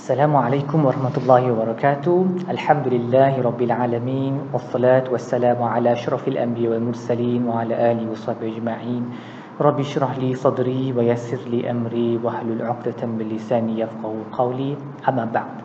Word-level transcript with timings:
Assalamualaikum 0.00 0.88
warahmatullahi 0.88 1.52
wabarakatuh. 1.52 2.48
Alhamdulillahirabbil 2.48 3.68
wassalatu 4.48 5.12
wassalamu 5.12 5.68
ala 5.68 5.92
asyrafil 5.92 6.40
anbiya 6.40 6.72
wal 6.72 6.88
mursalin 6.88 7.44
wa 7.44 7.60
ala 7.60 7.76
alihi 7.76 8.08
washabbihi 8.08 8.64
ajma'in. 8.64 9.04
Rabbi 9.60 9.84
shrah 9.84 10.16
li 10.16 10.32
sadri 10.32 10.88
wa 10.96 11.04
yassir 11.04 11.44
li 11.52 11.68
amri 11.68 12.16
wa 12.16 12.32
hlul 12.32 12.64
'uqdatam 12.64 13.20
min 13.20 13.28
lisani 13.28 13.84
yafqahu 13.84 14.24
qawli. 14.32 14.72
Amma 15.04 15.28
ba'd. 15.28 15.60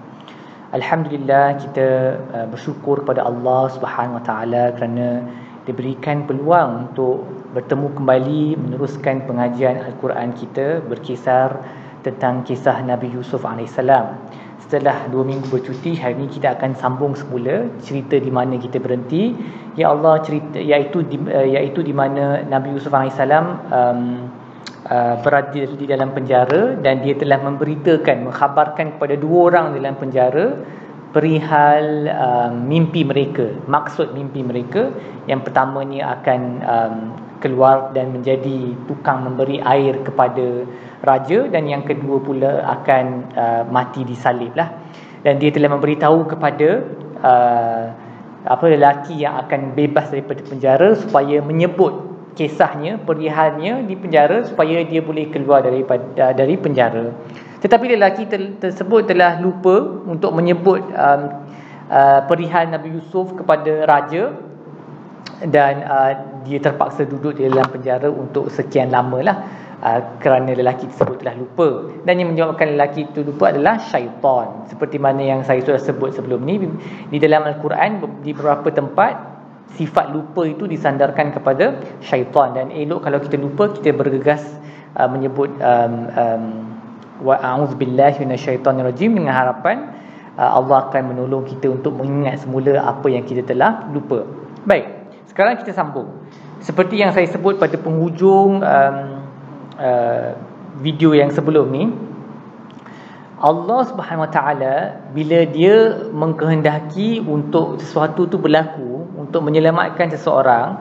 Alhamdulillah 0.75 1.55
kita 1.63 1.87
uh, 2.35 2.47
bersyukur 2.51 3.07
kepada 3.07 3.23
Allah 3.23 3.71
Subhanahu 3.71 4.19
wa 4.19 4.23
taala 4.27 4.75
kerana 4.75 5.23
diberikan 5.63 6.27
peluang 6.27 6.91
untuk 6.91 7.23
bertemu 7.55 7.87
kembali 8.03 8.59
meneruskan 8.59 9.23
pengajian 9.31 9.79
Al-Quran 9.79 10.35
kita 10.35 10.83
berkisar 10.83 11.63
tentang 12.05 12.45
kisah 12.45 12.85
Nabi 12.85 13.09
Yusuf 13.09 13.41
AS. 13.41 13.81
Setelah 14.65 15.09
dua 15.09 15.25
minggu 15.25 15.49
bercuti, 15.49 15.97
hari 15.97 16.17
ini 16.21 16.29
kita 16.29 16.57
akan 16.57 16.77
sambung 16.77 17.13
semula 17.17 17.69
cerita 17.81 18.17
di 18.17 18.29
mana 18.29 18.57
kita 18.61 18.77
berhenti. 18.77 19.33
Ya 19.77 19.89
Allah 19.93 20.21
cerita 20.21 20.57
iaitu 20.61 21.01
di, 21.05 21.17
uh, 21.17 21.45
iaitu 21.45 21.81
di 21.81 21.93
mana 21.93 22.45
Nabi 22.45 22.77
Yusuf 22.77 22.93
AS 22.93 23.17
um, 23.17 24.29
uh, 24.89 25.15
berada 25.21 25.61
di 25.65 25.85
dalam 25.85 26.13
penjara 26.13 26.77
dan 26.81 27.01
dia 27.01 27.17
telah 27.17 27.41
memberitakan, 27.41 28.29
mengkhabarkan 28.29 28.97
kepada 28.97 29.17
dua 29.17 29.39
orang 29.53 29.65
dalam 29.77 29.93
penjara 29.97 30.45
perihal 31.15 32.11
uh, 32.11 32.51
mimpi 32.51 33.07
mereka, 33.07 33.47
maksud 33.71 34.11
mimpi 34.11 34.43
mereka. 34.43 34.91
Yang 35.31 35.47
pertama 35.47 35.87
ni 35.87 36.03
akan 36.03 36.41
um, 36.59 36.95
keluar 37.39 37.95
dan 37.95 38.11
menjadi 38.11 38.75
tukang 38.83 39.23
memberi 39.23 39.63
air 39.63 40.03
kepada 40.03 40.67
raja. 41.07 41.47
Dan 41.47 41.71
yang 41.71 41.87
kedua 41.87 42.19
pula 42.19 42.67
akan 42.67 43.05
uh, 43.31 43.63
mati 43.71 44.03
disalib 44.03 44.51
lah. 44.59 44.75
Dan 45.23 45.39
dia 45.39 45.55
telah 45.55 45.71
memberitahu 45.71 46.35
kepada 46.35 46.83
uh, 47.23 47.83
apa 48.45 48.65
lelaki 48.67 49.23
yang 49.23 49.39
akan 49.47 49.71
bebas 49.71 50.11
daripada 50.11 50.43
penjara 50.43 50.99
supaya 50.99 51.39
menyebut 51.39 51.95
kisahnya 52.35 52.99
perihalnya 53.01 53.81
di 53.87 53.95
penjara 53.95 54.43
supaya 54.43 54.83
dia 54.83 54.99
boleh 54.99 55.31
keluar 55.31 55.63
daripada 55.63 56.35
dari 56.35 56.59
penjara 56.59 57.09
tetapi 57.65 57.97
lelaki 57.97 58.29
tersebut 58.61 59.09
telah 59.09 59.41
lupa 59.41 60.05
untuk 60.05 60.37
menyebut 60.37 60.85
um, 60.93 61.21
uh, 61.89 62.21
perihal 62.29 62.69
Nabi 62.69 62.93
Yusuf 62.93 63.33
kepada 63.33 63.89
raja 63.89 64.37
dan 65.49 65.81
uh, 65.81 66.13
dia 66.45 66.61
terpaksa 66.61 67.09
duduk 67.09 67.41
di 67.41 67.49
dalam 67.49 67.65
penjara 67.73 68.05
untuk 68.05 68.53
sekian 68.53 68.93
lama 68.93 69.17
lah 69.25 69.37
uh, 69.81 69.97
kerana 70.21 70.53
lelaki 70.53 70.85
tersebut 70.93 71.25
telah 71.25 71.33
lupa. 71.41 71.89
Dan 72.05 72.21
yang 72.21 72.37
menyebabkan 72.37 72.77
lelaki 72.77 73.09
itu 73.09 73.25
lupa 73.25 73.49
adalah 73.49 73.81
syaitan. 73.81 74.69
Seperti 74.69 75.01
mana 75.01 75.25
yang 75.25 75.41
saya 75.41 75.65
sudah 75.65 75.81
sebut 75.81 76.13
sebelum 76.13 76.45
ni 76.45 76.69
di 77.09 77.17
dalam 77.17 77.49
Al-Quran 77.49 78.21
di 78.21 78.29
beberapa 78.37 78.69
tempat 78.69 79.33
sifat 79.73 80.13
lupa 80.13 80.45
itu 80.45 80.69
disandarkan 80.69 81.33
kepada 81.33 81.81
syaitan. 82.05 82.53
Dan 82.53 82.69
elok 82.69 83.09
kalau 83.09 83.17
kita 83.17 83.41
lupa 83.41 83.73
kita 83.73 83.89
bergegas 83.89 84.45
uh, 85.01 85.09
menyebut 85.09 85.49
um, 85.65 85.93
um, 86.13 86.74
wa 87.23 87.39
a'udzubillahi 87.39 88.23
minasyaitonirrajim 88.23 89.15
dengan 89.15 89.31
harapan 89.31 89.93
uh, 90.35 90.59
Allah 90.59 90.89
akan 90.89 91.15
menolong 91.15 91.47
kita 91.47 91.71
untuk 91.71 91.95
mengingat 91.95 92.43
semula 92.43 92.83
apa 92.83 93.07
yang 93.07 93.23
kita 93.23 93.43
telah 93.43 93.87
lupa 93.91 94.27
baik 94.67 94.95
sekarang 95.35 95.59
kita 95.59 95.75
sambung. 95.75 96.15
Seperti 96.63 97.03
yang 97.03 97.11
saya 97.11 97.27
sebut 97.27 97.59
pada 97.59 97.75
penghujung 97.75 98.63
um, 98.63 98.97
uh, 99.75 100.31
video 100.79 101.11
yang 101.11 101.27
sebelum 101.27 101.67
ni, 101.75 101.91
Allah 103.43 103.83
Subhanahu 103.83 104.23
Wa 104.23 104.31
Taala 104.31 104.75
bila 105.11 105.43
dia 105.43 106.07
mengkehendaki 106.07 107.19
untuk 107.19 107.83
sesuatu 107.83 108.31
tu 108.31 108.39
berlaku 108.39 109.11
untuk 109.19 109.43
menyelamatkan 109.43 110.07
seseorang, 110.15 110.79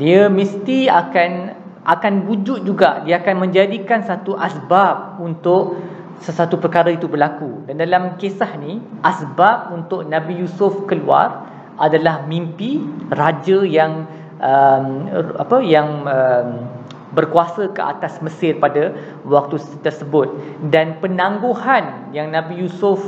dia 0.00 0.32
mesti 0.32 0.88
akan 0.88 1.60
akan 1.82 2.30
wujud 2.30 2.62
juga 2.62 3.02
dia 3.02 3.18
akan 3.18 3.48
menjadikan 3.48 4.06
satu 4.06 4.38
asbab 4.38 5.18
untuk 5.18 5.82
sesuatu 6.22 6.54
perkara 6.56 6.94
itu 6.94 7.10
berlaku. 7.10 7.66
Dan 7.66 7.82
dalam 7.82 8.14
kisah 8.16 8.54
ni, 8.56 8.78
asbab 9.02 9.74
untuk 9.74 10.06
Nabi 10.06 10.38
Yusuf 10.38 10.86
keluar 10.86 11.50
adalah 11.82 12.22
mimpi 12.30 12.78
raja 13.10 13.66
yang 13.66 14.06
um, 14.38 15.10
apa 15.34 15.58
yang 15.66 16.06
um, 16.06 16.48
berkuasa 17.12 17.74
ke 17.74 17.82
atas 17.82 18.22
Mesir 18.24 18.56
pada 18.56 18.94
waktu 19.26 19.60
tersebut 19.84 20.32
dan 20.72 20.96
penangguhan 21.02 22.12
yang 22.16 22.32
Nabi 22.32 22.64
Yusuf 22.64 23.02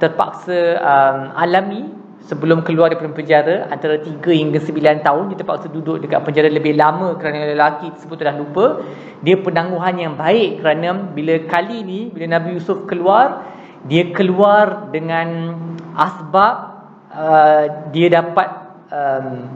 terpaksa 0.00 0.80
um, 0.80 1.18
alami 1.36 1.99
sebelum 2.28 2.62
keluar 2.66 2.92
daripada 2.92 3.12
penjara 3.16 3.54
antara 3.72 3.96
3 4.00 4.20
hingga 4.20 4.60
9 4.60 5.06
tahun 5.06 5.22
dia 5.32 5.36
terpaksa 5.40 5.66
duduk 5.72 6.04
dekat 6.04 6.20
penjara 6.24 6.48
lebih 6.52 6.76
lama 6.76 7.16
kerana 7.16 7.52
lelaki 7.52 7.92
tersebut 7.96 8.16
telah 8.20 8.36
lupa. 8.36 8.84
Dia 9.24 9.36
penangguhan 9.40 9.96
yang 10.00 10.14
baik 10.16 10.64
kerana 10.64 10.96
bila 11.12 11.34
kali 11.48 11.84
ni 11.84 12.00
bila 12.12 12.40
Nabi 12.40 12.56
Yusuf 12.56 12.84
keluar 12.84 13.44
dia 13.88 14.12
keluar 14.12 14.92
dengan 14.92 15.56
asbab 15.96 16.80
Uh, 17.10 17.90
dia 17.90 18.06
dapat 18.06 18.46
um, 18.94 19.50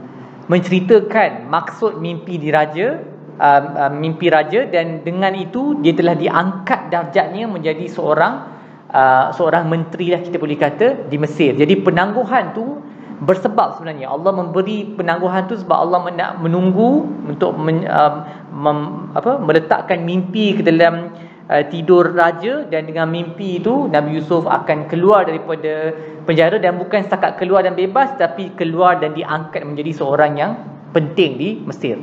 menceritakan 0.51 1.47
maksud 1.47 2.03
mimpi 2.03 2.35
di 2.35 2.51
raja 2.51 2.99
um, 3.39 3.65
um, 3.79 3.93
mimpi 3.95 4.27
raja 4.27 4.67
dan 4.67 5.07
dengan 5.07 5.31
itu 5.39 5.79
dia 5.79 5.95
telah 5.95 6.19
diangkat 6.19 6.91
darjatnya 6.91 7.47
menjadi 7.47 7.87
seorang 7.87 8.54
uh, 8.91 9.33
seorang 9.33 9.69
menteri 9.69 10.13
lah 10.13 10.21
kita 10.21 10.37
boleh 10.37 10.57
kata 10.59 11.07
di 11.09 11.17
Mesir 11.17 11.55
jadi 11.57 11.73
penangguhan 11.81 12.53
tu 12.53 12.81
bersebab 13.23 13.79
sebenarnya 13.79 14.11
Allah 14.11 14.31
memberi 14.35 14.91
penangguhan 14.91 15.47
tu 15.47 15.55
sebab 15.55 15.77
Allah 15.87 15.99
nak 16.11 16.31
menunggu 16.43 17.07
untuk 17.31 17.55
men, 17.55 17.87
um, 17.87 18.13
mem, 18.51 18.79
apa, 19.15 19.39
meletakkan 19.39 20.03
mimpi 20.03 20.59
ke 20.59 20.61
dalam 20.67 21.15
uh, 21.47 21.63
tidur 21.71 22.11
raja 22.11 22.67
dan 22.67 22.83
dengan 22.83 23.07
mimpi 23.07 23.63
itu 23.63 23.87
Nabi 23.87 24.19
Yusuf 24.19 24.43
akan 24.43 24.91
keluar 24.91 25.23
daripada 25.23 25.95
penjara 26.27 26.59
dan 26.59 26.75
bukan 26.75 27.07
setakat 27.07 27.39
keluar 27.39 27.63
dan 27.63 27.79
bebas 27.79 28.11
tapi 28.19 28.51
keluar 28.59 28.99
dan 28.99 29.15
diangkat 29.15 29.63
menjadi 29.63 29.95
seorang 29.95 30.35
yang 30.35 30.51
penting 30.91 31.39
di 31.39 31.49
Mesir. 31.63 31.95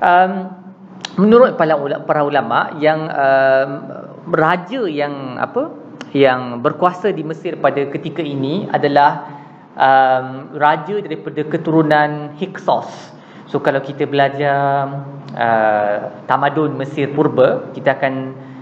Um, 0.00 0.56
menurut 1.20 1.60
para 1.60 2.20
ulama 2.24 2.72
yang 2.80 3.08
um, 3.12 3.70
raja 4.32 4.88
yang 4.88 5.36
apa 5.36 5.79
yang 6.10 6.64
berkuasa 6.64 7.12
di 7.12 7.22
Mesir 7.22 7.60
pada 7.60 7.86
ketika 7.88 8.24
ini 8.24 8.66
adalah 8.66 9.30
um, 9.76 10.56
raja 10.56 10.98
daripada 11.00 11.46
keturunan 11.46 12.34
Hyksos. 12.40 12.88
So 13.50 13.58
kalau 13.58 13.82
kita 13.82 14.06
belajar 14.06 14.86
uh, 15.34 16.24
tamadun 16.26 16.78
Mesir 16.78 17.12
purba, 17.12 17.70
kita 17.76 17.98
akan 17.98 18.14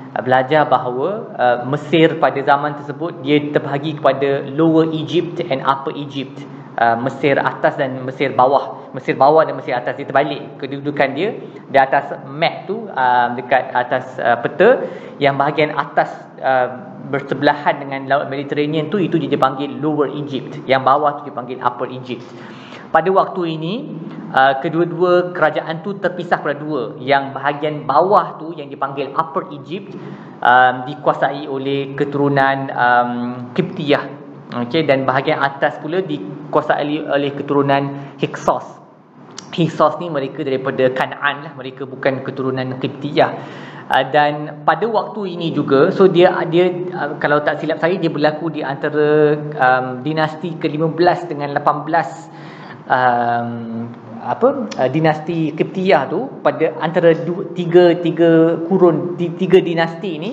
Uh, 0.09 0.25
belajar 0.25 0.65
bahawa 0.65 1.09
uh, 1.37 1.59
Mesir 1.69 2.17
pada 2.17 2.41
zaman 2.41 2.81
tersebut 2.81 3.21
dia 3.21 3.45
terbahagi 3.53 4.01
kepada 4.01 4.49
Lower 4.57 4.89
Egypt 4.89 5.45
and 5.45 5.61
Upper 5.61 5.93
Egypt. 5.93 6.41
Uh, 6.79 6.95
Mesir 6.95 7.35
atas 7.43 7.75
dan 7.75 8.07
Mesir 8.07 8.39
bawah. 8.39 8.95
Mesir 8.95 9.19
bawah 9.19 9.43
dan 9.43 9.59
Mesir 9.59 9.75
atas 9.75 9.99
dia 9.99 10.07
terbalik 10.07 10.63
kedudukan 10.63 11.11
dia 11.11 11.35
di 11.67 11.75
atas 11.75 12.23
map 12.31 12.71
tu 12.71 12.87
uh, 12.87 13.35
dekat 13.35 13.75
atas 13.75 14.15
uh, 14.23 14.39
peta 14.39 14.87
yang 15.19 15.35
bahagian 15.35 15.75
atas 15.75 16.07
uh, 16.39 16.71
bersebelahan 17.11 17.83
dengan 17.83 18.07
laut 18.07 18.31
Mediterranean 18.31 18.95
tu 18.95 19.03
itu 19.03 19.19
dia 19.19 19.27
dipanggil 19.27 19.75
Lower 19.83 20.07
Egypt. 20.23 20.63
Yang 20.71 20.83
bawah 20.87 21.11
tu 21.19 21.23
dipanggil 21.27 21.59
Upper 21.59 21.91
Egypt. 21.91 22.23
Pada 22.95 23.11
waktu 23.11 23.59
ini 23.59 23.75
uh, 24.31 24.63
kedua-dua 24.63 25.35
kerajaan 25.35 25.83
tu 25.83 25.99
terpisah 25.99 26.39
pada 26.39 26.63
dua. 26.63 26.95
Yang 27.03 27.35
bahagian 27.35 27.91
bawah 27.91 28.39
tu 28.39 28.55
yang 28.55 28.71
dipanggil 28.71 29.11
Upper 29.19 29.51
Egypt 29.51 29.99
um, 30.39 30.75
dikuasai 30.87 31.51
oleh 31.51 31.99
keturunan 31.99 32.71
um, 32.71 33.13
Kiptiyah. 33.51 34.18
Okay, 34.49 34.89
dan 34.89 35.05
bahagian 35.05 35.45
atas 35.45 35.77
pula 35.77 36.01
dikuasai 36.01 37.05
oleh 37.05 37.37
keturunan 37.37 38.17
Hyksos. 38.17 38.65
Hyksos 39.53 40.01
ni 40.01 40.09
mereka 40.09 40.41
daripada 40.41 40.89
Kanaan 40.89 41.45
lah, 41.45 41.53
mereka 41.53 41.85
bukan 41.85 42.25
keturunan 42.25 42.81
Kiptiyah. 42.81 43.33
Uh, 43.93 44.05
dan 44.09 44.65
pada 44.65 44.89
waktu 44.89 45.37
ini 45.37 45.53
juga, 45.53 45.93
so 45.93 46.09
dia 46.09 46.33
dia 46.49 46.69
uh, 46.97 47.21
kalau 47.21 47.45
tak 47.45 47.61
silap 47.61 47.77
saya 47.81 48.01
dia 48.01 48.09
berlaku 48.09 48.49
di 48.49 48.65
antara 48.65 49.37
um, 49.37 50.01
dinasti 50.01 50.57
ke-15 50.57 51.29
dengan 51.29 51.57
18 51.57 52.89
um, 52.89 53.53
apa 54.25 54.49
uh, 54.65 54.89
dinasti 54.89 55.53
Kiptiyah 55.53 56.09
tu 56.09 56.41
pada 56.41 56.73
antara 56.81 57.13
dua, 57.13 57.53
tiga 57.53 57.97
tiga 58.01 58.61
kurun 58.65 59.17
tiga 59.17 59.61
dinasti 59.61 60.13
ni 60.17 60.33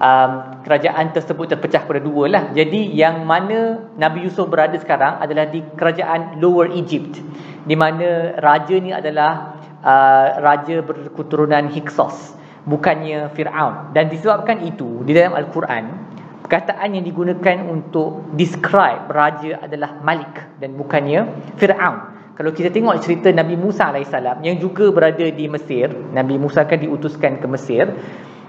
um, 0.00 0.45
kerajaan 0.66 1.14
tersebut 1.14 1.54
terpecah 1.54 1.86
pada 1.86 2.02
dua 2.02 2.26
lah 2.26 2.44
jadi 2.50 2.90
yang 2.90 3.22
mana 3.22 3.86
Nabi 3.94 4.26
Yusuf 4.26 4.50
berada 4.50 4.74
sekarang 4.74 5.22
adalah 5.22 5.46
di 5.46 5.62
kerajaan 5.62 6.42
Lower 6.42 6.74
Egypt 6.74 7.22
di 7.62 7.78
mana 7.78 8.34
raja 8.42 8.74
ni 8.74 8.90
adalah 8.90 9.62
uh, 9.86 10.42
raja 10.42 10.82
berketurunan 10.82 11.70
Hyksos 11.70 12.34
bukannya 12.66 13.30
Firaun 13.30 13.94
dan 13.94 14.10
disebabkan 14.10 14.66
itu 14.66 15.06
di 15.06 15.14
dalam 15.14 15.38
al-Quran 15.38 16.06
perkataan 16.46 16.94
yang 16.94 17.02
digunakan 17.02 17.58
untuk 17.66 18.30
describe 18.38 19.10
raja 19.10 19.66
adalah 19.66 19.98
Malik 19.98 20.62
dan 20.62 20.78
bukannya 20.78 21.26
Fir'aun. 21.58 22.14
Kalau 22.38 22.54
kita 22.54 22.70
tengok 22.70 23.02
cerita 23.02 23.34
Nabi 23.34 23.58
Musa 23.58 23.90
AS 23.90 24.14
yang 24.46 24.62
juga 24.62 24.94
berada 24.94 25.26
di 25.26 25.50
Mesir, 25.50 25.90
Nabi 25.90 26.38
Musa 26.38 26.62
kan 26.62 26.78
diutuskan 26.78 27.42
ke 27.42 27.46
Mesir, 27.50 27.90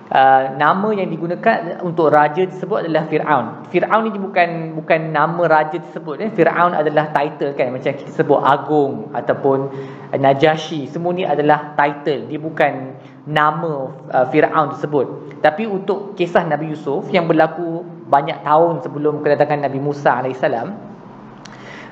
Uh, 0.08 0.56
nama 0.56 0.96
yang 0.96 1.12
digunakan 1.12 1.84
untuk 1.84 2.16
raja 2.16 2.48
tersebut 2.48 2.88
adalah 2.88 3.12
Fir'aun. 3.12 3.68
Fir'aun 3.68 4.08
ni 4.08 4.16
bukan 4.16 4.80
bukan 4.80 5.12
nama 5.12 5.44
raja 5.52 5.84
tersebut. 5.84 6.24
Eh. 6.24 6.32
Fir'aun 6.32 6.72
adalah 6.72 7.12
title 7.12 7.52
kan. 7.52 7.76
Macam 7.76 7.92
kita 7.92 8.16
sebut 8.16 8.40
Agung 8.40 9.12
ataupun 9.12 9.68
uh, 10.16 10.16
Najashi. 10.16 10.88
Semua 10.88 11.12
ni 11.12 11.28
adalah 11.28 11.76
title. 11.76 12.32
Dia 12.32 12.40
bukan 12.40 12.96
nama 13.28 13.92
uh, 14.08 14.26
Fir'aun 14.32 14.80
tersebut. 14.80 15.36
Tapi 15.44 15.68
untuk 15.68 16.16
kisah 16.16 16.48
Nabi 16.48 16.72
Yusuf 16.72 17.12
yang 17.12 17.28
berlaku 17.28 17.84
banyak 18.08 18.48
tahun 18.48 18.88
sebelum 18.88 19.20
kedatangan 19.28 19.68
Nabi 19.68 19.84
Musa 19.84 20.24
AS. 20.24 20.40
Uh, 20.40 20.72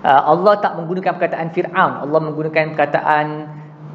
Allah 0.08 0.56
tak 0.64 0.80
menggunakan 0.80 1.20
perkataan 1.20 1.52
Fir'aun. 1.52 2.08
Allah 2.08 2.20
menggunakan 2.24 2.80
perkataan 2.80 3.26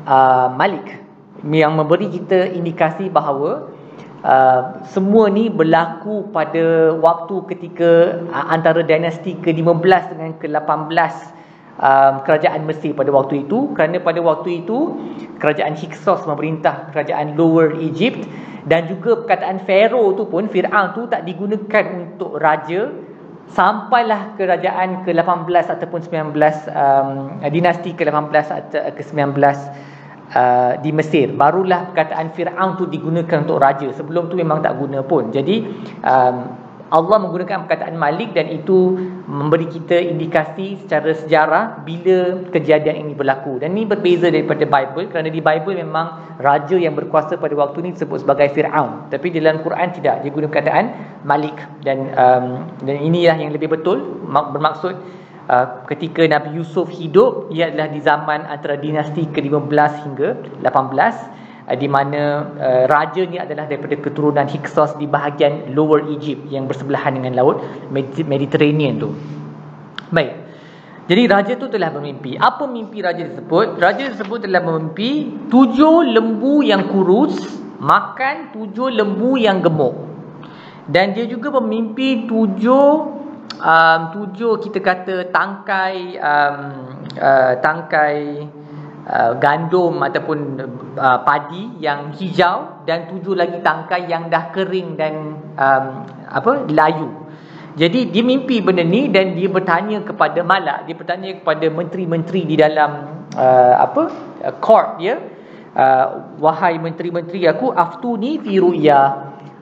uh, 0.05 0.53
Malik. 0.53 1.09
Yang 1.41 1.73
memberi 1.73 2.13
kita 2.13 2.53
indikasi 2.53 3.09
bahawa 3.09 3.80
Uh, 4.21 4.85
semua 4.93 5.33
ni 5.33 5.49
berlaku 5.49 6.29
pada 6.29 6.93
waktu 6.93 7.41
ketika 7.57 8.21
uh, 8.29 8.53
antara 8.53 8.85
dinasti 8.85 9.33
ke-15 9.41 10.13
dengan 10.13 10.37
ke-18 10.37 10.93
um, 11.81 12.15
kerajaan 12.29 12.69
Mesir 12.69 12.93
pada 12.93 13.09
waktu 13.09 13.49
itu. 13.49 13.73
Kerana 13.73 13.97
pada 13.97 14.21
waktu 14.21 14.61
itu 14.61 15.01
kerajaan 15.41 15.73
Hyksos 15.73 16.29
memerintah 16.29 16.93
kerajaan 16.93 17.33
Lower 17.33 17.73
Egypt 17.81 18.29
dan 18.69 18.93
juga 18.93 19.25
perkataan 19.25 19.65
Pharaoh 19.65 20.13
tu 20.13 20.29
pun 20.29 20.45
Fir'aun 20.53 20.93
tu 20.93 21.09
tak 21.09 21.25
digunakan 21.25 21.85
untuk 21.89 22.37
raja. 22.37 22.93
Sampailah 23.51 24.39
kerajaan 24.39 25.03
ke-18 25.03 25.65
ataupun 25.75 26.01
19 26.07 26.39
um, 26.71 27.41
dinasti 27.51 27.97
ke-18 27.99 28.47
atau 28.47 28.95
ke-19 28.95 29.35
uh, 30.35 30.73
di 30.79 30.91
Mesir. 30.95 31.35
Barulah 31.35 31.91
perkataan 31.91 32.33
Firaun 32.35 32.79
tu 32.79 32.87
digunakan 32.87 33.43
untuk 33.43 33.59
raja. 33.59 33.89
Sebelum 33.95 34.31
tu 34.31 34.35
memang 34.39 34.63
tak 34.63 34.79
guna 34.79 35.03
pun. 35.03 35.31
Jadi 35.35 35.67
um, 36.03 36.37
Allah 36.91 37.23
menggunakan 37.23 37.71
perkataan 37.71 37.95
Malik 37.95 38.35
dan 38.35 38.51
itu 38.51 38.99
memberi 39.31 39.71
kita 39.71 39.95
indikasi 39.95 40.75
secara 40.83 41.15
sejarah 41.15 41.87
bila 41.87 42.43
kejadian 42.51 43.07
ini 43.07 43.13
berlaku. 43.15 43.63
Dan 43.63 43.79
ini 43.79 43.87
berbeza 43.87 44.27
daripada 44.27 44.67
Bible 44.67 45.07
kerana 45.07 45.31
di 45.31 45.39
Bible 45.39 45.79
memang 45.79 46.35
raja 46.43 46.75
yang 46.75 46.99
berkuasa 46.99 47.39
pada 47.39 47.55
waktu 47.55 47.87
ini 47.87 47.91
disebut 47.95 48.27
sebagai 48.27 48.51
Firaun. 48.51 49.07
Tapi 49.07 49.31
dalam 49.31 49.63
Quran 49.63 49.89
tidak. 49.95 50.27
Dia 50.27 50.31
guna 50.35 50.51
perkataan 50.51 50.85
Malik. 51.23 51.55
Dan 51.87 52.11
um, 52.11 52.47
dan 52.83 52.97
inilah 52.99 53.39
yang 53.39 53.55
lebih 53.55 53.71
betul. 53.71 54.27
Bermaksud 54.27 54.99
Uh, 55.51 55.83
ketika 55.91 56.23
Nabi 56.31 56.63
Yusuf 56.63 56.87
hidup 56.95 57.51
ia 57.51 57.75
adalah 57.75 57.91
di 57.91 57.99
zaman 57.99 58.47
antara 58.47 58.79
dinasti 58.79 59.27
ke-15 59.35 60.07
hingga 60.07 60.39
18 60.63 60.63
uh, 60.63 61.75
di 61.75 61.91
mana 61.91 62.47
uh, 62.55 62.85
raja 62.87 63.27
ni 63.27 63.35
adalah 63.35 63.67
daripada 63.67 63.99
keturunan 63.99 64.47
Hyksos 64.47 64.95
di 65.03 65.11
bahagian 65.11 65.75
Lower 65.75 66.07
Egypt 66.07 66.47
yang 66.55 66.71
bersebelahan 66.71 67.19
dengan 67.19 67.35
laut 67.35 67.59
Mediterranean 67.91 69.03
tu. 69.03 69.11
Baik. 70.15 70.39
Jadi 71.11 71.23
raja 71.27 71.53
tu 71.59 71.67
telah 71.67 71.91
bermimpi. 71.91 72.39
Apa 72.39 72.71
mimpi 72.71 73.03
raja 73.03 73.27
tersebut? 73.27 73.75
Raja 73.83 74.15
tersebut 74.15 74.47
telah 74.47 74.63
bermimpi 74.63 75.35
tujuh 75.51 76.15
lembu 76.15 76.63
yang 76.63 76.87
kurus 76.87 77.35
makan 77.83 78.55
tujuh 78.55 78.87
lembu 78.95 79.35
yang 79.35 79.67
gemuk. 79.67 79.99
Dan 80.87 81.11
dia 81.11 81.27
juga 81.27 81.51
bermimpi 81.51 82.31
tujuh 82.31 83.19
um, 83.59 84.01
tujuh 84.15 84.63
kita 84.63 84.79
kata 84.79 85.17
tangkai 85.35 86.15
um, 86.21 86.59
uh, 87.19 87.53
tangkai 87.59 88.47
uh, 89.11 89.33
gandum 89.43 89.99
ataupun 90.05 90.39
uh, 90.95 91.19
padi 91.27 91.83
yang 91.83 92.15
hijau 92.15 92.87
dan 92.87 93.11
tujuh 93.11 93.35
lagi 93.35 93.59
tangkai 93.65 94.07
yang 94.07 94.31
dah 94.31 94.55
kering 94.55 94.95
dan 94.95 95.15
um, 95.59 95.85
apa 96.31 96.71
layu. 96.71 97.11
Jadi 97.79 98.11
dia 98.11 98.27
mimpi 98.27 98.59
benda 98.59 98.83
ni 98.83 99.07
dan 99.09 99.39
dia 99.39 99.47
bertanya 99.47 100.03
kepada 100.03 100.43
malak, 100.43 100.91
dia 100.91 100.95
bertanya 100.99 101.39
kepada 101.39 101.71
menteri-menteri 101.71 102.43
di 102.43 102.59
dalam 102.59 103.23
uh, 103.39 103.75
apa 103.79 104.03
uh, 104.43 104.55
court 104.59 104.99
dia, 104.99 105.23
uh, 105.79 106.35
wahai 106.43 106.83
menteri-menteri 106.83 107.47
aku 107.47 107.71
aftuni 107.71 108.43
fi 108.43 108.59
ru'ya 108.59 109.01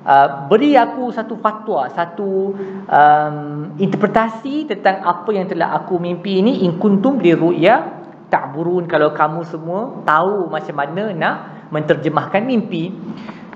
Uh, 0.09 0.49
beri 0.49 0.73
aku 0.73 1.13
satu 1.13 1.37
fatwa, 1.37 1.85
satu 1.93 2.57
um, 2.89 3.37
interpretasi 3.77 4.65
tentang 4.65 5.05
apa 5.05 5.29
yang 5.37 5.45
telah 5.45 5.77
aku 5.77 6.01
mimpi 6.01 6.41
ini 6.41 6.65
in 6.65 6.81
kuntum 6.81 7.21
li 7.21 7.37
ru'ya 7.37 8.01
ta'burun 8.33 8.89
kalau 8.89 9.13
kamu 9.13 9.45
semua 9.45 10.01
tahu 10.09 10.49
macam 10.49 10.81
mana 10.81 11.13
nak 11.13 11.37
menterjemahkan 11.69 12.41
mimpi. 12.41 12.89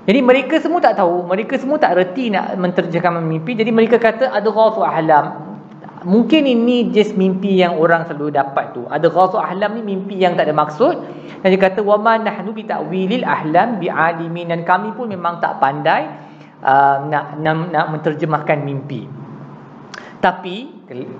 Jadi 0.04 0.20
mereka 0.20 0.60
semua 0.60 0.84
tak 0.84 1.00
tahu, 1.00 1.24
mereka 1.24 1.56
semua 1.56 1.80
tak 1.80 1.96
reti 1.96 2.28
nak 2.28 2.52
menterjemahkan 2.60 3.24
mimpi. 3.24 3.56
Jadi 3.56 3.72
mereka 3.72 3.96
kata 3.96 4.28
ada 4.28 4.48
ghasu 4.52 4.84
ahlam. 4.84 5.56
Mungkin 6.04 6.44
ini 6.44 6.92
just 6.92 7.16
mimpi 7.16 7.64
yang 7.64 7.80
orang 7.80 8.04
selalu 8.04 8.28
dapat 8.28 8.76
tu. 8.76 8.84
Ada 8.92 9.08
ghasu 9.08 9.40
ahlam 9.40 9.80
ni 9.80 9.96
mimpi 9.96 10.20
yang 10.20 10.36
tak 10.36 10.50
ada 10.50 10.54
maksud. 10.58 11.00
Dan 11.40 11.48
dia 11.48 11.60
kata 11.64 11.80
wa 11.80 11.96
ma 11.96 12.20
nahnu 12.20 12.52
bi 12.52 12.68
ta'wilil 12.68 13.24
ahlam 13.24 13.80
bi 13.80 13.88
alimin 13.88 14.52
dan 14.52 14.68
kami 14.68 14.92
pun 14.92 15.08
memang 15.08 15.40
tak 15.40 15.56
pandai 15.56 16.31
uh, 16.62 16.96
nak, 17.10 17.36
nak 17.42 17.54
nak 17.74 17.86
menterjemahkan 17.92 18.62
mimpi. 18.62 19.04
Tapi 20.22 20.70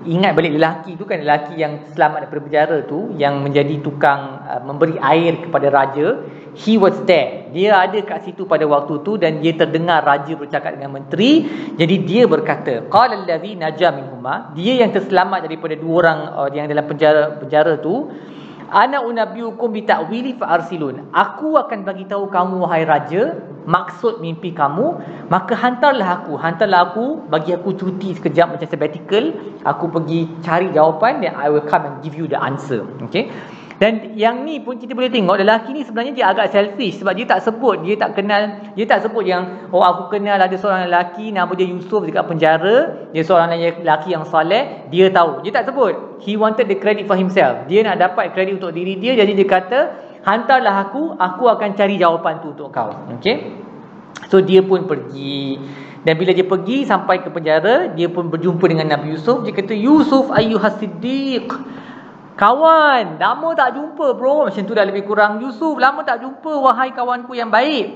ingat 0.07 0.31
balik 0.31 0.55
lelaki 0.55 0.95
tu 0.95 1.03
kan 1.03 1.19
lelaki 1.19 1.59
yang 1.59 1.83
selamat 1.91 2.23
daripada 2.23 2.41
penjara 2.47 2.77
tu 2.87 3.11
yang 3.19 3.43
menjadi 3.43 3.83
tukang 3.83 4.39
uh, 4.47 4.63
memberi 4.63 4.95
air 5.03 5.43
kepada 5.43 5.67
raja, 5.67 6.23
he 6.55 6.79
was 6.79 6.95
there. 7.03 7.51
Dia 7.51 7.83
ada 7.83 7.99
kat 7.99 8.23
situ 8.23 8.47
pada 8.47 8.63
waktu 8.63 9.03
tu 9.03 9.19
dan 9.19 9.43
dia 9.43 9.59
terdengar 9.59 10.07
raja 10.07 10.39
bercakap 10.39 10.79
dengan 10.79 10.95
menteri. 11.03 11.43
Jadi 11.75 11.95
dia 12.07 12.23
berkata, 12.31 12.87
qala 12.87 13.27
allazi 13.27 13.59
naja 13.59 13.91
minhuma, 13.91 14.55
dia 14.55 14.79
yang 14.79 14.95
terselamat 14.95 15.51
daripada 15.51 15.75
dua 15.75 15.93
orang 15.99 16.19
uh, 16.39 16.49
yang 16.55 16.71
dalam 16.71 16.87
penjara 16.87 17.43
penjara 17.43 17.83
tu 17.83 18.07
Ana 18.73 19.05
unabbiukum 19.05 19.69
bi 19.69 19.85
ta'wili 19.85 20.33
fa 20.41 20.57
arsilun. 20.57 21.13
Aku 21.13 21.53
akan 21.61 21.85
bagi 21.85 22.09
tahu 22.09 22.25
kamu 22.33 22.65
wahai 22.65 22.89
raja 22.89 23.37
maksud 23.63 24.19
mimpi 24.19 24.51
kamu, 24.51 24.99
maka 25.31 25.55
hantarlah 25.55 26.23
aku, 26.23 26.35
hantarlah 26.35 26.91
aku, 26.91 27.23
bagi 27.31 27.55
aku 27.55 27.77
cuti 27.77 28.11
sekejap 28.11 28.57
macam 28.57 28.67
sabbatical, 28.67 29.23
aku 29.63 29.85
pergi 29.87 30.27
cari 30.43 30.67
jawapan 30.73 31.23
dan 31.23 31.37
I 31.39 31.47
will 31.47 31.63
come 31.63 31.87
and 31.87 31.95
give 32.03 32.17
you 32.17 32.27
the 32.27 32.39
answer. 32.39 32.83
Okay? 33.07 33.31
Dan 33.83 34.15
yang 34.15 34.47
ni 34.47 34.63
pun 34.63 34.79
kita 34.79 34.95
boleh 34.95 35.11
tengok 35.11 35.43
lelaki 35.43 35.75
ni 35.75 35.83
sebenarnya 35.83 36.15
dia 36.15 36.25
agak 36.31 36.55
selfish 36.55 37.03
sebab 37.03 37.19
dia 37.19 37.27
tak 37.27 37.43
sebut, 37.43 37.83
dia 37.83 37.99
tak 37.99 38.15
kenal, 38.15 38.71
dia 38.79 38.87
tak 38.87 39.03
sebut 39.03 39.27
yang 39.27 39.67
oh 39.75 39.83
aku 39.83 40.07
kenal 40.07 40.39
ada 40.39 40.55
seorang 40.55 40.87
lelaki 40.87 41.35
nama 41.35 41.51
dia 41.51 41.67
Yusuf 41.67 42.07
dekat 42.07 42.23
penjara, 42.23 43.11
dia 43.11 43.27
seorang 43.27 43.51
lelaki 43.51 44.15
yang 44.15 44.23
soleh, 44.23 44.87
dia 44.87 45.11
tahu. 45.11 45.43
Dia 45.43 45.51
tak 45.59 45.67
sebut. 45.67 46.23
He 46.23 46.39
wanted 46.39 46.71
the 46.71 46.79
credit 46.79 47.11
for 47.11 47.19
himself. 47.19 47.67
Dia 47.67 47.83
nak 47.83 47.99
dapat 47.99 48.31
kredit 48.31 48.63
untuk 48.63 48.71
diri 48.71 48.95
dia 48.95 49.19
jadi 49.19 49.35
dia 49.35 49.47
kata, 49.51 49.79
"Hantarlah 50.23 50.87
aku, 50.87 51.19
aku 51.19 51.51
akan 51.51 51.75
cari 51.75 51.99
jawapan 51.99 52.39
tu 52.39 52.55
untuk 52.55 52.71
kau." 52.71 52.87
Okey? 53.19 53.51
So 54.31 54.39
dia 54.39 54.63
pun 54.63 54.87
pergi 54.87 55.59
dan 56.07 56.15
bila 56.15 56.31
dia 56.31 56.47
pergi 56.47 56.87
sampai 56.87 57.19
ke 57.19 57.27
penjara, 57.31 57.91
dia 57.91 58.07
pun 58.07 58.31
berjumpa 58.31 58.63
dengan 58.63 58.95
Nabi 58.95 59.15
Yusuf. 59.15 59.43
Dia 59.47 59.55
kata, 59.55 59.71
Yusuf 59.71 60.31
ayyuhas 60.35 60.79
siddiq. 60.79 61.47
Kawan, 62.33 63.21
lama 63.21 63.53
tak 63.53 63.77
jumpa 63.77 64.17
bro. 64.17 64.49
Macam 64.49 64.65
tu 64.65 64.73
dah 64.73 64.85
lebih 64.85 65.05
kurang. 65.05 65.37
Yusuf, 65.37 65.77
lama 65.77 66.01
tak 66.01 66.25
jumpa 66.25 66.49
wahai 66.49 66.89
kawanku 66.89 67.37
yang 67.37 67.53
baik. 67.53 67.93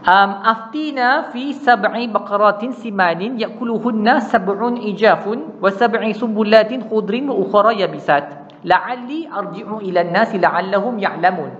Um, 0.00 0.30
aftina 0.40 1.28
fi 1.28 1.52
sab'i 1.52 2.08
baqaratin 2.08 2.72
simanin 2.72 3.36
yakuluhunna 3.36 4.24
sab'un 4.32 4.80
ijafun 4.80 5.60
wa 5.60 5.68
sab'i 5.68 6.16
sumbulatin 6.16 6.88
khudrin 6.88 7.28
wa 7.28 7.36
ukhra 7.36 7.76
yabisat. 7.76 8.52
La'alli 8.64 9.28
arji'u 9.28 9.80
ila 9.80 10.00
nasi 10.04 10.40
la'allahum 10.40 10.96
ya'lamun. 11.00 11.52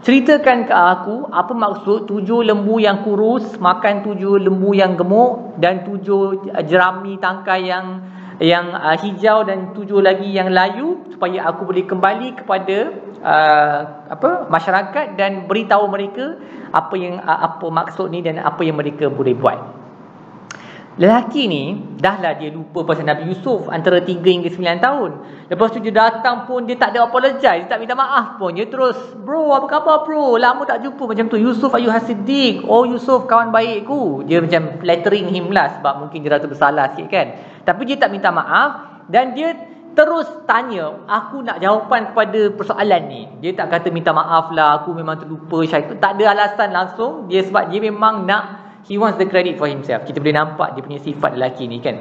Ceritakan 0.00 0.64
ke 0.64 0.72
aku 0.72 1.28
apa 1.28 1.52
maksud 1.52 2.08
tujuh 2.08 2.40
lembu 2.40 2.80
yang 2.80 3.04
kurus 3.04 3.60
makan 3.60 4.00
tujuh 4.00 4.40
lembu 4.40 4.72
yang 4.72 4.96
gemuk 4.96 5.60
dan 5.60 5.84
tujuh 5.84 6.56
jerami 6.64 7.20
tangkai 7.20 7.68
yang 7.68 8.00
yang 8.40 8.72
uh, 8.72 8.96
hijau 8.96 9.44
dan 9.44 9.76
tujuh 9.76 10.00
lagi 10.00 10.32
yang 10.32 10.48
layu 10.48 11.04
supaya 11.12 11.44
aku 11.52 11.68
boleh 11.68 11.84
kembali 11.84 12.40
kepada 12.40 12.76
uh, 13.20 13.80
apa 14.08 14.48
masyarakat 14.48 15.20
dan 15.20 15.44
beritahu 15.44 15.84
mereka 15.92 16.40
apa 16.72 16.94
yang 16.96 17.20
uh, 17.20 17.52
apa 17.52 17.68
maksud 17.68 18.08
ni 18.08 18.24
dan 18.24 18.40
apa 18.40 18.64
yang 18.64 18.80
mereka 18.80 19.12
boleh 19.12 19.36
buat. 19.36 19.79
Lelaki 21.00 21.48
ni 21.48 21.80
Dahlah 21.96 22.36
dia 22.36 22.52
lupa 22.52 22.84
pasal 22.84 23.08
Nabi 23.08 23.32
Yusuf 23.32 23.72
Antara 23.72 24.04
3 24.04 24.20
hingga 24.20 24.52
9 24.52 24.84
tahun. 24.84 25.10
Lepas 25.48 25.72
tu 25.72 25.80
dia 25.80 25.96
datang 25.96 26.44
pun 26.44 26.68
Dia 26.68 26.76
tak 26.76 26.92
ada 26.92 27.08
apologize. 27.08 27.64
Dia 27.64 27.72
tak 27.72 27.80
minta 27.80 27.96
maaf 27.96 28.36
pun. 28.36 28.52
Dia 28.52 28.68
terus 28.68 29.00
Bro 29.16 29.56
apa 29.56 29.64
khabar 29.64 30.04
bro? 30.04 30.36
Lama 30.36 30.68
tak 30.68 30.84
jumpa. 30.84 31.00
Macam 31.08 31.32
tu 31.32 31.40
Yusuf 31.40 31.72
ayuh 31.72 31.88
hasidik 31.88 32.68
Oh 32.68 32.84
Yusuf 32.84 33.24
kawan 33.24 33.48
baikku. 33.48 34.28
Dia 34.28 34.44
macam 34.44 34.76
flattering 34.76 35.32
him 35.32 35.48
lah 35.48 35.80
Sebab 35.80 36.04
mungkin 36.04 36.20
dia 36.20 36.36
rasa 36.36 36.44
bersalah 36.44 36.92
sikit 36.92 37.08
kan. 37.08 37.26
Tapi 37.64 37.82
dia 37.88 37.96
tak 37.96 38.12
minta 38.12 38.28
maaf 38.28 39.00
Dan 39.08 39.32
dia 39.32 39.56
terus 39.96 40.28
tanya 40.44 41.00
Aku 41.08 41.40
nak 41.40 41.64
jawapan 41.64 42.12
kepada 42.12 42.52
persoalan 42.52 43.02
ni. 43.08 43.24
Dia 43.40 43.56
tak 43.56 43.72
kata 43.72 43.88
minta 43.88 44.12
maaf 44.12 44.52
lah 44.52 44.84
Aku 44.84 44.92
memang 44.92 45.16
terlupa 45.16 45.64
syaitan 45.64 45.96
Tak 45.96 46.20
ada 46.20 46.36
alasan 46.36 46.76
langsung. 46.76 47.24
Dia 47.32 47.40
sebab 47.40 47.72
dia 47.72 47.80
memang 47.80 48.28
nak 48.28 48.59
He 48.84 48.96
wants 48.96 49.20
the 49.20 49.28
credit 49.28 49.60
for 49.60 49.68
himself. 49.68 50.08
Kita 50.08 50.20
boleh 50.20 50.36
nampak 50.36 50.76
dia 50.76 50.82
punya 50.84 51.00
sifat 51.00 51.36
lelaki 51.36 51.68
ni 51.68 51.78
kan. 51.84 51.96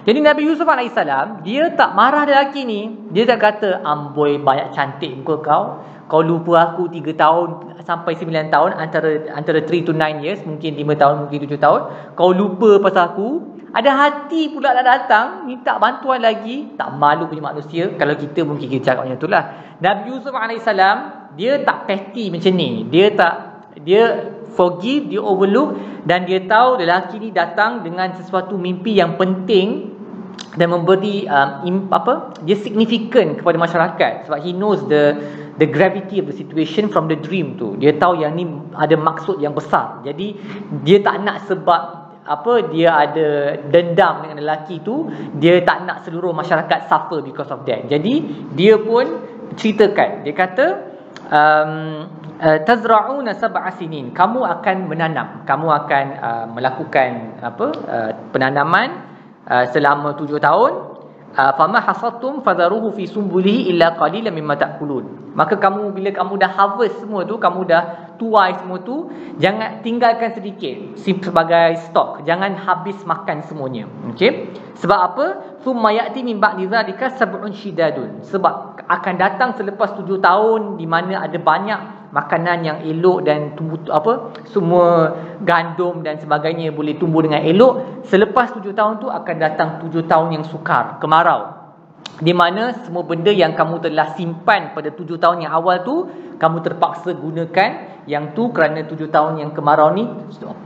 Jadi 0.00 0.18
Nabi 0.24 0.48
Yusuf 0.48 0.64
AS, 0.64 0.96
dia 1.44 1.68
tak 1.76 1.92
marah 1.92 2.24
lelaki 2.24 2.64
ni. 2.64 3.12
Dia 3.12 3.28
tak 3.28 3.38
kata, 3.44 3.84
amboi 3.84 4.40
banyak 4.40 4.72
cantik 4.72 5.12
muka 5.12 5.36
kau. 5.44 5.64
Kau 6.10 6.24
lupa 6.24 6.72
aku 6.72 6.90
3 6.90 7.14
tahun 7.14 7.48
sampai 7.86 8.18
9 8.18 8.50
tahun 8.50 8.70
antara 8.74 9.30
antara 9.30 9.60
3 9.62 9.86
to 9.86 9.92
9 9.92 10.24
years. 10.24 10.40
Mungkin 10.42 10.74
5 10.74 10.96
tahun, 10.96 11.14
mungkin 11.22 11.38
7 11.46 11.60
tahun. 11.60 11.80
Kau 12.16 12.32
lupa 12.32 12.80
pasal 12.80 13.12
aku. 13.12 13.28
Ada 13.70 13.94
hati 13.94 14.50
pula 14.50 14.74
nak 14.74 14.82
datang, 14.82 15.26
minta 15.46 15.78
bantuan 15.78 16.18
lagi. 16.18 16.74
Tak 16.74 16.96
malu 16.98 17.30
punya 17.30 17.52
manusia. 17.52 17.92
Kalau 17.94 18.16
kita 18.18 18.42
mungkin 18.42 18.66
kita 18.66 18.90
cakap 18.90 19.06
macam 19.06 19.20
itulah. 19.20 19.42
Nabi 19.78 20.16
Yusuf 20.16 20.34
AS, 20.34 20.66
dia 21.38 21.52
tak 21.62 21.86
petty 21.86 22.32
macam 22.32 22.52
ni. 22.56 22.88
Dia 22.90 23.14
tak, 23.14 23.34
dia 23.84 24.32
forgive, 24.52 25.10
dia 25.10 25.20
overlook 25.22 25.78
dan 26.04 26.26
dia 26.26 26.42
tahu 26.44 26.80
lelaki 26.80 27.20
ni 27.22 27.30
datang 27.30 27.86
dengan 27.86 28.12
sesuatu 28.16 28.56
mimpi 28.58 28.98
yang 28.98 29.14
penting 29.14 29.98
dan 30.58 30.66
memberi 30.72 31.30
um, 31.30 31.50
im, 31.62 31.76
apa 31.94 32.34
dia 32.42 32.58
signifikan 32.58 33.38
kepada 33.38 33.56
masyarakat. 33.60 34.26
Sebab 34.26 34.38
he 34.42 34.50
knows 34.50 34.82
the 34.90 35.14
the 35.60 35.68
gravity 35.68 36.18
of 36.18 36.26
the 36.26 36.34
situation 36.34 36.88
from 36.88 37.06
the 37.06 37.18
dream 37.20 37.54
tu. 37.60 37.76
Dia 37.78 37.94
tahu 37.94 38.18
yang 38.18 38.34
ni 38.34 38.48
ada 38.74 38.96
maksud 38.96 39.38
yang 39.38 39.54
besar. 39.54 40.02
Jadi 40.02 40.34
dia 40.82 40.98
tak 41.04 41.22
nak 41.22 41.46
sebab 41.46 42.00
apa 42.20 42.52
dia 42.70 42.94
ada 42.94 43.58
dendam 43.68 44.22
dengan 44.22 44.38
lelaki 44.44 44.78
tu 44.84 45.08
dia 45.40 45.58
tak 45.66 45.82
nak 45.88 46.06
seluruh 46.06 46.30
masyarakat 46.30 46.86
suffer 46.88 47.20
because 47.22 47.50
of 47.52 47.62
that. 47.68 47.86
Jadi 47.86 48.48
dia 48.56 48.80
pun 48.80 49.06
ceritakan. 49.54 50.26
Dia 50.26 50.34
kata 50.34 50.66
um, 51.30 51.72
tazra'una 52.40 53.36
sab'a 53.36 53.68
sinin. 53.76 54.16
Kamu 54.16 54.40
akan 54.40 54.76
menanam. 54.88 55.44
Kamu 55.44 55.68
akan 55.68 56.04
uh, 56.16 56.46
melakukan 56.48 57.36
apa 57.44 57.66
uh, 57.84 58.10
penanaman 58.32 58.88
uh, 59.44 59.68
selama 59.68 60.16
tujuh 60.16 60.40
tahun. 60.40 60.88
Fama 61.30 61.78
hasadtum 61.78 62.42
fadharuhu 62.42 62.90
fi 62.90 63.06
sumbulihi 63.06 63.70
illa 63.70 63.94
qalilan 63.94 64.34
mimma 64.34 64.58
ta'kulun. 64.58 65.30
Maka 65.38 65.62
kamu 65.62 65.94
bila 65.94 66.10
kamu 66.10 66.42
dah 66.42 66.50
harvest 66.50 66.98
semua 66.98 67.22
tu 67.22 67.38
kamu 67.38 67.70
dah 67.70 67.82
tuai 68.18 68.58
semua 68.58 68.82
tu 68.82 69.06
jangan 69.38 69.78
tinggalkan 69.78 70.34
sedikit 70.34 70.98
sebagai 70.98 71.78
stok. 71.86 72.26
Jangan 72.26 72.58
habis 72.58 72.98
makan 73.06 73.46
semuanya. 73.46 73.86
Okey 74.10 74.50
sebab 74.74 74.98
apa? 74.98 75.26
Summa 75.62 75.94
ya'ti 75.94 76.26
min 76.26 76.42
ba'di 76.42 76.66
dzalika 76.66 77.14
sab'un 77.14 77.54
shidadun. 77.54 78.26
Sebab 78.26 78.82
akan 78.90 79.14
datang 79.14 79.54
selepas 79.54 79.94
tujuh 80.02 80.18
tahun 80.18 80.82
di 80.82 80.86
mana 80.88 81.30
ada 81.30 81.38
banyak 81.38 81.99
makanan 82.10 82.58
yang 82.66 82.78
elok 82.82 83.22
dan 83.22 83.54
tumbuh 83.54 83.78
apa 83.90 84.34
semua 84.50 85.14
gandum 85.46 86.02
dan 86.02 86.18
sebagainya 86.18 86.74
boleh 86.74 86.98
tumbuh 86.98 87.22
dengan 87.22 87.42
elok 87.42 88.04
selepas 88.10 88.50
tujuh 88.58 88.74
tahun 88.74 88.98
tu 88.98 89.06
akan 89.06 89.36
datang 89.38 89.68
tujuh 89.86 90.04
tahun 90.10 90.34
yang 90.40 90.44
sukar 90.46 90.98
kemarau. 90.98 91.60
Di 92.20 92.36
mana 92.36 92.76
semua 92.84 93.00
benda 93.06 93.32
yang 93.32 93.56
kamu 93.56 93.80
telah 93.80 94.12
simpan 94.12 94.76
pada 94.76 94.92
tujuh 94.92 95.16
tahun 95.16 95.48
yang 95.48 95.56
awal 95.56 95.80
tu 95.86 96.04
kamu 96.36 96.60
terpaksa 96.60 97.16
gunakan 97.16 98.02
yang 98.04 98.36
tu 98.36 98.52
kerana 98.52 98.84
tujuh 98.84 99.08
tahun 99.08 99.40
yang 99.40 99.50
kemarau 99.56 99.94
ni 99.94 100.04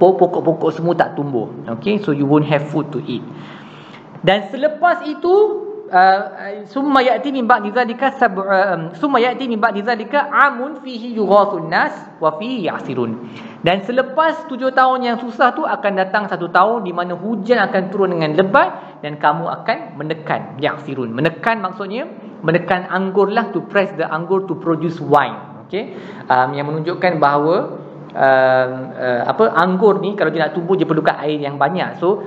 pokok-pokok 0.01 0.71
semua 0.75 0.99
tak 0.99 1.15
tumbuh. 1.15 1.47
Okay 1.79 2.03
so 2.03 2.11
you 2.11 2.27
won't 2.27 2.49
have 2.49 2.67
food 2.73 2.91
to 2.91 2.99
eat. 3.07 3.23
Dan 4.25 4.49
selepas 4.49 5.05
itu 5.05 5.64
summa 6.67 7.01
ya'ti 7.05 7.31
min 7.31 7.47
ba'di 7.47 7.71
dhalika 7.71 8.19
sab'a 8.19 8.75
um, 8.75 8.83
summa 8.99 9.23
ya'ti 9.23 9.47
min 9.47 9.63
ba'di 9.63 9.85
dhalika 9.87 10.27
amun 10.33 10.83
fihi 10.83 11.15
yughathun 11.15 11.71
nas 11.71 11.95
wa 12.19 12.35
fihi 12.35 12.67
ya'sirun 12.67 13.31
dan 13.63 13.87
selepas 13.87 14.51
tujuh 14.51 14.75
tahun 14.75 15.07
yang 15.07 15.17
susah 15.23 15.55
tu 15.55 15.63
akan 15.63 15.93
datang 15.95 16.27
satu 16.27 16.51
tahun 16.51 16.83
di 16.83 16.93
mana 16.93 17.15
hujan 17.15 17.63
akan 17.71 17.83
turun 17.95 18.11
dengan 18.19 18.35
lebat 18.35 19.01
dan 19.07 19.23
kamu 19.23 19.47
akan 19.47 19.79
menekan 19.95 20.59
ya'sirun 20.59 21.15
menekan 21.15 21.63
maksudnya 21.63 22.11
menekan 22.43 22.91
anggur 22.91 23.31
lah 23.31 23.55
to 23.55 23.63
press 23.71 23.95
the 23.95 24.05
anggur 24.11 24.43
to 24.51 24.59
produce 24.59 24.99
wine 24.99 25.39
okey 25.71 25.95
um, 26.27 26.51
yang 26.59 26.67
menunjukkan 26.67 27.23
bahawa 27.23 27.85
um, 28.15 28.71
uh, 28.95 29.23
apa 29.27 29.45
anggur 29.59 29.99
ni 29.99 30.15
kalau 30.15 30.31
dia 30.31 30.47
nak 30.49 30.55
tumbuh 30.55 30.79
dia 30.79 30.87
perlukan 30.87 31.19
air 31.21 31.43
yang 31.43 31.59
banyak. 31.59 31.99
So 31.99 32.23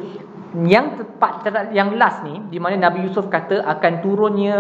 yang 0.55 0.95
tepat 0.95 1.43
yang 1.75 1.99
last 1.99 2.23
ni 2.23 2.39
di 2.47 2.55
mana 2.55 2.87
Nabi 2.87 3.03
Yusuf 3.03 3.27
kata 3.27 3.67
akan 3.67 3.93
turunnya 3.99 4.55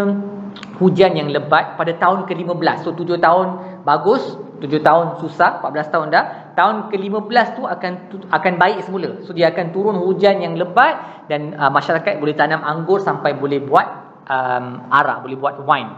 hujan 0.81 1.15
yang 1.15 1.29
lebat 1.31 1.79
pada 1.79 1.95
tahun 1.95 2.27
ke-15. 2.27 2.77
So 2.83 2.91
7 2.91 3.17
tahun 3.21 3.47
bagus, 3.87 4.35
7 4.59 4.67
tahun 4.83 5.05
susah, 5.23 5.63
14 5.63 5.93
tahun 5.93 6.07
dah. 6.11 6.25
Tahun 6.57 6.89
ke-15 6.91 7.47
tu 7.55 7.63
akan 7.63 7.91
akan 8.33 8.53
baik 8.57 8.79
semula. 8.83 9.21
So 9.23 9.31
dia 9.31 9.53
akan 9.53 9.71
turun 9.71 9.95
hujan 10.01 10.41
yang 10.43 10.57
lebat 10.57 11.27
dan 11.31 11.53
uh, 11.55 11.71
masyarakat 11.71 12.19
boleh 12.19 12.35
tanam 12.35 12.61
anggur 12.65 12.99
sampai 12.99 13.37
boleh 13.37 13.61
buat 13.63 13.87
um, 14.27 14.89
arak, 14.91 15.23
boleh 15.23 15.37
buat 15.37 15.55
wine. 15.63 15.91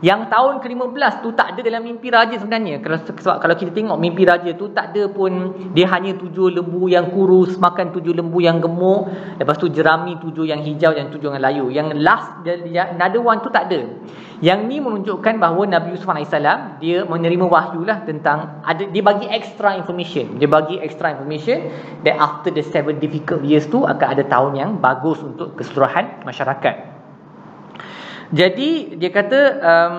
Yang 0.00 0.32
tahun 0.32 0.64
ke-15 0.64 1.12
tu 1.20 1.36
tak 1.36 1.52
ada 1.52 1.60
dalam 1.60 1.84
mimpi 1.84 2.08
raja 2.08 2.32
sebenarnya. 2.40 2.80
Sebab 2.80 3.36
kalau 3.36 3.52
kita 3.52 3.68
tengok 3.68 4.00
mimpi 4.00 4.24
raja 4.24 4.48
tu 4.56 4.72
tak 4.72 4.96
ada 4.96 5.12
pun 5.12 5.52
dia 5.76 5.84
hanya 5.92 6.16
tujuh 6.16 6.56
lembu 6.56 6.88
yang 6.88 7.12
kurus 7.12 7.60
makan 7.60 7.92
tujuh 7.92 8.16
lembu 8.16 8.40
yang 8.40 8.64
gemuk, 8.64 9.12
lepas 9.36 9.60
tu 9.60 9.68
jerami 9.68 10.16
tujuh 10.16 10.48
yang 10.48 10.64
hijau 10.64 10.96
dan 10.96 11.12
tujuh 11.12 11.36
yang 11.36 11.44
layu. 11.44 11.68
Yang 11.68 12.00
last 12.00 12.40
another 12.96 13.20
one 13.20 13.44
tu 13.44 13.52
tak 13.52 13.68
ada. 13.68 13.84
Yang 14.40 14.58
ni 14.72 14.80
menunjukkan 14.80 15.36
bahawa 15.36 15.68
Nabi 15.68 15.92
Yusuf 15.92 16.08
AS 16.08 16.32
dia 16.80 17.04
menerima 17.04 17.44
wahyu 17.44 17.84
lah 17.84 18.00
tentang 18.08 18.64
ada 18.64 18.88
dia 18.88 19.04
bagi 19.04 19.28
extra 19.28 19.76
information. 19.76 20.40
Dia 20.40 20.48
bagi 20.48 20.80
extra 20.80 21.12
information 21.12 21.68
that 22.08 22.16
after 22.16 22.48
the 22.48 22.64
seven 22.64 22.96
difficult 22.96 23.44
years 23.44 23.68
tu 23.68 23.84
akan 23.84 24.16
ada 24.16 24.24
tahun 24.24 24.56
yang 24.56 24.70
bagus 24.80 25.20
untuk 25.20 25.60
keseluruhan 25.60 26.24
masyarakat. 26.24 26.99
Jadi 28.30 28.94
dia 28.94 29.10
kata 29.10 29.40
um, 29.58 29.98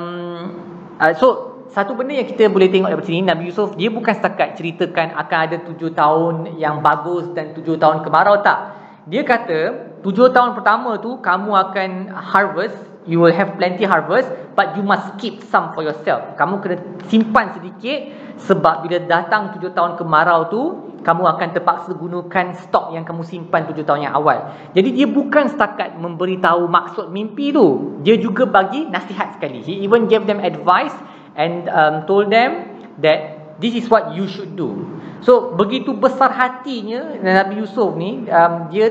uh, 0.95 1.13
so 1.19 1.27
satu 1.71 1.95
benda 1.95 2.15
yang 2.15 2.27
kita 2.27 2.51
boleh 2.51 2.67
tengok 2.67 2.91
daripada 2.91 3.07
sini 3.07 3.23
Nabi 3.23 3.47
Yusuf 3.47 3.75
dia 3.79 3.87
bukan 3.87 4.11
setakat 4.11 4.59
ceritakan 4.59 5.15
akan 5.15 5.39
ada 5.47 5.57
tujuh 5.67 5.91
tahun 5.95 6.59
yang 6.59 6.83
bagus 6.83 7.31
dan 7.31 7.55
tujuh 7.55 7.79
tahun 7.79 8.03
kemarau 8.03 8.39
tak. 8.43 8.75
Dia 9.07 9.23
kata 9.27 9.59
tujuh 10.03 10.31
tahun 10.31 10.55
pertama 10.55 10.99
tu 10.99 11.19
kamu 11.19 11.51
akan 11.51 11.89
harvest, 12.11 12.75
you 13.03 13.19
will 13.19 13.33
have 13.35 13.55
plenty 13.59 13.83
harvest 13.83 14.31
but 14.55 14.75
you 14.75 14.83
must 14.83 15.15
keep 15.19 15.43
some 15.47 15.71
for 15.75 15.83
yourself. 15.83 16.35
Kamu 16.39 16.59
kena 16.63 16.79
simpan 17.07 17.55
sedikit 17.55 18.15
sebab 18.47 18.87
bila 18.87 18.99
datang 19.07 19.55
tujuh 19.55 19.75
tahun 19.75 19.99
kemarau 19.99 20.47
tu 20.47 20.90
kamu 21.01 21.23
akan 21.37 21.47
terpaksa 21.53 21.91
gunakan 21.97 22.45
stok 22.65 22.93
yang 22.93 23.01
kamu 23.01 23.25
simpan 23.25 23.65
tujuh 23.69 23.81
tahun 23.81 24.09
yang 24.09 24.15
awal. 24.15 24.53
Jadi 24.77 24.89
dia 24.93 25.07
bukan 25.09 25.49
setakat 25.49 25.97
memberitahu 25.97 26.69
maksud 26.69 27.09
mimpi 27.09 27.49
tu. 27.49 27.97
Dia 28.05 28.17
juga 28.21 28.45
bagi 28.45 28.85
nasihat 28.85 29.37
sekali. 29.37 29.65
He 29.65 29.81
even 29.81 30.05
gave 30.05 30.29
them 30.29 30.41
advice 30.41 30.93
and 31.33 31.65
um, 31.69 32.05
told 32.05 32.29
them 32.29 32.77
that 33.01 33.41
this 33.57 33.77
is 33.77 33.85
what 33.89 34.13
you 34.13 34.25
should 34.29 34.57
do. 34.57 34.85
So 35.21 35.53
begitu 35.53 35.93
besar 35.93 36.33
hatinya 36.33 37.21
Nabi 37.21 37.61
Yusuf 37.61 37.93
ni 37.93 38.25
um, 38.25 38.69
dia 38.73 38.89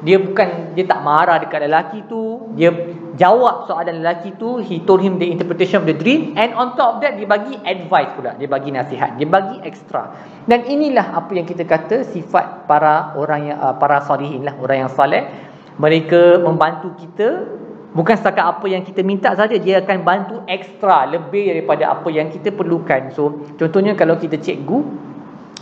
dia 0.00 0.16
bukan 0.20 0.76
dia 0.76 0.84
tak 0.84 1.00
marah 1.00 1.40
dekat 1.40 1.68
lelaki 1.68 2.04
tu 2.04 2.52
dia 2.56 2.72
jawab 3.20 3.68
soalan 3.68 4.00
lelaki 4.00 4.32
tu 4.40 4.64
he 4.64 4.80
told 4.88 5.04
him 5.04 5.20
the 5.20 5.28
interpretation 5.28 5.84
of 5.84 5.86
the 5.86 5.92
dream. 5.92 6.32
And 6.40 6.56
on 6.56 6.72
top 6.80 6.98
of 6.98 6.98
that 7.04 7.20
dia 7.20 7.28
bagi 7.28 7.60
advice 7.60 8.16
pula. 8.16 8.32
Dia 8.40 8.48
bagi 8.48 8.72
nasihat. 8.72 9.20
Dia 9.20 9.28
bagi 9.28 9.60
extra. 9.60 10.16
Dan 10.48 10.64
inilah 10.64 11.12
apa 11.12 11.36
yang 11.36 11.44
kita 11.44 11.68
kata 11.68 12.08
sifat 12.08 12.64
para 12.64 13.12
orang 13.20 13.52
yang 13.52 13.58
uh, 13.60 13.76
para 13.76 14.00
salihin 14.00 14.48
lah. 14.48 14.56
Orang 14.56 14.88
yang 14.88 14.90
soleh 14.90 15.28
mereka 15.76 16.40
membantu 16.40 16.96
kita. 16.96 17.60
Bukan 17.90 18.14
setakat 18.14 18.46
apa 18.46 18.70
yang 18.70 18.86
kita 18.86 19.02
minta 19.02 19.34
saja 19.34 19.58
dia 19.58 19.82
akan 19.82 20.06
bantu 20.06 20.36
extra 20.46 21.10
lebih 21.10 21.50
daripada 21.50 21.90
apa 21.90 22.06
yang 22.08 22.30
kita 22.30 22.54
perlukan. 22.54 23.10
So 23.10 23.42
contohnya 23.58 23.98
kalau 23.98 24.14
kita 24.14 24.38
cikgu 24.38 25.09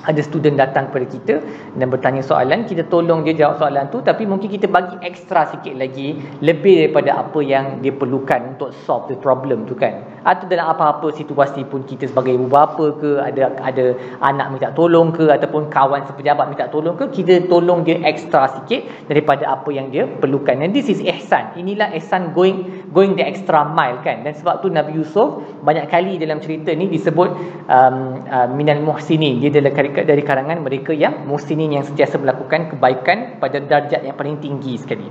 ada 0.07 0.21
student 0.23 0.55
datang 0.61 0.93
kepada 0.93 1.07
kita 1.11 1.35
dan 1.75 1.87
bertanya 1.90 2.23
soalan 2.23 2.62
kita 2.69 2.87
tolong 2.87 3.26
dia 3.26 3.35
jawab 3.35 3.59
soalan 3.59 3.90
tu 3.90 3.99
tapi 4.05 4.28
mungkin 4.28 4.47
kita 4.47 4.71
bagi 4.71 4.95
ekstra 5.02 5.50
sikit 5.50 5.75
lagi 5.75 6.14
lebih 6.38 6.87
daripada 6.87 7.26
apa 7.26 7.40
yang 7.43 7.83
dia 7.83 7.90
perlukan 7.90 8.55
untuk 8.55 8.71
solve 8.87 9.11
the 9.11 9.17
problem 9.19 9.67
tu 9.67 9.75
kan. 9.75 10.05
Atau 10.23 10.47
dalam 10.47 10.71
apa-apa 10.71 11.11
situasi 11.14 11.64
pun 11.67 11.83
kita 11.83 12.07
sebagai 12.11 12.37
ibu 12.37 12.47
bapa 12.47 12.95
ke 13.00 13.19
ada 13.19 13.55
ada 13.64 13.97
anak 14.23 14.47
minta 14.55 14.69
tolong 14.75 15.11
ke 15.11 15.31
ataupun 15.31 15.73
kawan 15.73 16.05
sepejabat 16.05 16.52
minta 16.52 16.69
tolong 16.69 16.95
ke 16.95 17.09
kita 17.11 17.49
tolong 17.49 17.83
dia 17.83 17.99
ekstra 18.05 18.50
sikit 18.61 18.85
daripada 19.09 19.49
apa 19.50 19.71
yang 19.73 19.88
dia 19.88 20.05
perlukan. 20.07 20.61
And 20.61 20.75
this 20.76 20.93
is 20.93 21.00
ihsan. 21.00 21.57
Inilah 21.57 21.95
ihsan 21.97 22.37
going 22.37 22.87
going 22.93 23.17
the 23.17 23.25
extra 23.25 23.64
mile 23.64 23.99
kan. 24.05 24.23
Dan 24.23 24.37
sebab 24.37 24.61
tu 24.61 24.69
Nabi 24.69 25.00
Yusuf 25.00 25.40
banyak 25.64 25.88
kali 25.88 26.21
dalam 26.21 26.43
cerita 26.45 26.75
ni 26.76 26.90
disebut 26.93 27.28
um, 27.71 27.97
uh, 28.28 28.49
minal 28.52 28.83
muhsinin. 28.85 29.40
Dia 29.40 29.49
adalah 29.55 29.73
dari, 29.95 30.07
dari 30.07 30.23
karangan 30.23 30.61
mereka 30.61 30.92
yang 30.92 31.25
muhsinin 31.25 31.73
yang 31.75 31.85
sentiasa 31.85 32.21
melakukan 32.21 32.73
kebaikan 32.75 33.40
pada 33.40 33.61
darjat 33.62 34.04
yang 34.04 34.16
paling 34.16 34.40
tinggi 34.40 34.76
sekali. 34.76 35.09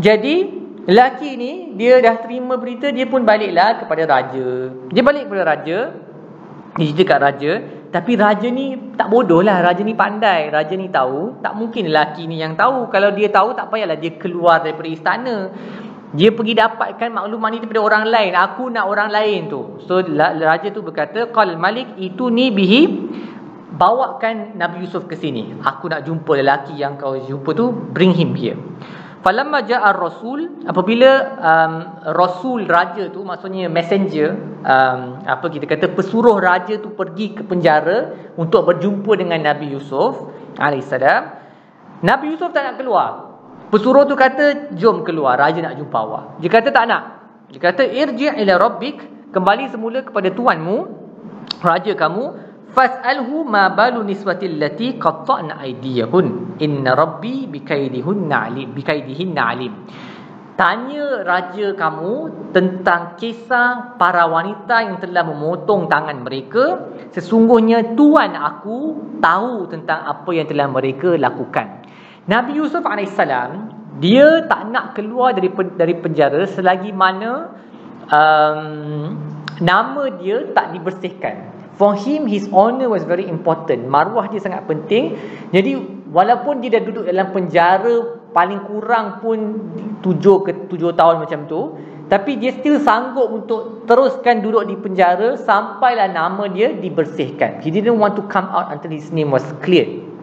Jadi 0.00 0.62
lelaki 0.84 1.30
ni 1.38 1.52
dia 1.78 2.02
dah 2.02 2.20
terima 2.20 2.58
berita 2.58 2.90
dia 2.90 3.06
pun 3.06 3.22
baliklah 3.22 3.84
kepada 3.84 4.02
raja. 4.04 4.74
Dia 4.90 5.02
balik 5.02 5.30
kepada 5.30 5.44
raja. 5.44 5.78
Dia 6.74 6.90
cerita 6.90 7.14
kat 7.14 7.20
raja, 7.22 7.52
tapi 7.94 8.18
raja 8.18 8.50
ni 8.50 8.74
tak 8.98 9.06
bodoh 9.06 9.38
lah, 9.38 9.62
raja 9.62 9.86
ni 9.86 9.94
pandai, 9.94 10.50
raja 10.50 10.74
ni 10.74 10.90
tahu, 10.90 11.38
tak 11.38 11.54
mungkin 11.54 11.86
lelaki 11.86 12.26
ni 12.26 12.42
yang 12.42 12.58
tahu. 12.58 12.90
Kalau 12.90 13.14
dia 13.14 13.30
tahu 13.30 13.54
tak 13.54 13.70
payahlah 13.70 13.94
dia 13.94 14.18
keluar 14.18 14.58
daripada 14.58 14.90
istana. 14.90 15.54
Dia 16.10 16.34
pergi 16.34 16.58
dapatkan 16.58 17.14
maklumat 17.14 17.54
ni 17.54 17.58
daripada 17.62 17.82
orang 17.86 18.04
lain. 18.10 18.32
Aku 18.34 18.66
nak 18.74 18.90
orang 18.90 19.14
lain 19.14 19.46
tu. 19.46 19.78
So 19.86 20.02
raja 20.02 20.74
tu 20.74 20.82
berkata, 20.82 21.30
"Qal 21.30 21.54
Malik 21.54 21.94
itu 21.94 22.26
ni 22.34 22.50
bihi 22.50 22.82
bawakan 23.74 24.54
Nabi 24.54 24.86
Yusuf 24.86 25.10
ke 25.10 25.18
sini. 25.18 25.54
Aku 25.62 25.90
nak 25.90 26.06
jumpa 26.06 26.38
lelaki 26.38 26.78
yang 26.78 26.94
kau 26.96 27.18
jumpa 27.18 27.50
tu, 27.52 27.70
bring 27.70 28.14
him 28.14 28.32
here. 28.38 28.58
Falamma 29.24 29.64
ja'a 29.64 29.96
rasul 29.96 30.68
apabila 30.68 31.10
um, 31.40 31.74
rasul 32.12 32.68
raja 32.68 33.08
tu 33.08 33.24
maksudnya 33.24 33.72
messenger 33.72 34.36
um, 34.60 35.24
apa 35.24 35.48
kita 35.48 35.64
kata 35.64 35.96
pesuruh 35.96 36.36
raja 36.36 36.76
tu 36.76 36.92
pergi 36.92 37.32
ke 37.32 37.40
penjara 37.40 38.12
untuk 38.36 38.68
berjumpa 38.68 39.16
dengan 39.16 39.40
Nabi 39.40 39.72
Yusuf 39.72 40.28
alaihissalam 40.60 41.40
Nabi 42.04 42.36
Yusuf 42.36 42.52
tak 42.52 42.68
nak 42.68 42.76
keluar 42.76 43.40
pesuruh 43.72 44.04
tu 44.04 44.12
kata 44.12 44.76
jom 44.76 45.00
keluar 45.08 45.40
raja 45.40 45.56
nak 45.64 45.80
jumpa 45.80 45.96
awak 46.04 46.24
dia 46.44 46.52
kata 46.52 46.68
tak 46.68 46.84
nak 46.84 47.02
dia 47.48 47.64
kata 47.64 47.80
irji' 47.88 48.44
ila 48.44 48.60
rabbik 48.60 49.32
kembali 49.32 49.72
semula 49.72 50.04
kepada 50.04 50.36
tuanmu 50.36 50.84
raja 51.64 51.96
kamu 51.96 52.43
fas'alhu 52.74 53.46
ma 53.46 53.70
balu 53.70 54.02
niswati 54.02 54.50
allati 54.50 54.98
qatta'na 54.98 55.62
aydiyahun. 55.62 56.58
Inna 56.60 56.98
rabbi 56.98 57.46
bikaidihinna 57.48 59.42
alim. 59.46 59.72
Tanya 60.54 61.26
raja 61.26 61.74
kamu 61.74 62.14
tentang 62.54 63.18
kisah 63.18 63.98
para 63.98 64.30
wanita 64.30 64.86
yang 64.86 64.98
telah 65.02 65.26
memotong 65.26 65.90
tangan 65.90 66.22
mereka. 66.22 66.94
Sesungguhnya 67.10 67.98
tuan 67.98 68.38
aku 68.38 68.78
tahu 69.18 69.66
tentang 69.66 70.06
apa 70.06 70.30
yang 70.30 70.46
telah 70.46 70.70
mereka 70.70 71.18
lakukan. 71.18 71.82
Nabi 72.30 72.58
Yusuf 72.62 72.86
AS 72.86 73.18
dia 73.98 74.46
tak 74.50 74.70
nak 74.74 74.94
keluar 74.98 75.34
dari 75.34 75.50
dari 75.78 75.94
penjara 75.98 76.46
selagi 76.50 76.90
mana 76.90 77.50
um, 78.10 79.14
nama 79.62 80.02
dia 80.18 80.50
tak 80.50 80.74
dibersihkan 80.74 81.53
For 81.74 81.98
him, 81.98 82.30
his 82.30 82.46
honor 82.54 82.86
was 82.86 83.02
very 83.02 83.26
important. 83.26 83.90
Maruah 83.90 84.30
dia 84.30 84.38
sangat 84.38 84.70
penting. 84.70 85.18
Jadi, 85.50 85.74
walaupun 86.14 86.62
dia 86.62 86.78
dah 86.78 86.82
duduk 86.86 87.04
dalam 87.10 87.34
penjara 87.34 88.22
paling 88.30 88.62
kurang 88.70 89.18
pun 89.18 89.38
tujuh 90.02 90.46
ke 90.46 90.50
tujuh 90.70 90.94
tahun 90.94 91.26
macam 91.26 91.50
tu, 91.50 91.74
tapi 92.06 92.38
dia 92.38 92.54
still 92.54 92.78
sanggup 92.78 93.26
untuk 93.32 93.90
teruskan 93.90 94.44
duduk 94.44 94.70
di 94.70 94.76
penjara 94.78 95.34
sampailah 95.34 96.14
nama 96.14 96.46
dia 96.46 96.70
dibersihkan. 96.70 97.58
He 97.64 97.74
didn't 97.74 97.98
want 97.98 98.14
to 98.14 98.22
come 98.30 98.46
out 98.54 98.70
until 98.70 98.94
his 98.94 99.10
name 99.10 99.34
was 99.34 99.42
cleared. 99.64 100.13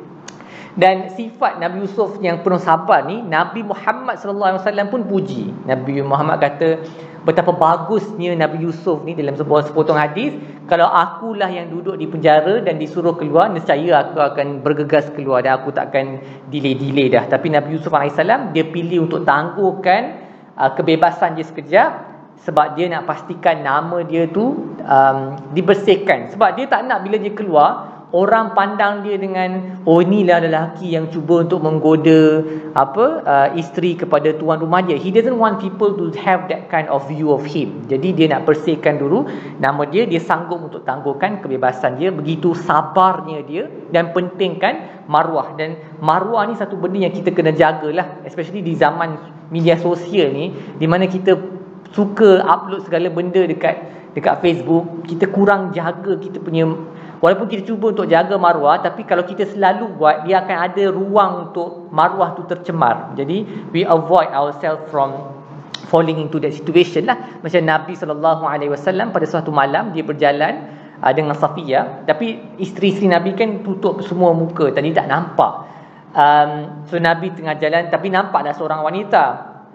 Dan 0.71 1.11
sifat 1.11 1.59
Nabi 1.59 1.83
Yusuf 1.83 2.15
yang 2.23 2.39
penuh 2.47 2.61
sabar 2.61 3.03
ni, 3.03 3.19
Nabi 3.19 3.59
Muhammad 3.59 4.15
sallallahu 4.23 4.55
alaihi 4.55 4.63
wasallam 4.63 4.87
pun 4.87 5.01
puji. 5.03 5.51
Nabi 5.67 5.99
Muhammad 5.99 6.39
kata, 6.39 6.79
betapa 7.27 7.53
bagusnya 7.53 8.33
Nabi 8.33 8.65
Yusuf 8.65 9.03
ni 9.05 9.13
dalam 9.13 9.35
sebuah 9.35 9.67
sepotong 9.67 9.99
hadis. 9.99 10.31
Kalau 10.71 10.87
akulah 10.87 11.51
yang 11.51 11.67
duduk 11.67 11.99
di 11.99 12.07
penjara 12.07 12.63
dan 12.63 12.79
disuruh 12.79 13.13
keluar 13.19 13.51
nescaya 13.51 14.07
aku 14.07 14.23
akan 14.23 14.63
bergegas 14.63 15.11
keluar 15.11 15.43
dan 15.43 15.59
aku 15.59 15.75
takkan 15.75 16.23
delay-delay 16.49 17.11
dah. 17.11 17.27
Tapi 17.27 17.51
Nabi 17.51 17.75
Yusuf 17.75 17.91
AS 17.91 18.15
dia 18.55 18.63
pilih 18.63 19.05
untuk 19.05 19.27
tangguhkan 19.27 20.23
uh, 20.55 20.71
kebebasan 20.71 21.35
dia 21.35 21.45
sekejap 21.45 21.91
sebab 22.41 22.73
dia 22.73 22.89
nak 22.89 23.05
pastikan 23.05 23.61
nama 23.61 24.01
dia 24.01 24.25
tu 24.25 24.73
um, 24.81 25.17
dibersihkan. 25.53 26.33
Sebab 26.33 26.57
dia 26.57 26.65
tak 26.65 26.89
nak 26.89 27.05
bila 27.05 27.21
dia 27.21 27.35
keluar 27.35 27.90
orang 28.11 28.51
pandang 28.51 29.07
dia 29.07 29.15
dengan 29.15 29.79
oh 29.87 30.03
inilah 30.03 30.43
lelaki 30.43 30.91
yang 30.91 31.07
cuba 31.07 31.47
untuk 31.47 31.63
menggoda 31.63 32.43
apa 32.75 33.05
uh, 33.23 33.47
isteri 33.55 33.95
kepada 33.95 34.35
tuan 34.35 34.59
rumah 34.59 34.83
dia. 34.83 34.99
He 34.99 35.15
doesn't 35.15 35.39
want 35.39 35.63
people 35.63 35.95
to 35.95 36.11
have 36.19 36.51
that 36.51 36.67
kind 36.67 36.91
of 36.91 37.07
view 37.07 37.31
of 37.31 37.47
him. 37.47 37.87
Jadi 37.87 38.11
dia 38.11 38.27
nak 38.31 38.43
bersihkan 38.47 38.99
dulu. 38.99 39.27
Nama 39.63 39.81
dia 39.87 40.03
dia 40.03 40.19
sanggup 40.19 40.59
untuk 40.59 40.83
tangguhkan 40.83 41.39
kebebasan 41.39 41.99
dia. 41.99 42.11
Begitu 42.11 42.51
sabarnya 42.51 43.47
dia 43.47 43.71
dan 43.95 44.11
pentingkan 44.11 45.07
maruah. 45.07 45.55
Dan 45.55 45.79
maruah 46.03 46.47
ni 46.51 46.55
satu 46.59 46.75
benda 46.75 46.99
yang 46.99 47.15
kita 47.15 47.31
kena 47.31 47.55
jagalah 47.55 48.23
especially 48.27 48.59
di 48.59 48.75
zaman 48.75 49.15
media 49.51 49.79
sosial 49.79 50.31
ni 50.31 50.51
di 50.79 50.87
mana 50.87 51.07
kita 51.07 51.35
suka 51.91 52.43
upload 52.43 52.87
segala 52.87 53.07
benda 53.07 53.43
dekat 53.47 53.79
dekat 54.11 54.43
Facebook. 54.43 55.07
Kita 55.07 55.31
kurang 55.31 55.71
jaga 55.71 56.19
kita 56.19 56.43
punya 56.43 56.67
Walaupun 57.21 57.45
kita 57.53 57.69
cuba 57.69 57.93
untuk 57.93 58.09
jaga 58.09 58.33
maruah 58.41 58.81
Tapi 58.81 59.05
kalau 59.05 59.21
kita 59.21 59.45
selalu 59.45 59.93
buat 59.95 60.25
Dia 60.25 60.41
akan 60.41 60.57
ada 60.57 60.83
ruang 60.89 61.31
untuk 61.47 61.93
maruah 61.93 62.33
tu 62.33 62.43
tercemar. 62.49 63.13
Jadi 63.13 63.69
we 63.69 63.85
avoid 63.85 64.33
ourselves 64.33 64.89
from 64.89 65.37
Falling 65.87 66.17
into 66.17 66.41
that 66.41 66.55
situation 66.55 67.05
lah. 67.05 67.41
Macam 67.45 67.61
Nabi 67.61 67.93
SAW 67.93 69.13
pada 69.13 69.25
suatu 69.29 69.53
malam 69.53 69.93
Dia 69.93 70.01
berjalan 70.01 70.53
uh, 70.97 71.13
dengan 71.13 71.37
Safiyah. 71.37 72.09
Tapi 72.09 72.57
isteri-isteri 72.57 73.13
Nabi 73.13 73.37
kan 73.37 73.61
tutup 73.61 74.01
semua 74.01 74.33
muka 74.33 74.73
Tadi 74.73 74.89
tak 74.89 75.05
nampak. 75.05 75.69
Um, 76.17 76.51
So 76.89 76.97
Nabi 76.97 77.37
tengah 77.37 77.53
jalan 77.61 77.93
Tapi 77.93 78.09
nampak 78.09 78.49
dah 78.49 78.53
seorang 78.57 78.81
wanita. 78.81 79.23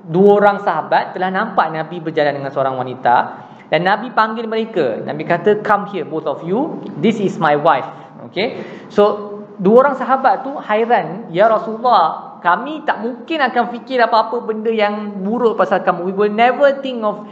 Dua 0.06 0.38
orang 0.38 0.62
sahabat 0.66 1.14
telah 1.14 1.30
nampak 1.30 1.70
Nabi 1.70 2.02
berjalan 2.02 2.42
dengan 2.42 2.50
seorang 2.50 2.74
wanita 2.74 3.45
dan 3.66 3.82
Nabi 3.82 4.14
panggil 4.14 4.46
mereka. 4.46 5.02
Nabi 5.02 5.26
kata, 5.26 5.62
come 5.66 5.90
here 5.90 6.06
both 6.06 6.26
of 6.26 6.42
you. 6.46 6.78
This 7.02 7.18
is 7.18 7.38
my 7.42 7.58
wife. 7.58 7.86
Okay. 8.30 8.62
So, 8.90 9.34
dua 9.58 9.86
orang 9.86 9.96
sahabat 9.98 10.46
tu 10.46 10.54
hairan. 10.62 11.30
Ya 11.34 11.50
Rasulullah, 11.50 12.38
kami 12.46 12.86
tak 12.86 13.02
mungkin 13.02 13.42
akan 13.42 13.64
fikir 13.74 13.98
apa-apa 13.98 14.38
benda 14.46 14.70
yang 14.70 15.22
buruk 15.26 15.58
pasal 15.58 15.82
kamu. 15.82 16.10
We 16.10 16.14
will 16.14 16.34
never 16.34 16.78
think 16.78 17.02
of 17.02 17.26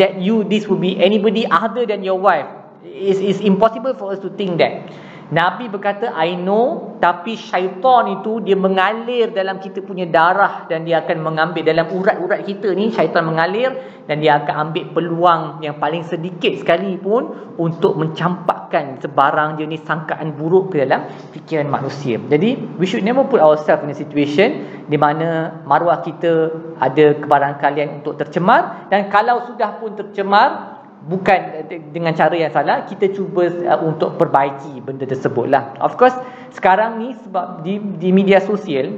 that 0.00 0.16
you, 0.16 0.40
this 0.48 0.64
will 0.64 0.80
be 0.80 0.96
anybody 0.96 1.44
other 1.52 1.84
than 1.84 2.00
your 2.00 2.16
wife. 2.16 2.48
It's, 2.84 3.20
it's 3.20 3.40
impossible 3.44 3.92
for 3.92 4.16
us 4.16 4.20
to 4.24 4.32
think 4.32 4.56
that. 4.64 4.88
Nabi 5.32 5.72
berkata 5.72 6.12
I 6.12 6.36
know 6.36 6.96
tapi 7.00 7.36
syaitan 7.36 8.20
itu 8.20 8.44
dia 8.44 8.56
mengalir 8.56 9.32
dalam 9.32 9.60
kita 9.60 9.80
punya 9.80 10.04
darah 10.08 10.68
dan 10.68 10.84
dia 10.84 11.00
akan 11.04 11.20
mengambil 11.20 11.64
dalam 11.64 11.88
urat-urat 11.88 12.44
kita 12.44 12.72
ni 12.76 12.92
syaitan 12.92 13.24
mengalir 13.24 13.72
dan 14.04 14.20
dia 14.20 14.40
akan 14.40 14.68
ambil 14.68 14.84
peluang 14.92 15.42
yang 15.64 15.80
paling 15.80 16.04
sedikit 16.04 16.52
sekali 16.60 17.00
pun 17.00 17.54
untuk 17.56 17.96
mencampakkan 17.96 19.00
sebarang 19.00 19.56
jenis 19.56 19.80
sangkaan 19.84 20.36
buruk 20.36 20.76
ke 20.76 20.84
dalam 20.84 21.08
fikiran 21.32 21.72
manusia. 21.72 22.20
Jadi 22.20 22.76
we 22.76 22.84
should 22.84 23.04
never 23.04 23.24
put 23.24 23.40
ourselves 23.40 23.84
in 23.84 23.92
a 23.92 23.96
situation 23.96 24.84
di 24.88 25.00
mana 25.00 25.60
maruah 25.64 26.04
kita 26.04 26.52
ada 26.76 27.16
kebarangkalian 27.16 28.04
untuk 28.04 28.20
tercemar 28.20 28.88
dan 28.92 29.08
kalau 29.08 29.48
sudah 29.48 29.80
pun 29.80 29.96
tercemar 29.96 30.73
bukan 31.04 31.68
dengan 31.92 32.16
cara 32.16 32.32
yang 32.32 32.52
salah 32.54 32.88
kita 32.88 33.12
cuba 33.12 33.50
uh, 33.50 33.80
untuk 33.84 34.16
perbaiki 34.16 34.80
benda 34.80 35.04
tersebut 35.04 35.50
lah. 35.50 35.76
Of 35.82 36.00
course 36.00 36.16
sekarang 36.54 37.02
ni 37.02 37.12
sebab 37.26 37.66
di, 37.66 37.82
di 38.00 38.08
media 38.14 38.40
sosial 38.40 38.94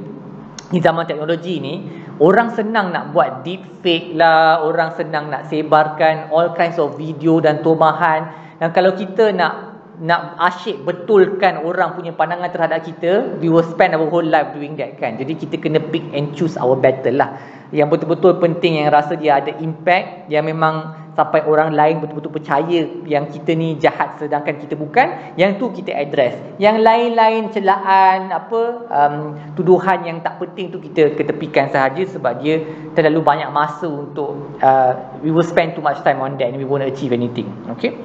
di 0.67 0.79
zaman 0.83 1.07
teknologi 1.07 1.63
ni 1.63 1.87
orang 2.19 2.51
senang 2.51 2.91
nak 2.91 3.15
buat 3.15 3.43
deep 3.47 3.63
fake 3.83 4.19
lah 4.19 4.63
orang 4.63 4.91
senang 4.95 5.31
nak 5.31 5.47
sebarkan 5.47 6.27
all 6.31 6.51
kinds 6.55 6.75
of 6.75 6.95
video 6.99 7.39
dan 7.39 7.63
tomahan 7.63 8.27
dan 8.59 8.69
kalau 8.75 8.91
kita 8.95 9.31
nak 9.31 9.77
nak 9.97 10.37
asyik 10.37 10.85
betulkan 10.85 11.57
orang 11.65 11.97
punya 11.97 12.13
pandangan 12.13 12.53
terhadap 12.53 12.85
kita 12.85 13.33
we 13.41 13.49
will 13.49 13.65
spend 13.65 13.97
our 13.97 14.05
whole 14.05 14.25
life 14.25 14.53
doing 14.53 14.77
that 14.77 14.93
kan? 15.01 15.17
Jadi 15.17 15.33
kita 15.33 15.57
kena 15.57 15.81
pick 15.81 16.05
and 16.13 16.37
choose 16.37 16.53
our 16.53 16.77
battle 16.77 17.17
lah. 17.17 17.33
Yang 17.73 17.97
betul-betul 17.97 18.37
penting 18.37 18.77
yang 18.77 18.93
rasa 18.93 19.17
dia 19.17 19.41
ada 19.41 19.49
impact 19.57 20.29
yang 20.29 20.45
memang 20.45 21.06
sampai 21.17 21.41
orang 21.49 21.73
lain 21.73 21.97
betul-betul 21.97 22.29
percaya 22.29 22.85
yang 23.09 23.25
kita 23.25 23.57
ni 23.57 23.73
jahat 23.81 24.21
sedangkan 24.21 24.61
kita 24.61 24.77
bukan 24.77 25.33
yang 25.33 25.57
tu 25.57 25.73
kita 25.73 25.89
address. 25.89 26.37
Yang 26.61 26.85
lain-lain 26.85 27.49
celaan 27.49 28.29
apa 28.29 28.61
um, 28.85 29.15
tuduhan 29.57 30.05
yang 30.05 30.21
tak 30.21 30.37
penting 30.37 30.69
tu 30.69 30.77
kita 30.77 31.17
ketepikan 31.17 31.73
sahaja 31.73 32.05
sebab 32.05 32.37
dia 32.37 32.61
terlalu 32.93 33.25
banyak 33.25 33.49
masa 33.49 33.89
untuk 33.89 34.53
uh, 34.61 34.93
we 35.25 35.33
will 35.33 35.41
spend 35.41 35.73
too 35.73 35.81
much 35.81 35.97
time 36.05 36.21
on 36.21 36.37
that 36.37 36.53
and 36.53 36.61
we 36.61 36.69
won't 36.69 36.85
achieve 36.85 37.09
anything. 37.09 37.49
Okay? 37.73 37.97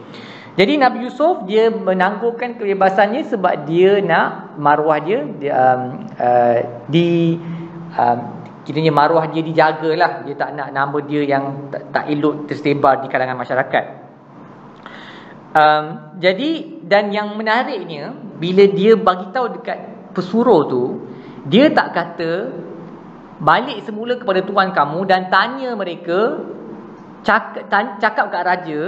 Jadi 0.56 0.80
Nabi 0.80 1.08
Yusuf 1.08 1.44
dia 1.44 1.68
menangguhkan 1.68 2.56
kebebasannya 2.56 3.28
sebab 3.28 3.68
dia 3.68 4.00
nak 4.00 4.56
maruah 4.56 5.00
dia, 5.00 5.24
dia 5.36 5.52
um, 5.52 5.80
uh, 6.16 6.58
di 6.88 7.40
um, 7.96 8.41
kiranya 8.62 8.92
maruah 8.94 9.26
dia 9.30 9.42
dijagalah. 9.42 10.26
Dia 10.26 10.34
tak 10.38 10.50
nak 10.54 10.68
nama 10.70 10.96
dia 11.02 11.22
yang 11.26 11.70
tak, 11.70 11.82
tak 11.90 12.04
elok 12.10 12.46
tersebar 12.46 13.02
di 13.02 13.06
kalangan 13.10 13.38
masyarakat. 13.38 13.84
Um, 15.52 16.16
jadi 16.16 16.80
dan 16.80 17.12
yang 17.12 17.36
menariknya 17.36 18.16
bila 18.40 18.64
dia 18.72 18.96
bagi 18.96 19.28
tahu 19.36 19.60
dekat 19.60 19.78
pesuruh 20.16 20.64
tu 20.64 20.82
dia 21.44 21.68
tak 21.68 21.92
kata 21.92 22.48
balik 23.36 23.84
semula 23.84 24.16
kepada 24.16 24.40
tuan 24.48 24.72
kamu 24.72 25.04
dan 25.04 25.28
tanya 25.28 25.76
mereka 25.76 26.40
cakap, 27.20 27.68
cakap 28.00 28.32
kat 28.32 28.42
raja 28.48 28.80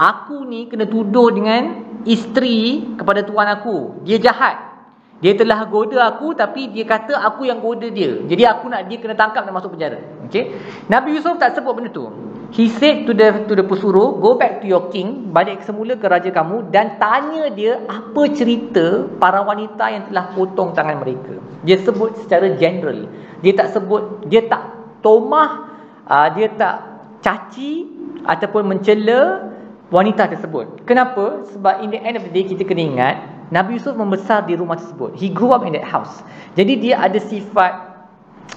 aku 0.00 0.48
ni 0.48 0.72
kena 0.72 0.88
tuduh 0.88 1.32
dengan 1.32 1.84
isteri 2.06 2.96
kepada 2.96 3.20
tuan 3.26 3.48
aku. 3.50 4.00
Dia 4.06 4.16
jahat 4.16 4.65
dia 5.24 5.32
telah 5.32 5.64
goda 5.64 6.12
aku 6.12 6.36
tapi 6.36 6.68
dia 6.68 6.84
kata 6.84 7.16
aku 7.16 7.48
yang 7.48 7.64
goda 7.64 7.88
dia. 7.88 8.20
Jadi 8.28 8.42
aku 8.44 8.68
nak 8.68 8.84
dia 8.84 9.00
kena 9.00 9.16
tangkap 9.16 9.48
dan 9.48 9.52
masuk 9.56 9.72
penjara. 9.72 9.96
Okey. 10.28 10.52
Nabi 10.92 11.16
Yusuf 11.16 11.40
tak 11.40 11.56
sebut 11.56 11.72
benda 11.72 11.88
tu. 11.88 12.04
He 12.52 12.70
said 12.70 13.08
to 13.08 13.12
the 13.16 13.42
to 13.50 13.58
the 13.58 13.64
pesuruh, 13.66 14.22
go 14.22 14.38
back 14.38 14.62
to 14.62 14.70
your 14.70 14.86
king, 14.94 15.34
balik 15.34 15.64
semula 15.66 15.98
ke 15.98 16.06
raja 16.06 16.30
kamu 16.30 16.70
dan 16.70 16.94
tanya 17.00 17.50
dia 17.50 17.82
apa 17.90 18.22
cerita 18.32 19.08
para 19.18 19.42
wanita 19.42 19.84
yang 19.90 20.04
telah 20.12 20.30
potong 20.36 20.70
tangan 20.76 21.02
mereka. 21.02 21.36
Dia 21.66 21.80
sebut 21.82 22.14
secara 22.22 22.54
general. 22.54 23.10
Dia 23.42 23.52
tak 23.56 23.74
sebut, 23.74 24.24
dia 24.30 24.46
tak 24.46 24.62
tomah, 25.02 25.74
uh, 26.06 26.28
dia 26.38 26.52
tak 26.54 26.76
caci 27.24 27.88
ataupun 28.22 28.62
mencela 28.68 29.50
wanita 29.90 30.30
tersebut. 30.30 30.86
Kenapa? 30.86 31.42
Sebab 31.50 31.82
in 31.82 31.90
the 31.90 32.00
end 32.00 32.14
of 32.20 32.24
the 32.24 32.32
day 32.32 32.46
kita 32.46 32.62
kena 32.62 32.82
ingat 32.84 33.16
Nabi 33.54 33.78
Yusuf 33.78 33.94
membesar 33.94 34.42
di 34.46 34.58
rumah 34.58 34.74
tersebut. 34.74 35.14
He 35.14 35.30
grew 35.30 35.54
up 35.54 35.62
in 35.62 35.78
that 35.78 35.86
house. 35.86 36.22
Jadi 36.58 36.82
dia 36.82 36.98
ada 36.98 37.18
sifat 37.22 37.96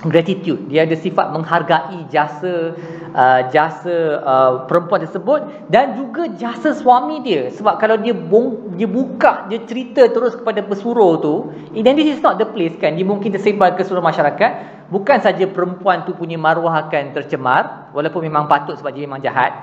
gratitude. 0.07 0.71
Dia 0.71 0.87
ada 0.87 0.95
sifat 0.95 1.35
menghargai 1.35 2.07
jasa 2.07 2.73
uh, 3.11 3.41
jasa 3.51 4.23
uh, 4.23 4.51
perempuan 4.69 5.03
tersebut 5.03 5.43
dan 5.67 5.99
juga 5.99 6.31
jasa 6.39 6.71
suami 6.71 7.19
dia. 7.19 7.51
Sebab 7.51 7.81
kalau 7.81 7.99
dia 7.99 8.15
bong, 8.15 8.79
dia 8.79 8.87
buka, 8.87 9.49
dia 9.51 9.59
cerita 9.67 10.07
terus 10.07 10.39
kepada 10.39 10.63
pesuruh 10.63 11.19
tu, 11.19 11.33
then 11.75 11.99
this 11.99 12.07
is 12.07 12.21
not 12.23 12.39
the 12.39 12.47
place 12.47 12.73
kan. 12.79 12.95
Dia 12.95 13.03
mungkin 13.03 13.35
tersebar 13.35 13.75
ke 13.75 13.83
seluruh 13.83 14.05
masyarakat. 14.05 14.51
Bukan 14.89 15.21
saja 15.21 15.45
perempuan 15.45 16.01
tu 16.07 16.17
punya 16.17 16.39
maruah 16.39 16.87
akan 16.87 17.13
tercemar 17.13 17.93
walaupun 17.93 18.25
memang 18.25 18.49
patut 18.49 18.73
sebab 18.79 18.89
dia 18.95 19.05
memang 19.05 19.21
jahat. 19.21 19.53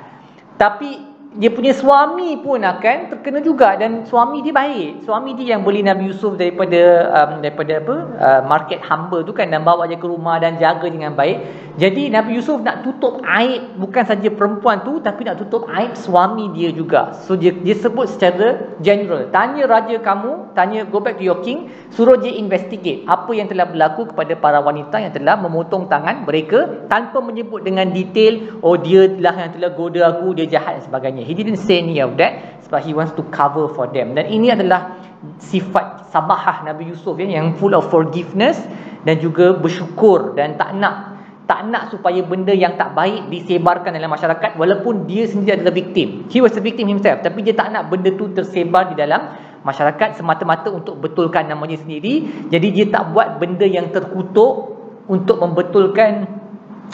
Tapi 0.54 1.15
dia 1.36 1.52
punya 1.52 1.76
suami 1.76 2.40
pun 2.40 2.64
akan 2.64 3.12
terkena 3.12 3.44
juga 3.44 3.76
dan 3.76 4.08
suami 4.08 4.40
dia 4.40 4.56
baik. 4.56 5.04
Suami 5.04 5.36
dia 5.36 5.52
yang 5.52 5.68
beli 5.68 5.84
Nabi 5.84 6.08
Yusuf 6.08 6.40
daripada 6.40 7.12
um, 7.12 7.44
daripada 7.44 7.76
apa? 7.76 7.96
Uh, 8.16 8.40
market 8.48 8.80
hamba 8.80 9.20
tu 9.20 9.36
kan 9.36 9.52
dan 9.52 9.60
bawa 9.60 9.84
dia 9.84 10.00
ke 10.00 10.08
rumah 10.08 10.40
dan 10.40 10.56
jaga 10.56 10.88
dengan 10.88 11.12
baik. 11.12 11.44
Jadi 11.76 12.08
Nabi 12.08 12.40
Yusuf 12.40 12.64
nak 12.64 12.88
tutup 12.88 13.20
aib 13.20 13.76
bukan 13.76 14.04
saja 14.08 14.32
perempuan 14.32 14.80
tu 14.80 14.96
tapi 15.04 15.28
nak 15.28 15.36
tutup 15.36 15.68
aib 15.68 15.92
suami 15.92 16.56
dia 16.56 16.72
juga. 16.72 17.12
So 17.28 17.36
dia 17.36 17.52
dia 17.52 17.76
sebut 17.76 18.08
secara 18.08 18.72
general. 18.80 19.28
Tanya 19.28 19.68
raja 19.68 20.00
kamu, 20.00 20.56
tanya 20.56 20.88
go 20.88 21.04
back 21.04 21.20
to 21.20 21.24
your 21.28 21.44
king, 21.44 21.68
suruh 21.92 22.16
dia 22.16 22.32
investigate 22.32 23.04
apa 23.04 23.28
yang 23.36 23.44
telah 23.44 23.68
berlaku 23.68 24.08
kepada 24.08 24.32
para 24.40 24.64
wanita 24.64 25.04
yang 25.04 25.12
telah 25.12 25.36
memotong 25.36 25.84
tangan 25.92 26.24
mereka 26.24 26.88
tanpa 26.88 27.20
menyebut 27.20 27.60
dengan 27.60 27.92
detail 27.92 28.56
oh 28.64 28.80
dia 28.80 29.04
lah 29.20 29.36
yang 29.36 29.52
telah 29.52 29.70
goda 29.76 30.00
aku, 30.16 30.32
dia 30.32 30.48
jahat 30.48 30.80
dan 30.80 30.84
sebagainya. 30.88 31.25
He 31.26 31.34
didn't 31.34 31.58
say 31.58 31.82
any 31.82 31.98
of 31.98 32.14
that 32.22 32.62
sebab 32.70 32.86
he 32.86 32.94
wants 32.94 33.10
to 33.18 33.26
cover 33.34 33.66
for 33.74 33.90
them. 33.90 34.14
Dan 34.14 34.30
ini 34.30 34.54
adalah 34.54 34.94
sifat 35.42 36.10
sabahah 36.14 36.62
Nabi 36.62 36.94
Yusuf 36.94 37.18
ya, 37.18 37.26
yang 37.26 37.58
full 37.58 37.74
of 37.74 37.90
forgiveness 37.90 38.62
dan 39.02 39.18
juga 39.18 39.58
bersyukur 39.58 40.38
dan 40.38 40.54
tak 40.54 40.78
nak 40.78 41.18
tak 41.46 41.62
nak 41.70 41.94
supaya 41.94 42.26
benda 42.26 42.50
yang 42.50 42.74
tak 42.74 42.90
baik 42.98 43.30
disebarkan 43.30 43.94
dalam 43.94 44.10
masyarakat 44.10 44.58
walaupun 44.58 45.06
dia 45.06 45.30
sendiri 45.30 45.62
adalah 45.62 45.70
victim. 45.70 46.26
He 46.26 46.42
was 46.42 46.58
a 46.58 46.62
victim 46.62 46.90
himself 46.90 47.22
tapi 47.22 47.46
dia 47.46 47.54
tak 47.54 47.70
nak 47.70 47.86
benda 47.86 48.10
tu 48.18 48.34
tersebar 48.34 48.90
di 48.90 48.98
dalam 48.98 49.30
masyarakat 49.62 50.18
semata-mata 50.18 50.74
untuk 50.74 50.98
betulkan 50.98 51.46
namanya 51.46 51.78
sendiri. 51.78 52.46
Jadi 52.50 52.68
dia 52.74 52.86
tak 52.90 53.14
buat 53.14 53.38
benda 53.38 53.62
yang 53.62 53.94
terkutuk 53.94 54.74
untuk 55.06 55.38
membetulkan 55.38 56.26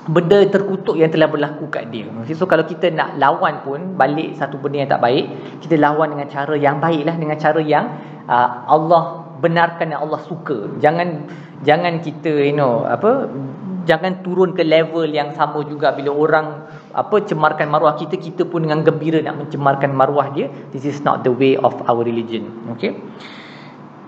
benda 0.03 0.43
terkutuk 0.51 0.99
yang 0.99 1.11
telah 1.15 1.31
berlaku 1.31 1.71
kat 1.71 1.95
dia. 1.95 2.11
So 2.35 2.51
kalau 2.51 2.67
kita 2.67 2.91
nak 2.91 3.23
lawan 3.23 3.63
pun 3.63 3.95
balik 3.95 4.35
satu 4.35 4.59
benda 4.59 4.83
yang 4.83 4.91
tak 4.91 5.03
baik, 5.03 5.31
kita 5.63 5.79
lawan 5.79 6.19
dengan 6.19 6.27
cara 6.27 6.55
yang 6.59 6.83
baiklah 6.83 7.15
dengan 7.15 7.39
cara 7.39 7.61
yang 7.63 7.87
uh, 8.27 8.67
Allah 8.67 9.31
benarkan 9.39 9.95
dan 9.95 9.99
Allah 10.03 10.19
suka. 10.27 10.75
Jangan 10.83 11.31
jangan 11.63 12.03
kita 12.03 12.31
you 12.43 12.57
know 12.59 12.83
apa 12.83 13.31
jangan 13.87 14.23
turun 14.23 14.55
ke 14.55 14.63
level 14.63 15.07
yang 15.11 15.35
sama 15.35 15.63
juga 15.67 15.95
bila 15.95 16.15
orang 16.15 16.47
apa 16.95 17.23
cemarkan 17.23 17.67
maruah 17.71 17.99
kita 17.99 18.19
kita 18.19 18.47
pun 18.47 18.67
dengan 18.67 18.87
gembira 18.87 19.19
nak 19.23 19.47
mencemarkan 19.47 19.91
maruah 19.91 20.31
dia 20.31 20.47
this 20.71 20.87
is 20.87 21.03
not 21.03 21.27
the 21.27 21.33
way 21.33 21.59
of 21.59 21.75
our 21.91 22.03
religion 22.07 22.47
okay 22.71 22.95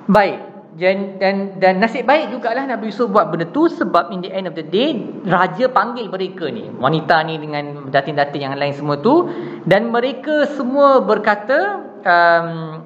baik 0.06 0.53
dan 0.74 1.22
dan 1.22 1.34
dan 1.62 1.78
nasib 1.78 2.02
baik 2.02 2.34
jugalah 2.34 2.66
Nabi 2.66 2.90
Yusuf 2.90 3.06
buat 3.06 3.30
benda 3.30 3.46
tu 3.54 3.70
sebab 3.70 4.10
in 4.10 4.26
the 4.26 4.30
end 4.34 4.50
of 4.50 4.58
the 4.58 4.66
day 4.66 4.98
raja 5.22 5.70
panggil 5.70 6.10
mereka 6.10 6.50
ni 6.50 6.66
wanita 6.66 7.22
ni 7.22 7.38
dengan 7.38 7.86
datin-datin 7.94 8.42
yang 8.42 8.54
lain 8.58 8.74
semua 8.74 8.98
tu 8.98 9.30
dan 9.70 9.94
mereka 9.94 10.50
semua 10.58 10.98
berkata 10.98 11.78
um, 12.02 12.82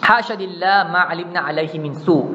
hasyadillah 0.00 0.88
ma 0.88 1.04
alimna 1.12 1.44
alaihi 1.44 1.76
min 1.76 1.92
su 1.92 2.32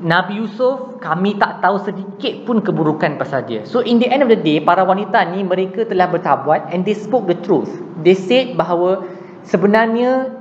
Nabi 0.00 0.40
Yusuf 0.40 0.96
kami 0.96 1.36
tak 1.36 1.60
tahu 1.60 1.76
sedikit 1.84 2.48
pun 2.48 2.64
keburukan 2.64 3.20
pasal 3.20 3.44
dia. 3.44 3.68
So 3.68 3.84
in 3.84 4.00
the 4.00 4.08
end 4.08 4.24
of 4.24 4.32
the 4.32 4.40
day 4.40 4.56
para 4.56 4.80
wanita 4.80 5.28
ni 5.28 5.44
mereka 5.44 5.84
telah 5.84 6.08
bertabuat 6.08 6.72
and 6.72 6.88
they 6.88 6.96
spoke 6.96 7.28
the 7.28 7.36
truth. 7.36 7.68
They 8.00 8.16
said 8.16 8.56
bahawa 8.56 9.04
sebenarnya 9.44 10.32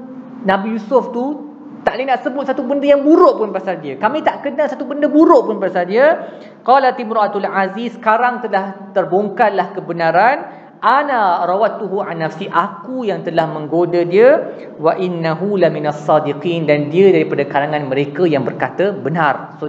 Nabi 0.47 0.79
Yusuf 0.79 1.11
tu 1.11 1.48
tak 1.89 1.97
boleh 1.97 2.05
nak 2.05 2.21
sebut 2.21 2.45
satu 2.45 2.61
benda 2.69 2.85
yang 2.85 3.01
buruk 3.01 3.41
pun 3.41 3.49
pasal 3.49 3.81
dia. 3.81 3.97
Kami 3.97 4.21
tak 4.21 4.45
kenal 4.45 4.69
satu 4.69 4.85
benda 4.85 5.09
buruk 5.09 5.49
pun 5.49 5.57
pasal 5.57 5.89
dia. 5.89 6.37
Qala 6.61 6.93
Timratul 6.93 7.49
Aziz 7.49 7.97
sekarang 7.97 8.45
telah 8.45 8.93
terbongkarlah 8.93 9.73
kebenaran. 9.73 10.37
Ana 10.85 11.49
rawatuhu 11.49 12.05
an 12.05 12.21
nafsi 12.21 12.45
aku 12.45 13.09
yang 13.09 13.25
telah 13.25 13.49
menggoda 13.49 14.05
dia 14.05 14.53
wa 14.77 14.93
innahu 14.93 15.57
laminas 15.57 16.05
sadiqin 16.05 16.69
dan 16.69 16.93
dia 16.93 17.09
daripada 17.09 17.49
kalangan 17.49 17.89
mereka 17.89 18.29
yang 18.29 18.45
berkata 18.45 18.93
benar. 18.93 19.57
So 19.57 19.65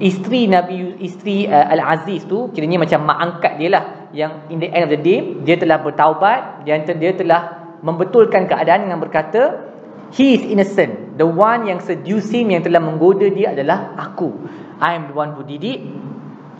isteri 0.00 0.48
Nabi 0.48 0.96
isteri 0.96 1.44
uh, 1.44 1.76
Al 1.76 1.84
Aziz 1.92 2.24
tu 2.24 2.48
kiranya 2.56 2.80
macam 2.80 3.04
mak 3.04 3.18
angkat 3.20 3.52
dia 3.60 3.68
lah 3.68 3.84
yang 4.16 4.48
in 4.48 4.64
the 4.64 4.72
end 4.72 4.88
of 4.88 4.90
the 4.96 4.98
day 4.98 5.36
dia 5.44 5.60
telah 5.60 5.76
bertaubat 5.84 6.64
dan 6.64 6.88
dia 6.88 7.12
telah 7.12 7.76
membetulkan 7.84 8.48
keadaan 8.48 8.88
dengan 8.88 8.96
berkata 8.96 9.69
He 10.10 10.34
is 10.34 10.42
innocent. 10.42 11.18
The 11.18 11.26
one 11.26 11.70
yang 11.70 11.78
seduce 11.78 12.30
him, 12.34 12.50
yang 12.50 12.66
telah 12.66 12.82
menggoda 12.82 13.30
dia 13.30 13.54
adalah 13.54 13.94
aku. 13.94 14.34
I 14.82 14.98
am 14.98 15.12
the 15.12 15.16
one 15.16 15.36
who 15.38 15.46
did 15.46 15.62
it. 15.62 15.80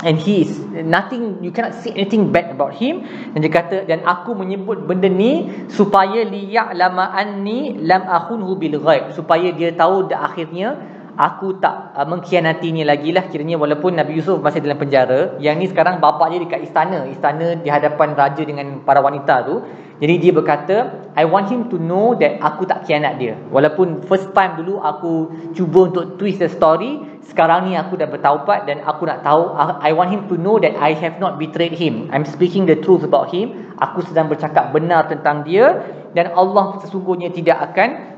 And 0.00 0.16
he 0.16 0.48
is 0.48 0.56
nothing, 0.80 1.44
you 1.44 1.52
cannot 1.52 1.76
say 1.76 1.92
anything 1.92 2.32
bad 2.32 2.56
about 2.56 2.72
him. 2.72 3.04
Dan 3.36 3.44
dia 3.44 3.52
kata, 3.52 3.84
dan 3.84 4.00
aku 4.08 4.32
menyebut 4.32 4.88
benda 4.88 5.12
ni 5.12 5.44
supaya 5.68 6.24
liya'lama 6.24 7.12
anni 7.12 7.76
lam 7.84 8.08
akhunhu 8.08 8.56
bil 8.56 8.80
ghaib. 8.80 9.12
Supaya 9.12 9.52
dia 9.52 9.76
tahu 9.76 10.08
dah 10.08 10.32
akhirnya 10.32 10.80
aku 11.20 11.60
tak 11.60 11.92
uh, 11.92 12.08
mengkhianatinya 12.08 12.88
lagi 12.88 13.12
lah 13.12 13.28
kiranya 13.28 13.60
walaupun 13.60 13.92
Nabi 13.92 14.16
Yusuf 14.16 14.40
masih 14.40 14.64
dalam 14.64 14.80
penjara 14.80 15.36
yang 15.36 15.60
ni 15.60 15.68
sekarang 15.68 16.00
bapa 16.00 16.32
dia 16.32 16.40
dekat 16.40 16.64
istana 16.64 17.04
istana 17.12 17.60
di 17.60 17.68
hadapan 17.68 18.16
raja 18.16 18.40
dengan 18.40 18.80
para 18.80 19.04
wanita 19.04 19.44
tu. 19.44 19.60
Jadi 20.00 20.16
dia 20.16 20.32
berkata 20.32 20.96
I 21.12 21.28
want 21.28 21.52
him 21.52 21.68
to 21.68 21.76
know 21.76 22.16
that 22.16 22.40
aku 22.40 22.64
tak 22.64 22.88
khianat 22.88 23.20
dia. 23.20 23.36
Walaupun 23.52 24.08
first 24.08 24.32
time 24.32 24.56
dulu 24.56 24.80
aku 24.80 25.28
cuba 25.52 25.92
untuk 25.92 26.16
twist 26.16 26.40
the 26.40 26.48
story 26.48 27.04
sekarang 27.28 27.68
ni 27.68 27.76
aku 27.76 28.00
dah 28.00 28.08
bertaubat 28.08 28.64
dan 28.64 28.80
aku 28.88 29.04
nak 29.04 29.20
tahu 29.20 29.52
I 29.84 29.92
want 29.92 30.08
him 30.08 30.24
to 30.32 30.40
know 30.40 30.56
that 30.56 30.72
I 30.80 30.96
have 30.96 31.20
not 31.20 31.36
betrayed 31.36 31.76
him. 31.76 32.08
I'm 32.08 32.24
speaking 32.24 32.64
the 32.64 32.80
truth 32.80 33.04
about 33.04 33.28
him. 33.28 33.76
Aku 33.76 34.00
sedang 34.08 34.32
bercakap 34.32 34.72
benar 34.72 35.12
tentang 35.12 35.44
dia 35.44 35.84
dan 36.16 36.34
Allah 36.34 36.78
sesungguhnya 36.82 37.30
tidak 37.30 37.72
akan 37.72 38.10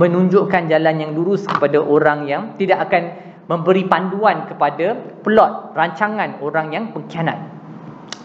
menunjukkan 0.00 0.66
jalan 0.66 0.96
yang 0.98 1.12
lurus 1.14 1.46
kepada 1.46 1.78
orang 1.78 2.26
yang 2.26 2.42
tidak 2.58 2.90
akan 2.90 3.02
memberi 3.46 3.86
panduan 3.86 4.46
kepada 4.46 4.94
plot 5.26 5.74
rancangan 5.74 6.38
orang 6.42 6.70
yang 6.70 6.84
pengkhianat. 6.94 7.38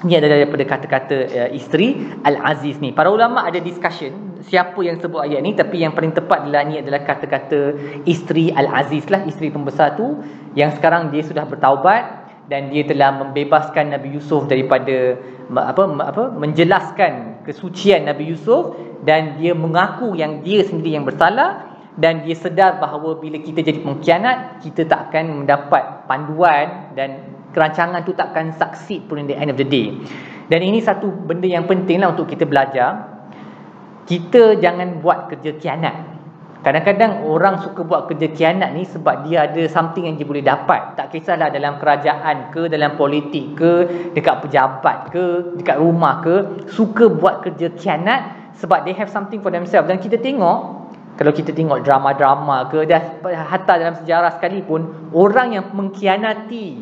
Ini 0.06 0.22
adalah 0.22 0.38
daripada 0.46 0.66
kata-kata 0.70 1.18
uh, 1.34 1.50
isteri 1.50 1.98
Al-Aziz 2.22 2.78
ni. 2.78 2.94
Para 2.94 3.10
ulama 3.10 3.42
ada 3.42 3.58
discussion 3.58 4.38
siapa 4.46 4.78
yang 4.86 5.02
sebut 5.02 5.26
ayat 5.26 5.42
ni 5.42 5.58
tapi 5.58 5.82
yang 5.82 5.98
paling 5.98 6.14
tepat 6.14 6.46
adalah 6.46 6.62
ni 6.70 6.78
adalah 6.78 7.02
kata-kata 7.02 7.74
isteri 8.06 8.54
Al-Aziz 8.54 9.10
lah, 9.10 9.26
isteri 9.26 9.50
pembesar 9.50 9.98
tu 9.98 10.22
yang 10.54 10.70
sekarang 10.78 11.10
dia 11.10 11.26
sudah 11.26 11.50
bertaubat 11.50 12.25
dan 12.46 12.70
dia 12.70 12.86
telah 12.86 13.14
membebaskan 13.26 13.94
Nabi 13.94 14.18
Yusuf 14.18 14.46
daripada 14.46 15.18
apa 15.54 15.84
apa 16.06 16.24
menjelaskan 16.34 17.42
kesucian 17.46 18.06
Nabi 18.06 18.34
Yusuf 18.34 18.78
dan 19.06 19.38
dia 19.38 19.54
mengaku 19.54 20.14
yang 20.18 20.42
dia 20.42 20.66
sendiri 20.66 20.98
yang 20.98 21.06
bersalah 21.06 21.76
dan 21.96 22.28
dia 22.28 22.36
sedar 22.36 22.78
bahawa 22.78 23.16
bila 23.18 23.40
kita 23.40 23.64
jadi 23.64 23.80
pengkhianat 23.80 24.62
kita 24.62 24.84
tak 24.86 25.10
akan 25.10 25.46
mendapat 25.46 26.06
panduan 26.10 26.92
dan 26.94 27.36
kerancangan 27.56 28.04
tu 28.04 28.12
takkan 28.12 28.52
succeed 28.52 29.08
pun 29.08 29.24
in 29.24 29.32
the 29.32 29.38
end 29.38 29.48
of 29.48 29.56
the 29.56 29.64
day. 29.64 29.96
Dan 30.52 30.62
ini 30.62 30.84
satu 30.84 31.08
benda 31.08 31.48
yang 31.48 31.66
penting 31.66 32.04
lah 32.04 32.12
untuk 32.12 32.28
kita 32.28 32.44
belajar. 32.44 33.16
Kita 34.06 34.60
jangan 34.62 35.02
buat 35.02 35.32
kerja 35.34 35.58
kianat. 35.58 36.15
Kadang-kadang 36.66 37.22
orang 37.30 37.62
suka 37.62 37.86
buat 37.86 38.10
kerja 38.10 38.26
kianat 38.34 38.74
ni 38.74 38.90
sebab 38.90 39.30
dia 39.30 39.46
ada 39.46 39.70
something 39.70 40.10
yang 40.10 40.18
dia 40.18 40.26
boleh 40.26 40.42
dapat. 40.42 40.98
Tak 40.98 41.14
kisahlah 41.14 41.54
dalam 41.54 41.78
kerajaan 41.78 42.50
ke, 42.50 42.66
dalam 42.66 42.98
politik 42.98 43.54
ke, 43.54 43.74
dekat 44.18 44.42
pejabat 44.42 45.14
ke, 45.14 45.54
dekat 45.62 45.78
rumah 45.78 46.26
ke. 46.26 46.66
Suka 46.74 47.06
buat 47.06 47.46
kerja 47.46 47.70
kianat 47.70 48.50
sebab 48.58 48.82
they 48.82 48.98
have 48.98 49.14
something 49.14 49.46
for 49.46 49.54
themselves. 49.54 49.86
Dan 49.86 50.02
kita 50.02 50.18
tengok, 50.18 50.90
kalau 51.22 51.30
kita 51.30 51.54
tengok 51.54 51.86
drama-drama 51.86 52.66
ke, 52.74 52.82
dah, 52.90 53.22
hatta 53.30 53.78
dalam 53.78 53.94
sejarah 54.02 54.34
sekalipun, 54.42 55.14
orang 55.14 55.54
yang 55.54 55.70
mengkhianati 55.70 56.82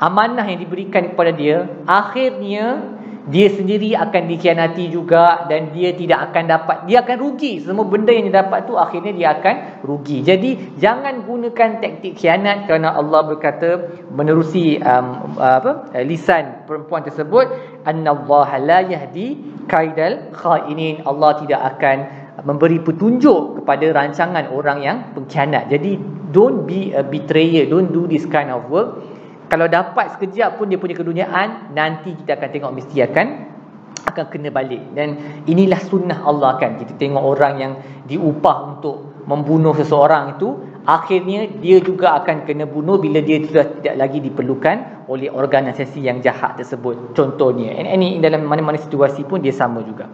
amanah 0.00 0.48
yang 0.48 0.58
diberikan 0.58 1.12
kepada 1.12 1.30
dia 1.30 1.68
akhirnya 1.84 2.98
dia 3.30 3.46
sendiri 3.48 3.94
akan 3.94 4.26
dikhianati 4.26 4.90
juga 4.90 5.46
dan 5.46 5.70
dia 5.70 5.94
tidak 5.94 6.30
akan 6.30 6.44
dapat 6.50 6.76
dia 6.90 7.00
akan 7.00 7.16
rugi. 7.16 7.62
Semua 7.62 7.86
benda 7.86 8.10
yang 8.10 8.28
dia 8.28 8.42
dapat 8.42 8.66
tu 8.66 8.74
akhirnya 8.74 9.14
dia 9.14 9.28
akan 9.38 9.86
rugi. 9.86 10.26
Jadi 10.26 10.76
jangan 10.82 11.22
gunakan 11.24 11.78
taktik 11.78 12.18
khianat 12.18 12.66
kerana 12.66 12.98
Allah 12.98 13.22
berkata 13.24 13.88
menerusi 14.10 14.82
um, 14.82 15.38
apa 15.38 15.88
lisan 16.02 16.66
perempuan 16.66 17.06
tersebut 17.06 17.46
annallaha 17.86 18.58
la 18.58 18.82
yahdi 18.82 19.38
kaidal 19.70 20.34
khainin. 20.34 21.06
Allah 21.06 21.38
tidak 21.38 21.60
akan 21.78 21.96
memberi 22.42 22.82
petunjuk 22.82 23.62
kepada 23.62 23.86
rancangan 23.94 24.50
orang 24.50 24.78
yang 24.82 24.96
pengkhianat. 25.14 25.70
Jadi 25.70 26.20
don't 26.30 26.64
be 26.66 26.94
a 26.94 27.02
betrayer 27.02 27.66
don't 27.66 27.90
do 27.90 28.06
this 28.06 28.24
kind 28.26 28.50
of 28.50 28.62
work 28.70 29.02
kalau 29.50 29.66
dapat 29.66 30.14
sekejap 30.14 30.62
pun 30.62 30.70
dia 30.70 30.78
punya 30.78 30.94
keduniaan 30.94 31.74
nanti 31.74 32.14
kita 32.14 32.38
akan 32.38 32.48
tengok 32.54 32.72
mesti 32.72 32.96
akan 33.02 33.26
akan 34.06 34.24
kena 34.30 34.48
balik. 34.54 34.94
Dan 34.94 35.42
inilah 35.50 35.82
sunnah 35.90 36.22
Allah 36.22 36.54
kan 36.62 36.78
kita 36.78 36.94
tengok 36.94 37.18
orang 37.18 37.54
yang 37.58 37.72
diupah 38.06 38.56
untuk 38.78 39.26
membunuh 39.26 39.74
seseorang 39.74 40.38
itu 40.38 40.54
akhirnya 40.86 41.50
dia 41.60 41.82
juga 41.82 42.16
akan 42.22 42.46
kena 42.46 42.64
bunuh 42.64 42.96
bila 43.02 43.18
dia 43.20 43.42
sudah 43.42 43.66
tidak 43.82 43.94
lagi 43.98 44.18
diperlukan 44.22 45.06
oleh 45.10 45.26
organisasi 45.28 45.98
yang 45.98 46.22
jahat 46.22 46.54
tersebut. 46.54 47.18
Contohnya 47.18 47.74
and 47.74 47.90
ini 47.90 48.22
dalam 48.22 48.46
mana-mana 48.46 48.78
situasi 48.78 49.26
pun 49.26 49.42
dia 49.42 49.52
sama 49.52 49.82
juga 49.82 50.06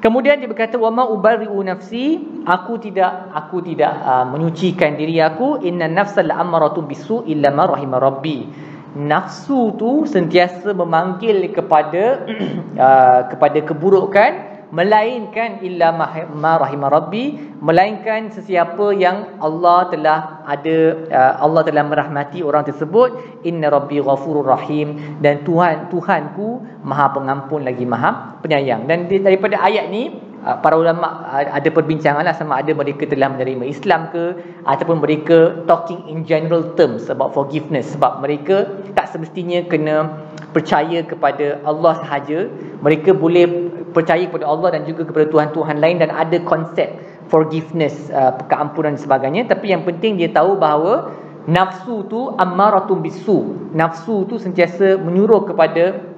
Kemudian 0.00 0.40
dia 0.40 0.48
berkata 0.48 0.80
wama 0.80 1.04
ubari'u 1.12 1.60
nafsi. 1.60 2.16
Aku 2.48 2.80
tidak 2.80 3.36
aku 3.36 3.60
tidak 3.60 3.92
uh, 4.00 4.24
menyucikan 4.24 4.96
diri 4.96 5.20
aku. 5.20 5.60
Inna 5.60 5.92
nafsal 5.92 6.32
ammaratun 6.32 6.88
bisu 6.88 7.28
illa 7.28 7.52
ma 7.52 7.68
rahima 7.68 8.00
rabbi. 8.00 8.48
Nafsu 8.96 9.76
tu 9.76 10.08
sentiasa 10.08 10.72
memanggil 10.72 11.52
kepada 11.52 12.26
uh, 12.74 13.20
kepada 13.36 13.60
keburukan 13.60 14.49
melainkan 14.70 15.58
illa 15.66 15.90
ma 15.90 16.52
rahima 16.62 16.86
rabbi 16.86 17.34
melainkan 17.58 18.30
sesiapa 18.30 18.94
yang 18.94 19.36
Allah 19.42 19.90
telah 19.90 20.18
ada 20.46 20.76
uh, 21.10 21.32
Allah 21.42 21.62
telah 21.66 21.84
merahmati 21.84 22.40
orang 22.40 22.64
tersebut 22.64 23.42
inna 23.42 23.68
rabbi 23.68 23.98
ghafurur 23.98 24.46
rahim 24.46 25.18
dan 25.18 25.42
Tuhan 25.42 25.90
Tuhanku 25.90 26.62
maha 26.86 27.12
pengampun 27.12 27.66
lagi 27.66 27.84
maha 27.84 28.38
penyayang. 28.40 28.86
Dan 28.86 29.10
daripada 29.10 29.58
ayat 29.60 29.90
ni 29.92 30.14
uh, 30.46 30.56
para 30.62 30.78
ulama 30.78 31.26
uh, 31.28 31.44
ada 31.50 31.68
perbincangan 31.68 32.22
lah 32.22 32.32
sama 32.32 32.62
ada 32.62 32.70
mereka 32.72 33.04
telah 33.10 33.28
menerima 33.28 33.66
Islam 33.66 34.08
ke 34.14 34.38
ataupun 34.64 35.02
mereka 35.02 35.66
talking 35.66 36.06
in 36.06 36.22
general 36.24 36.62
terms 36.78 37.10
about 37.12 37.34
forgiveness. 37.36 37.92
Sebab 37.92 38.22
mereka 38.24 38.70
tak 38.94 39.10
semestinya 39.12 39.66
kena 39.66 40.08
percaya 40.56 41.04
kepada 41.04 41.60
Allah 41.68 41.98
sahaja. 42.00 42.48
Mereka 42.80 43.12
boleh 43.12 43.44
percaya 43.90 44.24
kepada 44.26 44.46
Allah 44.46 44.78
dan 44.78 44.82
juga 44.86 45.06
kepada 45.06 45.26
Tuhan-Tuhan 45.28 45.76
lain 45.78 45.96
dan 46.00 46.10
ada 46.14 46.36
konsep 46.46 46.90
forgiveness, 47.30 48.10
uh, 48.10 48.34
keampunan 48.50 48.94
dan 48.94 49.00
sebagainya. 49.00 49.46
Tapi 49.46 49.70
yang 49.70 49.86
penting 49.86 50.18
dia 50.18 50.30
tahu 50.30 50.58
bahawa 50.58 51.14
nafsu 51.46 52.06
tu 52.10 52.34
ammaratun 52.36 53.00
bisu. 53.00 53.70
Nafsu 53.74 54.26
tu 54.26 54.36
sentiasa 54.36 54.98
menyuruh 54.98 55.46
kepada 55.46 56.10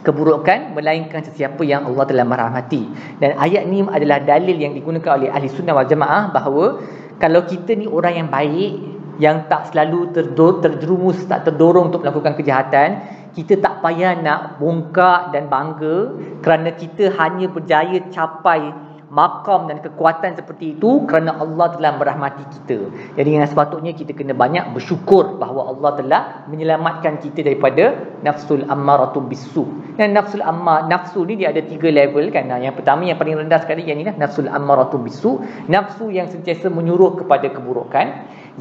keburukan 0.00 0.72
melainkan 0.72 1.20
sesiapa 1.20 1.60
yang 1.64 1.84
Allah 1.88 2.04
telah 2.08 2.24
merahmati. 2.24 2.88
Dan 3.20 3.36
ayat 3.36 3.68
ni 3.68 3.84
adalah 3.84 4.20
dalil 4.24 4.56
yang 4.56 4.72
digunakan 4.72 5.20
oleh 5.20 5.28
ahli 5.28 5.48
sunnah 5.48 5.76
wal 5.76 5.88
jamaah 5.88 6.32
bahawa 6.32 6.80
kalau 7.20 7.44
kita 7.44 7.76
ni 7.76 7.84
orang 7.84 8.24
yang 8.24 8.28
baik 8.32 8.72
yang 9.20 9.44
tak 9.52 9.68
selalu 9.68 10.16
terjerumus 10.64 11.20
tak 11.28 11.44
terdorong 11.44 11.92
untuk 11.92 12.00
melakukan 12.00 12.32
kejahatan 12.40 12.88
kita 13.34 13.58
tak 13.62 13.82
payah 13.84 14.18
nak 14.18 14.58
bongkak 14.58 15.30
dan 15.30 15.46
bangga 15.46 16.14
kerana 16.42 16.74
kita 16.74 17.14
hanya 17.18 17.46
berjaya 17.46 18.02
capai 18.10 18.74
makam 19.10 19.66
dan 19.66 19.82
kekuatan 19.82 20.38
seperti 20.38 20.78
itu 20.78 21.02
kerana 21.10 21.34
Allah 21.42 21.74
telah 21.74 21.98
merahmati 21.98 22.46
kita. 22.46 22.78
Jadi 23.18 23.28
yang 23.34 23.42
sepatutnya 23.42 23.90
kita 23.90 24.14
kena 24.14 24.32
banyak 24.32 24.70
bersyukur 24.70 25.36
bahawa 25.36 25.74
Allah 25.74 25.90
telah 25.98 26.22
menyelamatkan 26.46 27.18
kita 27.18 27.42
daripada 27.42 27.98
nafsul 28.22 28.62
ammaratun 28.70 29.26
bisu. 29.26 29.66
Dan 29.98 30.14
nafsul 30.14 30.40
ammar 30.46 30.86
nafsu 30.86 31.26
ni 31.26 31.42
dia 31.42 31.50
ada 31.50 31.60
tiga 31.60 31.90
level 31.90 32.30
kan. 32.30 32.48
Yang 32.62 32.80
pertama 32.80 33.02
yang 33.02 33.18
paling 33.18 33.34
rendah 33.34 33.58
sekali 33.60 33.82
yang 33.82 33.98
ni 33.98 34.06
lah 34.06 34.14
nafsul 34.14 34.46
ammaratun 34.46 35.02
bisu, 35.02 35.42
nafsu 35.66 36.08
yang 36.14 36.30
sentiasa 36.30 36.70
menyuruh 36.70 37.18
kepada 37.18 37.50
keburukan. 37.50 38.06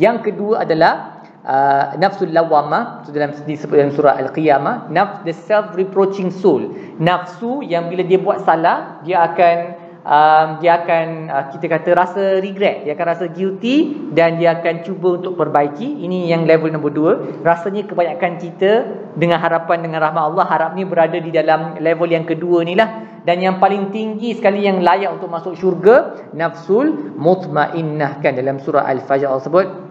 Yang 0.02 0.34
kedua 0.34 0.66
adalah 0.66 1.19
uh, 1.46 1.96
nafsul 2.00 2.32
lawamah 2.32 3.06
dalam 3.12 3.36
disebut 3.46 3.76
dalam 3.76 3.94
surah 3.94 4.16
al-qiyamah 4.20 4.92
nafs 4.92 5.24
the 5.24 5.34
self 5.36 5.76
reproaching 5.76 6.34
soul. 6.34 6.74
Nafsu 7.00 7.64
yang 7.64 7.88
bila 7.88 8.04
dia 8.04 8.20
buat 8.20 8.44
salah 8.44 9.00
dia 9.06 9.24
akan 9.24 9.58
um, 10.04 10.48
dia 10.60 10.82
akan 10.84 11.06
uh, 11.30 11.46
kita 11.54 11.66
kata 11.70 11.90
rasa 11.96 12.24
regret. 12.44 12.84
Dia 12.86 12.96
akan 12.96 13.08
rasa 13.08 13.26
guilty 13.32 14.10
dan 14.12 14.40
dia 14.40 14.60
akan 14.60 14.84
cuba 14.84 15.20
untuk 15.20 15.36
perbaiki. 15.40 16.04
Ini 16.06 16.32
yang 16.32 16.44
level 16.48 16.72
nombor 16.74 16.92
dua. 16.92 17.14
Rasanya 17.44 17.88
kebanyakan 17.88 18.40
kita 18.40 18.72
dengan 19.16 19.40
harapan 19.42 19.84
dengan 19.84 20.00
rahmat 20.04 20.24
Allah 20.34 20.46
harap 20.48 20.72
ni 20.76 20.84
berada 20.86 21.18
di 21.18 21.32
dalam 21.34 21.80
level 21.80 22.10
yang 22.10 22.26
kedua 22.28 22.64
ni 22.64 22.76
lah. 22.76 23.22
Dan 23.24 23.44
yang 23.44 23.60
paling 23.60 23.92
tinggi 23.94 24.34
sekali 24.34 24.64
yang 24.64 24.82
layak 24.82 25.12
untuk 25.12 25.30
masuk 25.30 25.54
syurga 25.54 26.18
nafsul 26.34 27.14
mutmainnah 27.20 28.24
kan 28.24 28.34
dalam 28.34 28.58
surah 28.58 28.88
al-fajr 28.90 29.28
tersebut 29.28 29.89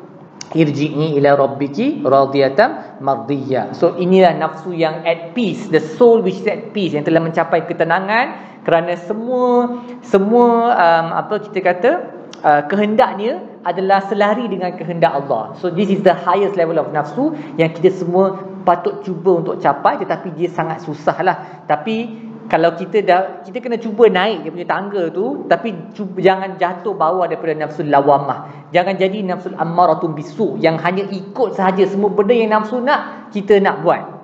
irji'i 0.57 1.21
ila 1.21 1.37
rabbiki 1.37 2.01
radiyatan 2.01 3.01
mardiyah 3.05 3.77
so 3.77 3.93
inilah 4.01 4.33
nafsu 4.37 4.73
yang 4.73 5.05
at 5.05 5.37
peace 5.37 5.69
the 5.69 5.81
soul 5.81 6.25
which 6.25 6.41
is 6.41 6.49
at 6.49 6.73
peace 6.73 6.97
yang 6.97 7.05
telah 7.05 7.21
mencapai 7.21 7.69
ketenangan 7.69 8.49
kerana 8.65 8.97
semua 8.97 9.81
semua 10.05 10.73
um, 10.77 11.07
apa 11.17 11.35
kita 11.49 11.61
kata 11.61 11.91
uh, 12.45 12.63
kehendaknya 12.69 13.41
adalah 13.67 14.01
selari 14.07 14.49
dengan 14.49 14.73
kehendak 14.77 15.13
Allah. 15.13 15.53
So 15.61 15.69
this 15.69 15.93
is 15.93 16.01
the 16.01 16.15
highest 16.15 16.57
level 16.57 16.79
of 16.81 16.89
nafsu 16.95 17.35
yang 17.61 17.75
kita 17.75 17.93
semua 17.93 18.39
patut 18.69 19.01
cuba 19.01 19.41
untuk 19.41 19.57
capai 19.65 19.97
tetapi 19.97 20.37
dia 20.37 20.53
sangat 20.53 20.85
susah 20.85 21.17
lah 21.25 21.37
tapi 21.65 22.28
kalau 22.49 22.75
kita 22.75 23.05
dah 23.05 23.21
kita 23.45 23.61
kena 23.61 23.77
cuba 23.77 24.09
naik 24.09 24.43
dia 24.43 24.51
punya 24.51 24.67
tangga 24.67 25.13
tu 25.13 25.45
tapi 25.47 25.77
cuba, 25.93 26.19
jangan 26.19 26.57
jatuh 26.57 26.97
bawah 26.97 27.29
daripada 27.29 27.55
nafsu 27.55 27.85
lawamah. 27.85 28.73
Jangan 28.73 28.97
jadi 28.97 29.21
nafsu 29.25 29.53
ammaratun 29.55 30.17
bisu 30.17 30.57
yang 30.59 30.81
hanya 30.81 31.05
ikut 31.09 31.55
sahaja 31.55 31.85
semua 31.85 32.09
benda 32.09 32.33
yang 32.33 32.57
nafsu 32.57 32.81
nak 32.81 33.31
kita 33.31 33.61
nak 33.61 33.85
buat 33.85 34.18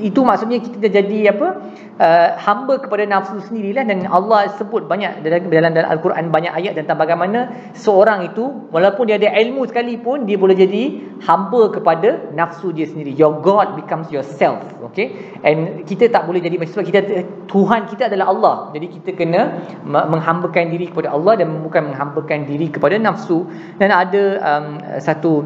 itu 0.00 0.20
maksudnya 0.24 0.64
kita 0.64 0.88
jadi 0.88 1.36
apa 1.36 1.60
uh, 2.00 2.28
hamba 2.40 2.80
kepada 2.80 3.04
nafsu 3.04 3.36
sendirilah 3.44 3.84
dan 3.84 4.08
Allah 4.08 4.48
sebut 4.56 4.88
banyak 4.88 5.20
dalam 5.20 5.52
dalam 5.52 5.76
al-Quran 5.76 6.32
banyak 6.32 6.52
ayat 6.56 6.72
tentang 6.80 6.96
bagaimana 6.96 7.52
seorang 7.76 8.32
itu 8.32 8.48
walaupun 8.72 9.12
dia 9.12 9.20
ada 9.20 9.28
ilmu 9.44 9.68
sekalipun 9.68 10.24
dia 10.24 10.40
boleh 10.40 10.56
jadi 10.56 10.96
hamba 11.20 11.68
kepada 11.68 12.32
nafsu 12.32 12.72
dia 12.72 12.88
sendiri. 12.88 13.12
Your 13.12 13.44
god 13.44 13.76
becomes 13.76 14.08
yourself 14.08 14.64
okay? 14.92 15.12
And 15.42 15.88
kita 15.88 16.12
tak 16.12 16.28
boleh 16.28 16.44
jadi 16.44 16.60
macam 16.60 16.84
kita 16.84 17.00
Tuhan 17.48 17.80
kita 17.88 18.12
adalah 18.12 18.26
Allah. 18.28 18.54
Jadi 18.76 18.86
kita 19.00 19.16
kena 19.16 19.64
menghambakan 19.84 20.68
diri 20.68 20.92
kepada 20.92 21.12
Allah 21.12 21.40
dan 21.40 21.64
bukan 21.64 21.92
menghambakan 21.92 22.44
diri 22.44 22.68
kepada 22.68 23.00
nafsu. 23.00 23.48
Dan 23.80 23.88
ada 23.88 24.22
um, 24.44 24.66
satu 25.00 25.44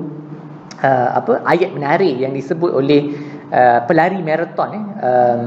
uh, 0.82 1.08
apa 1.16 1.40
ayat 1.46 1.72
menarik 1.72 2.18
yang 2.18 2.34
disebut 2.34 2.74
oleh 2.74 3.14
uh, 3.52 3.78
pelari 3.86 4.20
maraton 4.22 4.70
eh. 4.74 4.84
Um, 5.02 5.46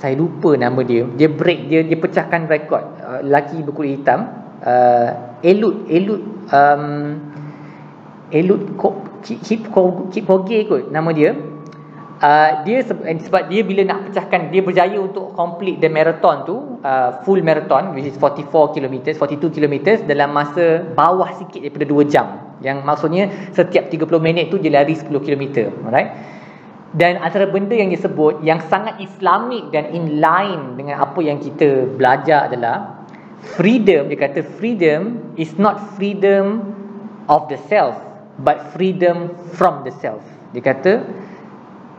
saya 0.00 0.16
lupa 0.16 0.56
nama 0.56 0.80
dia. 0.80 1.04
Dia 1.16 1.28
break 1.28 1.68
dia 1.68 1.84
dia 1.84 1.98
pecahkan 2.00 2.48
rekod. 2.48 2.82
Uh, 3.04 3.20
lelaki 3.20 3.60
berkulit 3.60 4.00
hitam. 4.00 4.32
Uh, 4.64 5.12
Elut 5.44 5.88
Elut 5.88 6.20
um, 6.52 7.16
Elut 8.32 8.62
Kip 9.24 9.68
Kip 10.12 10.24
Koge 10.24 10.58
kot 10.68 10.88
nama 10.88 11.12
dia. 11.12 11.36
Uh, 12.20 12.60
dia 12.68 12.84
sebab 12.84 13.48
dia 13.48 13.64
bila 13.64 13.80
nak 13.80 14.12
pecahkan 14.12 14.52
dia 14.52 14.60
berjaya 14.60 15.00
untuk 15.00 15.32
complete 15.32 15.80
the 15.80 15.88
marathon 15.88 16.44
tu 16.44 16.76
uh, 16.84 17.16
full 17.24 17.40
marathon 17.40 17.96
which 17.96 18.04
is 18.04 18.12
44 18.20 18.76
km 18.76 19.16
42 19.16 19.48
km 19.56 19.96
dalam 20.04 20.28
masa 20.28 20.84
bawah 20.92 21.32
sikit 21.40 21.64
daripada 21.64 21.88
2 21.88 22.12
jam. 22.12 22.26
Yang 22.60 22.84
maksudnya 22.84 23.24
setiap 23.56 23.88
30 23.88 24.04
minit 24.20 24.52
tu 24.52 24.60
dia 24.60 24.68
lari 24.68 24.92
10 24.92 25.08
km 25.08 25.72
alright 25.88 26.39
dan 26.90 27.22
antara 27.22 27.46
benda 27.46 27.70
yang 27.70 27.94
disebut 27.94 28.42
yang 28.42 28.58
sangat 28.66 28.98
islamik 28.98 29.70
dan 29.70 29.86
in 29.94 30.18
line 30.18 30.74
dengan 30.74 31.06
apa 31.06 31.22
yang 31.22 31.38
kita 31.38 31.86
belajar 31.94 32.50
adalah 32.50 33.06
freedom. 33.54 34.10
Dia 34.10 34.18
kata 34.18 34.42
freedom 34.58 35.22
is 35.38 35.54
not 35.54 35.78
freedom 35.94 36.74
of 37.30 37.46
the 37.46 37.58
self 37.70 37.94
but 38.42 38.74
freedom 38.74 39.30
from 39.54 39.86
the 39.86 39.94
self. 40.02 40.24
Dia 40.50 40.66
kata 40.66 41.06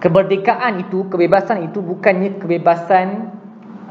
kemerdekaan 0.03 0.83
itu 0.83 1.07
kebebasan 1.07 1.71
itu 1.71 1.79
bukannya 1.79 2.35
kebebasan 2.41 3.31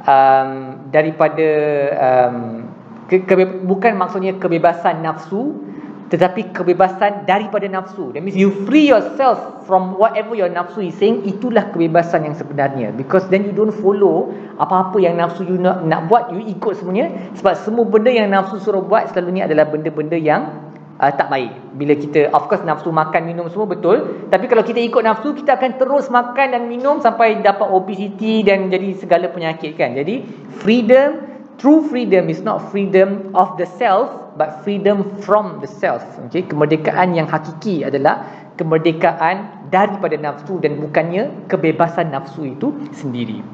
um, 0.05 0.51
daripada 0.93 1.49
um, 1.97 2.69
ke, 3.09 3.25
ke, 3.25 3.35
bukan 3.65 3.97
maksudnya 3.97 4.37
kebebasan 4.37 5.01
nafsu 5.01 5.70
tetapi 6.11 6.51
kebebasan 6.51 7.23
daripada 7.23 7.71
nafsu. 7.71 8.11
That 8.11 8.27
means 8.27 8.35
you 8.35 8.51
free 8.67 8.91
yourself 8.91 9.63
from 9.71 9.95
whatever 9.95 10.35
your 10.35 10.51
nafsu 10.51 10.83
is 10.83 10.99
saying 10.99 11.23
itulah 11.23 11.71
kebebasan 11.71 12.27
yang 12.27 12.35
sebenarnya. 12.35 12.91
Because 12.91 13.31
then 13.31 13.47
you 13.47 13.55
don't 13.55 13.71
follow 13.71 14.35
apa-apa 14.59 14.99
yang 14.99 15.23
nafsu 15.23 15.47
you 15.47 15.55
nak, 15.63 15.87
nak 15.87 16.11
buat 16.11 16.35
you 16.35 16.43
ikut 16.51 16.83
semuanya. 16.83 17.15
Sebab 17.39 17.55
semua 17.63 17.87
benda 17.87 18.11
yang 18.11 18.27
nafsu 18.27 18.59
suruh 18.59 18.83
buat 18.83 19.15
selalunya 19.15 19.47
adalah 19.47 19.71
benda-benda 19.71 20.19
yang 20.19 20.51
uh, 20.99 21.15
tak 21.15 21.31
baik. 21.31 21.79
Bila 21.79 21.95
kita 21.95 22.35
of 22.35 22.51
course 22.51 22.67
nafsu 22.67 22.91
makan 22.91 23.31
minum 23.31 23.47
semua 23.47 23.71
betul. 23.71 24.27
Tapi 24.35 24.51
kalau 24.51 24.67
kita 24.67 24.83
ikut 24.83 25.07
nafsu 25.07 25.31
kita 25.39 25.63
akan 25.63 25.79
terus 25.79 26.11
makan 26.11 26.59
dan 26.59 26.67
minum 26.67 26.99
sampai 26.99 27.39
dapat 27.39 27.71
obesity 27.71 28.43
dan 28.43 28.67
jadi 28.67 28.99
segala 28.99 29.31
penyakit 29.31 29.79
kan? 29.79 29.95
Jadi 29.95 30.27
freedom 30.59 31.30
true 31.61 31.85
freedom 31.85 32.33
is 32.33 32.41
not 32.41 32.73
freedom 32.73 33.29
of 33.37 33.61
the 33.61 33.69
self 33.77 34.09
but 34.41 34.65
freedom 34.65 35.05
from 35.21 35.61
the 35.61 35.69
self. 35.69 36.01
Okay, 36.33 36.49
kemerdekaan 36.49 37.13
yang 37.13 37.29
hakiki 37.29 37.85
adalah 37.85 38.25
kemerdekaan 38.57 39.69
daripada 39.69 40.17
nafsu 40.17 40.57
dan 40.59 40.81
bukannya 40.81 41.47
kebebasan 41.53 42.09
nafsu 42.09 42.49
itu 42.49 42.73
sendiri. 42.97 43.45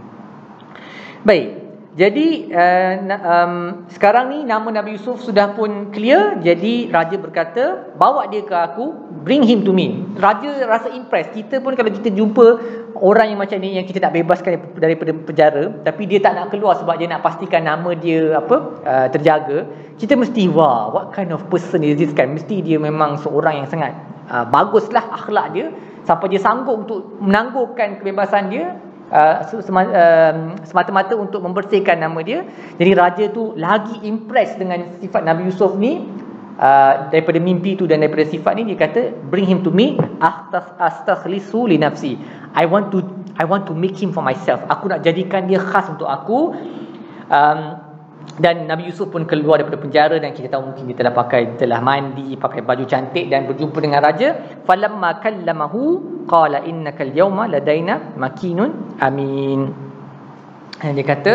Baik. 1.26 1.65
Jadi 1.96 2.52
uh, 2.52 2.92
um, 3.24 3.54
sekarang 3.88 4.28
ni 4.28 4.38
nama 4.44 4.68
Nabi 4.68 5.00
Yusuf 5.00 5.24
sudah 5.24 5.56
pun 5.56 5.88
clear. 5.96 6.36
Jadi 6.44 6.92
raja 6.92 7.16
berkata, 7.16 7.88
"Bawa 7.96 8.28
dia 8.28 8.44
ke 8.44 8.52
aku, 8.52 8.92
bring 9.24 9.40
him 9.40 9.64
to 9.64 9.72
me." 9.72 10.04
Raja 10.12 10.60
rasa 10.68 10.92
impressed. 10.92 11.32
Kita 11.32 11.56
pun 11.64 11.72
kalau 11.72 11.88
kita 11.88 12.12
jumpa 12.12 12.46
orang 13.00 13.32
yang 13.32 13.40
macam 13.40 13.56
ni 13.64 13.80
yang 13.80 13.88
kita 13.88 14.04
nak 14.04 14.12
bebaskan 14.12 14.76
daripada 14.76 15.16
penjara, 15.16 15.72
tapi 15.88 16.04
dia 16.04 16.20
tak 16.20 16.36
nak 16.36 16.52
keluar 16.52 16.76
sebab 16.76 17.00
dia 17.00 17.08
nak 17.08 17.24
pastikan 17.24 17.64
nama 17.64 17.96
dia 17.96 18.44
apa 18.44 18.56
uh, 18.84 19.06
terjaga, 19.08 19.64
kita 19.96 20.20
mesti 20.20 20.52
wah, 20.52 20.92
what 20.92 21.16
kind 21.16 21.32
of 21.32 21.40
person 21.48 21.80
is 21.80 21.96
this 21.96 22.12
kan? 22.12 22.28
Mesti 22.36 22.60
dia 22.60 22.76
memang 22.76 23.16
seorang 23.24 23.64
yang 23.64 23.68
sangat 23.72 23.96
uh, 24.28 24.44
baguslah 24.44 25.16
akhlak 25.16 25.48
dia 25.56 25.72
sampai 26.04 26.28
dia 26.28 26.40
sanggup 26.44 26.86
untuk 26.86 27.18
menangguhkan 27.24 28.04
kebebasan 28.04 28.52
dia 28.52 28.76
uh, 29.12 29.44
semata-mata 30.66 31.14
untuk 31.14 31.42
membersihkan 31.44 32.00
nama 32.00 32.18
dia. 32.22 32.42
Jadi 32.78 32.90
raja 32.96 33.24
tu 33.30 33.54
lagi 33.54 34.02
impress 34.02 34.58
dengan 34.58 34.96
sifat 34.98 35.22
Nabi 35.22 35.50
Yusuf 35.50 35.78
ni 35.78 36.06
uh, 36.58 37.10
daripada 37.12 37.38
mimpi 37.38 37.76
tu 37.78 37.84
dan 37.86 38.02
daripada 38.02 38.26
sifat 38.26 38.58
ni 38.58 38.72
dia 38.72 38.78
kata 38.78 39.14
bring 39.30 39.46
him 39.46 39.62
to 39.62 39.70
me 39.70 39.94
astaghlisu 40.80 41.70
li 41.70 41.76
nafsi. 41.78 42.18
I 42.56 42.64
want 42.64 42.90
to 42.96 43.04
I 43.36 43.44
want 43.44 43.68
to 43.68 43.76
make 43.76 44.00
him 44.00 44.16
for 44.16 44.24
myself. 44.24 44.64
Aku 44.72 44.88
nak 44.88 45.04
jadikan 45.04 45.44
dia 45.44 45.60
khas 45.60 45.92
untuk 45.92 46.08
aku. 46.08 46.56
Um, 47.28 47.85
dan 48.36 48.68
Nabi 48.68 48.90
Yusuf 48.92 49.08
pun 49.08 49.24
keluar 49.24 49.62
daripada 49.62 49.80
penjara 49.80 50.16
dan 50.20 50.34
kita 50.36 50.52
tahu 50.52 50.72
mungkin 50.72 50.90
dia 50.90 50.96
telah 50.98 51.14
pakai 51.14 51.56
telah 51.56 51.80
mandi 51.80 52.36
pakai 52.36 52.60
baju 52.60 52.84
cantik 52.84 53.32
dan 53.32 53.48
berjumpa 53.48 53.78
dengan 53.80 54.02
raja. 54.04 54.60
Falamma 54.66 55.22
kallamahu 55.24 55.82
qala 56.28 56.66
innaka 56.66 57.06
al-yawma 57.06 57.48
ladaina 57.48 58.12
makinun 58.18 59.00
amin. 59.00 59.60
Dan 60.76 60.92
dia 60.92 61.06
kata 61.08 61.32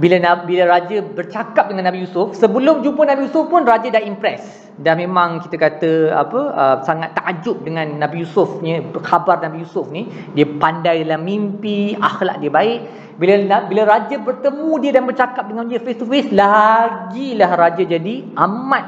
bila 0.00 0.16
bila 0.48 0.64
raja 0.64 1.04
bercakap 1.04 1.68
dengan 1.68 1.92
Nabi 1.92 2.08
Yusuf 2.08 2.32
sebelum 2.32 2.80
jumpa 2.80 3.04
Nabi 3.04 3.28
Yusuf 3.28 3.44
pun 3.52 3.68
raja 3.68 3.92
dah 3.92 4.00
impress. 4.00 4.72
Dan 4.72 5.04
memang 5.04 5.44
kita 5.44 5.60
kata 5.60 6.16
apa 6.16 6.40
uh, 6.56 6.76
sangat 6.80 7.12
takjub 7.12 7.60
dengan 7.60 8.00
Nabi 8.00 8.24
Yusuf 8.24 8.64
ni 8.64 8.80
khabar 9.04 9.44
Nabi 9.44 9.68
Yusuf 9.68 9.92
ni. 9.92 10.08
Dia 10.32 10.48
pandai 10.48 11.04
dalam 11.04 11.28
mimpi 11.28 11.92
akhlak 12.00 12.40
dia 12.40 12.48
baik. 12.48 12.80
Bila 13.20 13.68
bila 13.68 13.82
raja 13.84 14.16
bertemu 14.16 14.70
dia 14.80 14.96
dan 14.96 15.04
bercakap 15.04 15.44
dengan 15.44 15.68
dia 15.68 15.76
face 15.76 16.00
to 16.00 16.08
face 16.08 16.32
lagilah 16.32 17.52
raja 17.52 17.84
jadi 17.84 18.24
amat 18.32 18.84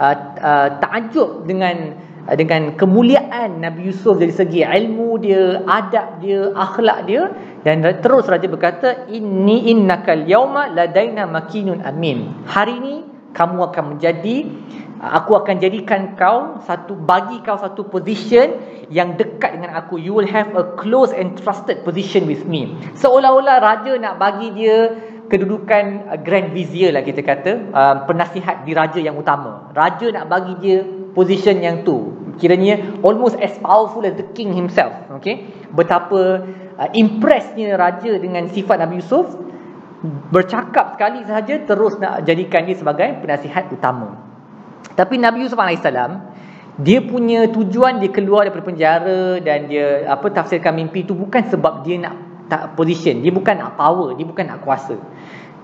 uh, 0.00 0.16
uh, 0.40 0.68
takjub 0.80 1.44
dengan 1.44 1.92
uh, 2.24 2.32
dengan 2.32 2.72
kemuliaan 2.80 3.60
Nabi 3.60 3.92
Yusuf. 3.92 4.16
Dari 4.16 4.32
segi 4.32 4.64
ilmu 4.64 5.20
dia, 5.20 5.60
adab 5.68 6.24
dia, 6.24 6.56
akhlak 6.56 7.04
dia 7.04 7.28
dan 7.68 7.84
terus 8.00 8.24
raja 8.24 8.48
berkata 8.48 9.04
inni 9.12 9.68
innakal 9.68 10.24
yauma 10.24 10.72
ladaina 10.72 11.28
makinun 11.28 11.84
amin. 11.84 12.48
Hari 12.48 12.72
ini 12.80 12.94
kamu 13.36 13.60
akan 13.68 13.84
menjadi 13.92 14.48
aku 14.98 15.36
akan 15.38 15.60
jadikan 15.60 16.16
kau 16.16 16.58
satu 16.64 16.96
bagi 16.96 17.38
kau 17.44 17.60
satu 17.60 17.86
position 17.86 18.56
yang 18.88 19.14
dekat 19.14 19.60
dengan 19.60 19.76
aku 19.78 20.00
you 20.00 20.16
will 20.16 20.26
have 20.26 20.48
a 20.58 20.64
close 20.80 21.14
and 21.14 21.38
trusted 21.38 21.84
position 21.86 22.26
with 22.26 22.42
me 22.48 22.74
seolah-olah 22.98 23.62
raja 23.62 23.94
nak 24.00 24.18
bagi 24.18 24.50
dia 24.56 24.96
kedudukan 25.28 26.08
uh, 26.08 26.18
grand 26.18 26.50
vizier 26.50 26.90
lah 26.90 27.04
kita 27.04 27.20
kata 27.22 27.70
uh, 27.70 27.96
penasihat 28.08 28.64
di 28.64 28.72
raja 28.72 28.98
yang 28.98 29.14
utama. 29.14 29.70
Raja 29.76 30.08
nak 30.10 30.26
bagi 30.32 30.54
dia 30.58 30.78
position 31.12 31.60
yang 31.60 31.84
tu. 31.84 32.16
Kiranya 32.38 33.02
almost 33.02 33.34
as 33.42 33.54
powerful 33.58 34.06
as 34.06 34.14
the 34.14 34.26
king 34.32 34.54
himself 34.54 34.94
okay? 35.14 35.46
Betapa 35.70 36.48
uh, 36.78 36.90
impressnya 36.96 37.76
raja 37.76 38.16
dengan 38.16 38.48
sifat 38.48 38.80
Nabi 38.80 39.04
Yusuf 39.04 39.26
bercakap 40.30 40.94
sekali 40.94 41.26
sahaja 41.26 41.58
terus 41.66 41.98
nak 41.98 42.22
jadikan 42.22 42.64
dia 42.64 42.78
sebagai 42.78 43.18
penasihat 43.18 43.66
utama. 43.74 44.14
Tapi 44.94 45.18
Nabi 45.18 45.46
Yusuf 45.46 45.58
AS 45.58 45.82
dia 46.78 47.02
punya 47.02 47.50
tujuan 47.50 47.98
dia 47.98 48.14
keluar 48.14 48.46
daripada 48.46 48.70
penjara 48.70 49.42
dan 49.42 49.66
dia 49.66 50.06
apa 50.06 50.30
tafsirkan 50.30 50.78
mimpi 50.78 51.02
itu 51.02 51.10
bukan 51.10 51.42
sebab 51.50 51.82
dia 51.82 51.98
nak 51.98 52.14
tak 52.48 52.74
position, 52.74 53.20
dia 53.20 53.30
bukan 53.30 53.54
nak 53.60 53.76
power, 53.76 54.16
dia 54.16 54.24
bukan 54.24 54.44
nak 54.48 54.64
kuasa. 54.64 54.96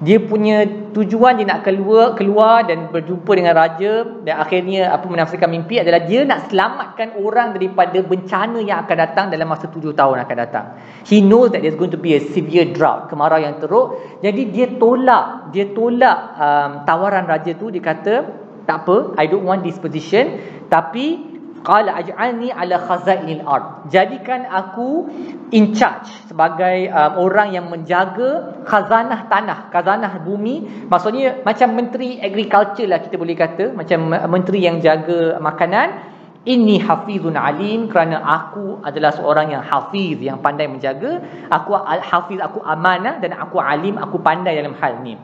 Dia 0.03 0.18
punya 0.18 0.66
tujuan 0.90 1.38
dia 1.38 1.47
nak 1.47 1.62
keluar 1.62 2.18
keluar 2.18 2.66
dan 2.66 2.90
berjumpa 2.90 3.31
dengan 3.38 3.55
raja 3.55 4.03
dan 4.27 4.42
akhirnya 4.42 4.90
apa 4.90 5.07
menafsirkan 5.07 5.47
mimpi 5.47 5.79
adalah 5.79 6.03
dia 6.03 6.27
nak 6.27 6.51
selamatkan 6.51 7.14
orang 7.23 7.55
daripada 7.55 8.03
bencana 8.03 8.59
yang 8.59 8.83
akan 8.83 8.97
datang 8.99 9.27
dalam 9.31 9.47
masa 9.47 9.70
tujuh 9.70 9.94
tahun 9.94 10.27
akan 10.27 10.37
datang. 10.37 10.66
He 11.07 11.23
knows 11.23 11.55
that 11.55 11.62
there's 11.62 11.79
going 11.79 11.94
to 11.94 12.01
be 12.01 12.18
a 12.18 12.20
severe 12.35 12.75
drought, 12.75 13.07
kemarau 13.07 13.38
yang 13.38 13.62
teruk. 13.62 14.03
Jadi 14.18 14.51
dia 14.51 14.66
tolak, 14.83 15.55
dia 15.55 15.70
tolak 15.70 16.18
um, 16.42 16.70
tawaran 16.83 17.31
raja 17.31 17.55
tu 17.55 17.70
dia 17.70 17.81
kata 17.81 18.42
tak 18.66 18.88
apa 18.88 19.14
I 19.20 19.31
don't 19.31 19.47
want 19.47 19.62
this 19.62 19.79
position 19.79 20.40
tapi 20.73 21.34
qala 21.64 21.96
aj'alni 21.96 22.53
ala 22.53 22.77
khazainil 22.77 23.42
ard. 23.48 23.88
Jadikan 23.88 24.44
aku 24.44 25.09
in 25.50 25.72
charge 25.72 26.12
sebagai 26.29 26.92
um, 26.92 27.24
orang 27.24 27.57
yang 27.57 27.66
menjaga 27.72 28.61
khazanah 28.68 29.27
tanah 29.33 29.72
khazanah 29.72 30.20
bumi. 30.20 30.87
Maksudnya 30.92 31.40
macam 31.40 31.72
menteri 31.72 32.20
agriculture 32.20 32.87
lah 32.87 33.00
kita 33.00 33.16
boleh 33.16 33.35
kata 33.35 33.72
macam 33.72 34.12
menteri 34.29 34.61
yang 34.62 34.79
jaga 34.85 35.40
makanan. 35.40 36.12
Inni 36.44 36.77
hafizun 36.77 37.40
alim 37.40 37.88
kerana 37.88 38.20
aku 38.20 38.85
adalah 38.85 39.16
seorang 39.16 39.57
yang 39.57 39.64
hafiz 39.64 40.20
yang 40.20 40.44
pandai 40.44 40.68
menjaga. 40.68 41.24
Aku 41.48 41.72
hafiz 41.81 42.37
aku 42.37 42.61
amanah 42.61 43.16
dan 43.16 43.33
aku 43.33 43.57
alim 43.57 43.96
aku 43.96 44.20
pandai 44.20 44.61
dalam 44.61 44.77
hal 44.77 45.00
ni. 45.00 45.16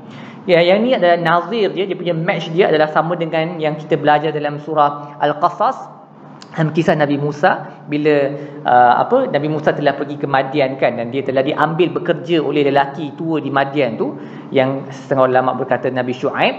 Ya, 0.48 0.64
yang 0.64 0.80
ni 0.80 0.96
adalah 0.96 1.20
nazir 1.20 1.68
dia, 1.76 1.84
dia 1.84 1.92
punya 1.92 2.16
match 2.16 2.48
dia 2.56 2.72
adalah 2.72 2.88
sama 2.88 3.12
dengan 3.12 3.60
yang 3.60 3.76
kita 3.76 4.00
belajar 4.00 4.32
dalam 4.32 4.56
surah 4.56 5.20
Al-Qasas 5.20 5.99
dalam 6.50 6.74
kisah 6.74 6.98
Nabi 6.98 7.14
Musa 7.14 7.82
bila 7.86 8.34
uh, 8.66 8.94
apa 8.98 9.30
Nabi 9.30 9.46
Musa 9.46 9.70
telah 9.70 9.94
pergi 9.94 10.18
ke 10.18 10.26
Madian 10.26 10.74
kan 10.82 10.98
dan 10.98 11.14
dia 11.14 11.22
telah 11.22 11.46
diambil 11.46 11.94
bekerja 11.94 12.42
oleh 12.42 12.66
lelaki 12.66 13.14
tua 13.14 13.38
di 13.38 13.54
Madian 13.54 13.94
tu 13.94 14.18
yang 14.50 14.90
setengah 14.90 15.30
ulama 15.30 15.54
berkata 15.54 15.86
Nabi 15.94 16.10
Shu'aib 16.10 16.54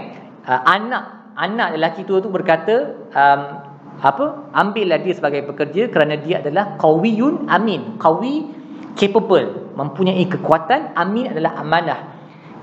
uh, 0.48 0.60
anak 0.64 1.36
anak 1.36 1.76
lelaki 1.76 2.08
tua 2.08 2.24
tu 2.24 2.32
berkata 2.32 2.96
um, 3.12 3.40
apa 4.00 4.50
ambillah 4.56 4.98
dia 5.04 5.12
sebagai 5.12 5.44
pekerja 5.44 5.92
kerana 5.92 6.16
dia 6.16 6.40
adalah 6.40 6.80
qawiyun 6.80 7.52
amin 7.52 8.00
qawi 8.00 8.48
capable 8.96 9.76
mempunyai 9.76 10.24
kekuatan 10.28 10.96
amin 10.96 11.32
adalah 11.36 11.60
amanah 11.60 12.11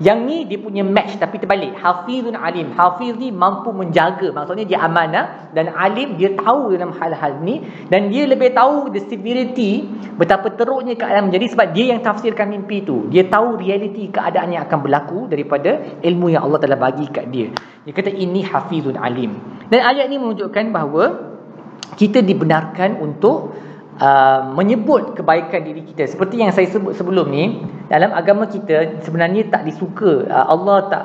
yang 0.00 0.24
ni 0.24 0.48
dia 0.48 0.56
punya 0.56 0.80
match 0.80 1.20
tapi 1.20 1.36
terbalik. 1.36 1.76
Hafizun 1.76 2.32
alim. 2.32 2.72
Hafiz 2.72 3.20
ni 3.20 3.28
mampu 3.28 3.68
menjaga. 3.68 4.32
Maksudnya 4.32 4.64
dia 4.64 4.80
amanah 4.80 5.52
dan 5.52 5.68
alim 5.76 6.16
dia 6.16 6.32
tahu 6.40 6.72
dalam 6.72 6.96
hal-hal 6.96 7.36
ni 7.44 7.60
dan 7.92 8.08
dia 8.08 8.24
lebih 8.24 8.56
tahu 8.56 8.88
the 8.88 9.04
severity 9.12 9.84
betapa 10.16 10.56
teruknya 10.56 10.96
keadaan 10.96 11.28
menjadi 11.28 11.52
sebab 11.52 11.68
dia 11.76 11.92
yang 11.92 12.00
tafsirkan 12.00 12.48
mimpi 12.48 12.80
tu. 12.80 13.12
Dia 13.12 13.28
tahu 13.28 13.60
realiti 13.60 14.08
keadaan 14.08 14.56
yang 14.56 14.64
akan 14.64 14.78
berlaku 14.80 15.28
daripada 15.28 16.00
ilmu 16.00 16.32
yang 16.32 16.48
Allah 16.48 16.64
telah 16.64 16.80
bagi 16.80 17.04
kat 17.12 17.28
dia. 17.28 17.52
Dia 17.84 17.92
kata 17.92 18.08
ini 18.08 18.40
hafizun 18.40 18.96
alim. 18.96 19.36
Dan 19.68 19.84
ayat 19.84 20.08
ni 20.08 20.16
menunjukkan 20.16 20.64
bahawa 20.72 21.28
kita 22.00 22.24
dibenarkan 22.24 22.96
untuk 23.04 23.52
uh, 23.98 24.52
menyebut 24.54 25.18
kebaikan 25.18 25.66
diri 25.66 25.82
kita. 25.82 26.06
Seperti 26.06 26.44
yang 26.44 26.54
saya 26.54 26.70
sebut 26.70 26.94
sebelum 26.94 27.26
ni 27.32 27.64
dalam 27.90 28.14
agama 28.14 28.46
kita 28.46 29.02
sebenarnya 29.02 29.50
tak 29.50 29.66
disuka 29.66 30.28
uh, 30.30 30.46
Allah 30.46 30.78
tak 30.86 31.04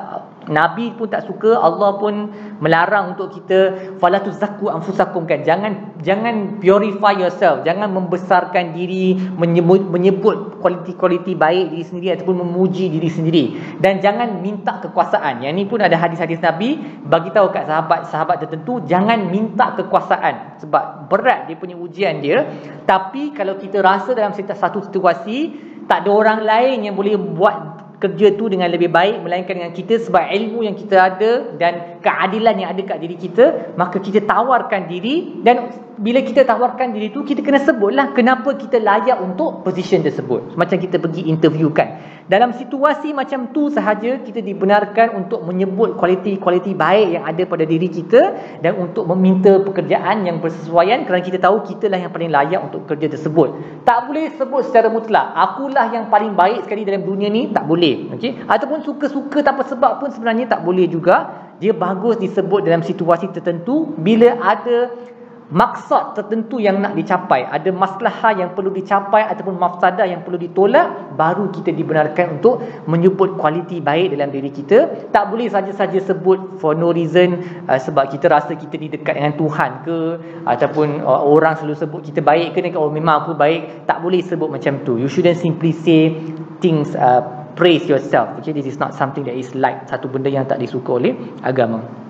Nabi 0.49 0.93
pun 0.93 1.09
tak 1.09 1.25
suka, 1.25 1.57
Allah 1.57 1.97
pun 1.97 2.29
melarang 2.61 3.17
untuk 3.17 3.33
kita 3.33 3.93
fala 3.97 4.21
tuzakku 4.21 4.69
anfusakum 4.69 5.25
kan. 5.25 5.41
Jangan 5.41 6.01
jangan 6.05 6.61
purify 6.61 7.17
yourself, 7.17 7.65
jangan 7.65 7.89
membesarkan 7.93 8.77
diri, 8.77 9.17
menyebut 9.17 9.89
menyebut 9.89 10.61
kualiti-kualiti 10.61 11.33
baik 11.37 11.73
diri 11.73 11.85
sendiri 11.85 12.09
ataupun 12.17 12.41
memuji 12.41 12.89
diri 12.89 13.09
sendiri 13.09 13.43
dan 13.81 14.01
jangan 14.01 14.41
minta 14.41 14.81
kekuasaan. 14.81 15.41
Yang 15.45 15.53
ni 15.53 15.63
pun 15.65 15.79
ada 15.81 15.97
hadis-hadis 15.97 16.41
Nabi 16.41 16.77
bagi 17.05 17.29
tahu 17.33 17.53
kat 17.53 17.69
sahabat-sahabat 17.69 18.35
tertentu 18.45 18.81
jangan 18.85 19.29
minta 19.29 19.73
kekuasaan 19.77 20.61
sebab 20.61 21.09
berat 21.09 21.49
dia 21.49 21.57
punya 21.57 21.77
ujian 21.77 22.21
dia. 22.21 22.45
Tapi 22.85 23.33
kalau 23.33 23.57
kita 23.57 23.81
rasa 23.81 24.13
dalam 24.13 24.33
satu 24.33 24.81
situasi 24.85 25.53
tak 25.85 26.05
ada 26.05 26.11
orang 26.11 26.41
lain 26.41 26.89
yang 26.89 26.95
boleh 26.97 27.13
buat 27.17 27.84
kerja 28.05 28.37
tu 28.37 28.45
dengan 28.45 28.69
lebih 28.69 28.93
baik 28.93 29.25
melainkan 29.25 29.57
dengan 29.57 29.73
kita 29.73 29.97
sebab 30.05 30.29
ilmu 30.29 30.61
yang 30.61 30.77
kita 30.77 30.95
ada 31.09 31.31
dan 31.57 31.97
keadilan 32.05 32.55
yang 32.61 32.69
ada 32.69 32.81
kat 32.85 33.01
diri 33.01 33.17
kita 33.17 33.73
maka 33.73 33.97
kita 33.97 34.21
tawarkan 34.29 34.85
diri 34.85 35.41
dan 35.41 35.73
bila 35.99 36.19
kita 36.23 36.43
tawarkan 36.43 36.91
diri 36.91 37.11
tu 37.11 37.23
kita 37.23 37.39
kena 37.39 37.63
sebutlah 37.63 38.11
kenapa 38.11 38.55
kita 38.55 38.79
layak 38.79 39.19
untuk 39.19 39.63
position 39.63 40.03
tersebut. 40.03 40.55
Macam 40.59 40.77
kita 40.79 40.99
pergi 40.99 41.27
interview 41.27 41.71
kan 41.71 42.15
dalam 42.25 42.57
situasi 42.57 43.13
macam 43.13 43.53
tu 43.53 43.69
sahaja 43.69 44.17
kita 44.17 44.41
dibenarkan 44.41 45.13
untuk 45.13 45.45
menyebut 45.45 45.93
kualiti-kualiti 45.93 46.73
baik 46.73 47.13
yang 47.13 47.23
ada 47.29 47.45
pada 47.45 47.69
diri 47.69 47.85
kita 47.85 48.33
dan 48.65 48.81
untuk 48.81 49.05
meminta 49.13 49.61
pekerjaan 49.61 50.25
yang 50.25 50.41
bersesuaian 50.41 51.05
kerana 51.05 51.21
kita 51.21 51.37
tahu 51.37 51.61
kita 51.61 51.85
lah 51.85 52.01
yang 52.01 52.09
paling 52.09 52.33
layak 52.33 52.65
untuk 52.65 52.89
kerja 52.89 53.13
tersebut. 53.13 53.53
Tak 53.85 54.09
boleh 54.09 54.33
sebut 54.41 54.65
secara 54.65 54.89
mutlak. 54.89 55.37
Akulah 55.37 55.93
yang 55.93 56.09
paling 56.09 56.33
baik 56.33 56.65
sekali 56.65 56.81
dalam 56.81 57.05
dunia 57.05 57.29
ni 57.29 57.53
tak 57.53 57.69
boleh. 57.69 58.09
Okey? 58.17 58.41
Ataupun 58.49 58.81
suka-suka 58.81 59.45
tanpa 59.45 59.61
sebab 59.69 60.01
pun 60.01 60.09
sebenarnya 60.09 60.49
tak 60.49 60.65
boleh 60.65 60.89
juga. 60.89 61.45
Dia 61.61 61.77
bagus 61.77 62.17
disebut 62.17 62.65
dalam 62.65 62.81
situasi 62.81 63.29
tertentu. 63.31 63.93
Bila 64.01 64.33
ada 64.41 64.91
maksud 65.53 66.17
tertentu 66.17 66.57
yang 66.57 66.81
nak 66.81 66.97
dicapai. 66.97 67.45
Ada 67.45 67.69
masalah 67.69 68.33
yang 68.33 68.57
perlu 68.57 68.73
dicapai 68.73 69.29
ataupun 69.29 69.61
mafsadah 69.61 70.09
yang 70.09 70.25
perlu 70.25 70.41
ditolak 70.41 71.13
baru 71.13 71.53
kita 71.53 71.69
dibenarkan 71.69 72.41
untuk 72.41 72.61
menyebut 72.89 73.37
kualiti 73.37 73.77
baik 73.77 74.17
dalam 74.17 74.33
diri 74.33 74.49
kita. 74.49 75.09
Tak 75.13 75.29
boleh 75.29 75.45
saja-saja 75.51 76.01
sebut 76.01 76.57
for 76.57 76.73
no 76.73 76.89
reason 76.89 77.41
uh, 77.69 77.77
sebab 77.77 78.09
kita 78.09 78.25
rasa 78.31 78.57
kita 78.57 78.77
ni 78.81 78.89
dekat 78.89 79.17
dengan 79.17 79.37
Tuhan 79.37 79.69
ke 79.85 79.97
ataupun 80.49 81.05
uh, 81.05 81.21
orang 81.21 81.61
selalu 81.61 81.77
sebut 81.77 82.01
kita 82.01 82.25
baik 82.25 82.57
ke 82.57 82.73
oh 82.73 82.89
memang 82.89 83.25
aku 83.25 83.37
baik. 83.37 83.85
Tak 83.85 84.01
boleh 84.01 84.25
sebut 84.25 84.49
macam 84.49 84.81
tu. 84.81 84.97
You 84.97 85.09
shouldn't 85.11 85.37
simply 85.37 85.75
say 85.75 86.17
things 86.57 86.97
uh, 86.97 87.21
praise 87.53 87.85
yourself. 87.85 88.33
Okay 88.41 88.49
this 88.49 88.65
is 88.65 88.81
not 88.81 88.97
something 88.97 89.21
that 89.29 89.37
is 89.37 89.53
like 89.53 89.85
satu 89.85 90.09
benda 90.09 90.33
yang 90.33 90.49
tak 90.49 90.57
disuka 90.57 90.97
oleh 90.97 91.13
agama 91.45 92.04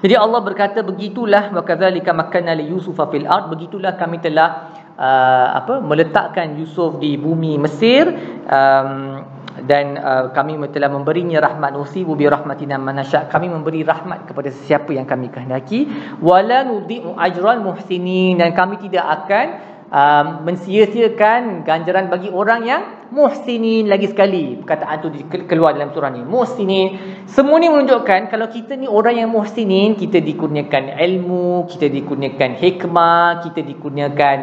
jadi 0.00 0.16
Allah 0.16 0.40
berkata 0.40 0.80
begitulah 0.80 1.52
wa 1.52 1.60
kadzalika 1.60 2.16
makanna 2.16 2.56
li 2.56 2.72
yusufa 2.72 3.04
fil 3.12 3.28
ard. 3.28 3.52
Begitulah 3.52 4.00
kami 4.00 4.16
telah 4.24 4.72
uh, 4.96 5.48
apa 5.60 5.84
meletakkan 5.84 6.56
Yusuf 6.56 6.96
di 6.96 7.20
bumi 7.20 7.60
Mesir 7.60 8.08
um, 8.48 9.20
dan 9.68 10.00
uh, 10.00 10.32
kami 10.32 10.56
telah 10.72 10.88
memberinya 10.88 11.44
rahmat. 11.44 11.76
Usibu 11.76 12.16
bi 12.16 12.24
rahmatina 12.24 12.80
manasya 12.80 13.28
kami 13.28 13.52
memberi 13.52 13.84
rahmat 13.84 14.24
kepada 14.24 14.48
sesiapa 14.48 14.88
yang 14.96 15.04
kami 15.04 15.28
kehendaki. 15.28 15.84
Wala 16.24 16.64
nudhi'u 16.64 17.20
ajral 17.20 17.60
muhsinin. 17.60 18.40
Dan 18.40 18.56
kami 18.56 18.80
tidak 18.80 19.04
akan 19.04 19.46
um, 19.90 20.46
mensia-siakan 20.46 21.66
ganjaran 21.66 22.08
bagi 22.08 22.30
orang 22.30 22.62
yang 22.64 22.82
muhsinin 23.10 23.90
lagi 23.90 24.08
sekali. 24.08 24.56
Perkataan 24.62 24.96
tu 25.02 25.10
keluar 25.50 25.74
dalam 25.74 25.90
surah 25.90 26.10
ni. 26.14 26.22
Muhsinin. 26.22 26.88
Semua 27.26 27.58
ni 27.58 27.68
menunjukkan 27.68 28.30
kalau 28.30 28.46
kita 28.48 28.78
ni 28.78 28.86
orang 28.86 29.18
yang 29.18 29.30
muhsinin 29.30 29.98
kita 29.98 30.22
dikurniakan 30.22 30.96
ilmu 30.96 31.66
kita 31.66 31.90
dikurniakan 31.90 32.56
hikmah 32.56 33.42
kita 33.50 33.60
dikurniakan 33.66 34.36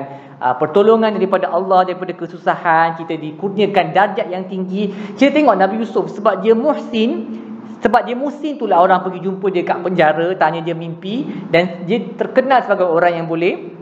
uh, 0.43 0.55
pertolongan 0.59 1.15
daripada 1.15 1.49
Allah 1.49 1.87
daripada 1.87 2.11
kesusahan 2.13 2.99
kita 2.99 3.15
dikurniakan 3.15 3.95
darjat 3.95 4.27
yang 4.27 4.45
tinggi. 4.51 4.91
Kita 5.15 5.31
tengok 5.31 5.55
Nabi 5.55 5.81
Yusuf 5.81 6.11
sebab 6.11 6.43
dia 6.43 6.53
muhsin 6.53 7.39
sebab 7.77 8.09
dia 8.09 8.17
muhsin 8.17 8.57
itulah 8.57 8.81
orang 8.81 9.05
pergi 9.05 9.21
jumpa 9.21 9.53
dia 9.53 9.61
kat 9.61 9.85
penjara 9.85 10.33
tanya 10.33 10.65
dia 10.65 10.73
mimpi 10.73 11.23
dan 11.53 11.85
dia 11.85 12.01
terkenal 12.17 12.65
sebagai 12.65 12.89
orang 12.89 13.21
yang 13.21 13.29
boleh 13.29 13.76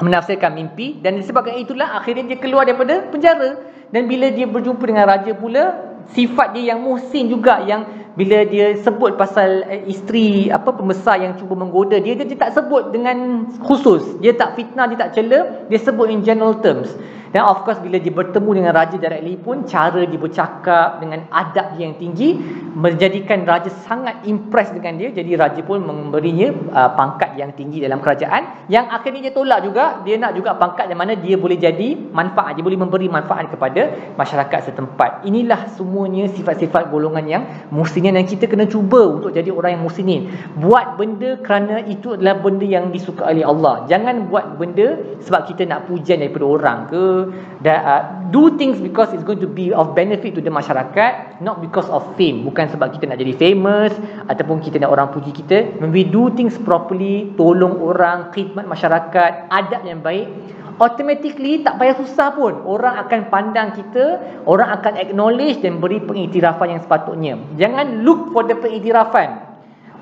menafsirkan 0.00 0.52
mimpi 0.52 1.00
dan 1.00 1.16
disebabkan 1.16 1.56
itulah 1.56 1.96
akhirnya 1.96 2.34
dia 2.34 2.38
keluar 2.40 2.68
daripada 2.68 3.08
penjara. 3.08 3.76
Dan 3.86 4.10
bila 4.10 4.28
dia 4.34 4.50
berjumpa 4.50 4.82
dengan 4.82 5.06
raja 5.06 5.30
pula 5.32 5.78
sifat 6.10 6.54
dia 6.54 6.74
yang 6.74 6.82
muhsin 6.82 7.30
juga 7.30 7.62
yang 7.62 7.86
bila 8.16 8.42
dia 8.48 8.74
sebut 8.80 9.14
pasal 9.14 9.62
eh, 9.68 9.86
isteri 9.86 10.48
apa 10.48 10.72
pembesar 10.72 11.20
yang 11.20 11.36
cuba 11.36 11.54
menggoda 11.54 12.00
dia, 12.00 12.16
dia 12.16 12.26
dia 12.26 12.38
tak 12.38 12.56
sebut 12.56 12.90
dengan 12.90 13.46
khusus. 13.62 14.18
Dia 14.24 14.34
tak 14.34 14.58
fitnah 14.58 14.90
dia 14.90 14.98
tak 14.98 15.14
cela 15.14 15.66
dia 15.70 15.78
sebut 15.78 16.10
in 16.10 16.24
general 16.26 16.58
terms 16.64 16.90
dan 17.36 17.44
of 17.52 17.68
course 17.68 17.76
bila 17.84 18.00
dia 18.00 18.08
bertemu 18.08 18.50
dengan 18.56 18.72
raja 18.72 18.96
directly 18.96 19.36
pun 19.36 19.68
cara 19.68 20.08
dia 20.08 20.16
bercakap 20.16 21.04
dengan 21.04 21.28
adab 21.28 21.76
dia 21.76 21.84
yang 21.84 22.00
tinggi 22.00 22.32
menjadikan 22.72 23.44
raja 23.44 23.68
sangat 23.84 24.24
impress 24.24 24.72
dengan 24.72 24.96
dia. 24.96 25.12
Jadi 25.12 25.36
raja 25.36 25.60
pun 25.60 25.84
memberinya 25.84 26.48
uh, 26.72 26.96
pangkat 26.96 27.36
yang 27.36 27.52
tinggi 27.52 27.84
dalam 27.84 28.00
kerajaan. 28.00 28.64
Yang 28.72 28.88
akhirnya 28.88 29.20
dia 29.28 29.32
tolak 29.36 29.60
juga 29.68 30.00
dia 30.00 30.16
nak 30.16 30.32
juga 30.32 30.56
pangkat 30.56 30.88
yang 30.88 30.96
mana 30.96 31.12
dia 31.12 31.36
boleh 31.36 31.60
jadi 31.60 32.08
manfaat 32.08 32.56
dia 32.56 32.64
boleh 32.64 32.80
memberi 32.80 33.04
manfaat 33.12 33.52
kepada 33.52 34.16
masyarakat 34.16 34.72
setempat. 34.72 35.28
Inilah 35.28 35.68
semuanya 35.76 36.32
sifat-sifat 36.32 36.88
golongan 36.88 37.28
yang 37.28 37.44
muslimin 37.68 38.16
dan 38.16 38.24
kita 38.24 38.48
kena 38.48 38.64
cuba 38.64 39.20
untuk 39.20 39.36
jadi 39.36 39.52
orang 39.52 39.76
yang 39.76 39.84
muslimin. 39.84 40.32
Buat 40.56 40.96
benda 40.96 41.36
kerana 41.44 41.84
itu 41.84 42.16
adalah 42.16 42.40
benda 42.40 42.64
yang 42.64 42.88
disuka 42.88 43.28
oleh 43.28 43.44
Allah. 43.44 43.84
Jangan 43.92 44.32
buat 44.32 44.56
benda 44.56 45.20
sebab 45.20 45.52
kita 45.52 45.68
nak 45.68 45.84
pujian 45.84 46.24
daripada 46.24 46.48
orang 46.48 46.78
ke 46.88 47.25
that 47.62 47.80
uh, 47.82 48.02
do 48.34 48.54
things 48.58 48.78
because 48.82 49.12
it's 49.14 49.24
going 49.24 49.40
to 49.40 49.48
be 49.48 49.70
of 49.72 49.94
benefit 49.94 50.34
to 50.34 50.42
the 50.42 50.52
masyarakat 50.52 51.40
not 51.40 51.62
because 51.62 51.86
of 51.88 52.02
fame. 52.18 52.42
Bukan 52.44 52.72
sebab 52.72 52.92
kita 52.92 53.08
nak 53.08 53.18
jadi 53.22 53.34
famous 53.36 53.92
ataupun 54.26 54.60
kita 54.60 54.82
nak 54.82 54.92
orang 54.92 55.08
puji 55.14 55.32
kita. 55.32 55.78
When 55.78 55.94
we 55.94 56.02
do 56.04 56.32
things 56.34 56.58
properly 56.58 57.32
tolong 57.38 57.78
orang 57.78 58.34
khidmat 58.34 58.66
masyarakat 58.66 59.52
adab 59.52 59.82
yang 59.86 60.02
baik 60.02 60.26
automatically 60.76 61.64
tak 61.64 61.80
payah 61.80 61.96
susah 61.96 62.36
pun. 62.36 62.52
Orang 62.66 63.00
akan 63.06 63.32
pandang 63.32 63.72
kita 63.72 64.20
orang 64.44 64.74
akan 64.76 65.00
acknowledge 65.00 65.64
dan 65.64 65.80
beri 65.80 66.02
pengiktirafan 66.02 66.76
yang 66.76 66.82
sepatutnya. 66.82 67.34
Jangan 67.56 68.04
look 68.04 68.34
for 68.34 68.44
the 68.44 68.56
pengiktirafan 68.58 69.45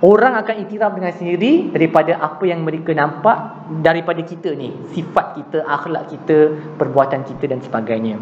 Orang 0.05 0.37
akan 0.37 0.69
iktiraf 0.69 0.93
dengan 0.93 1.17
sendiri 1.17 1.73
daripada 1.73 2.21
apa 2.21 2.45
yang 2.45 2.61
mereka 2.61 2.93
nampak 2.93 3.65
daripada 3.81 4.21
kita 4.21 4.53
ni. 4.53 4.77
Sifat 4.93 5.33
kita, 5.33 5.65
akhlak 5.65 6.13
kita, 6.13 6.53
perbuatan 6.77 7.25
kita 7.25 7.49
dan 7.49 7.65
sebagainya. 7.65 8.21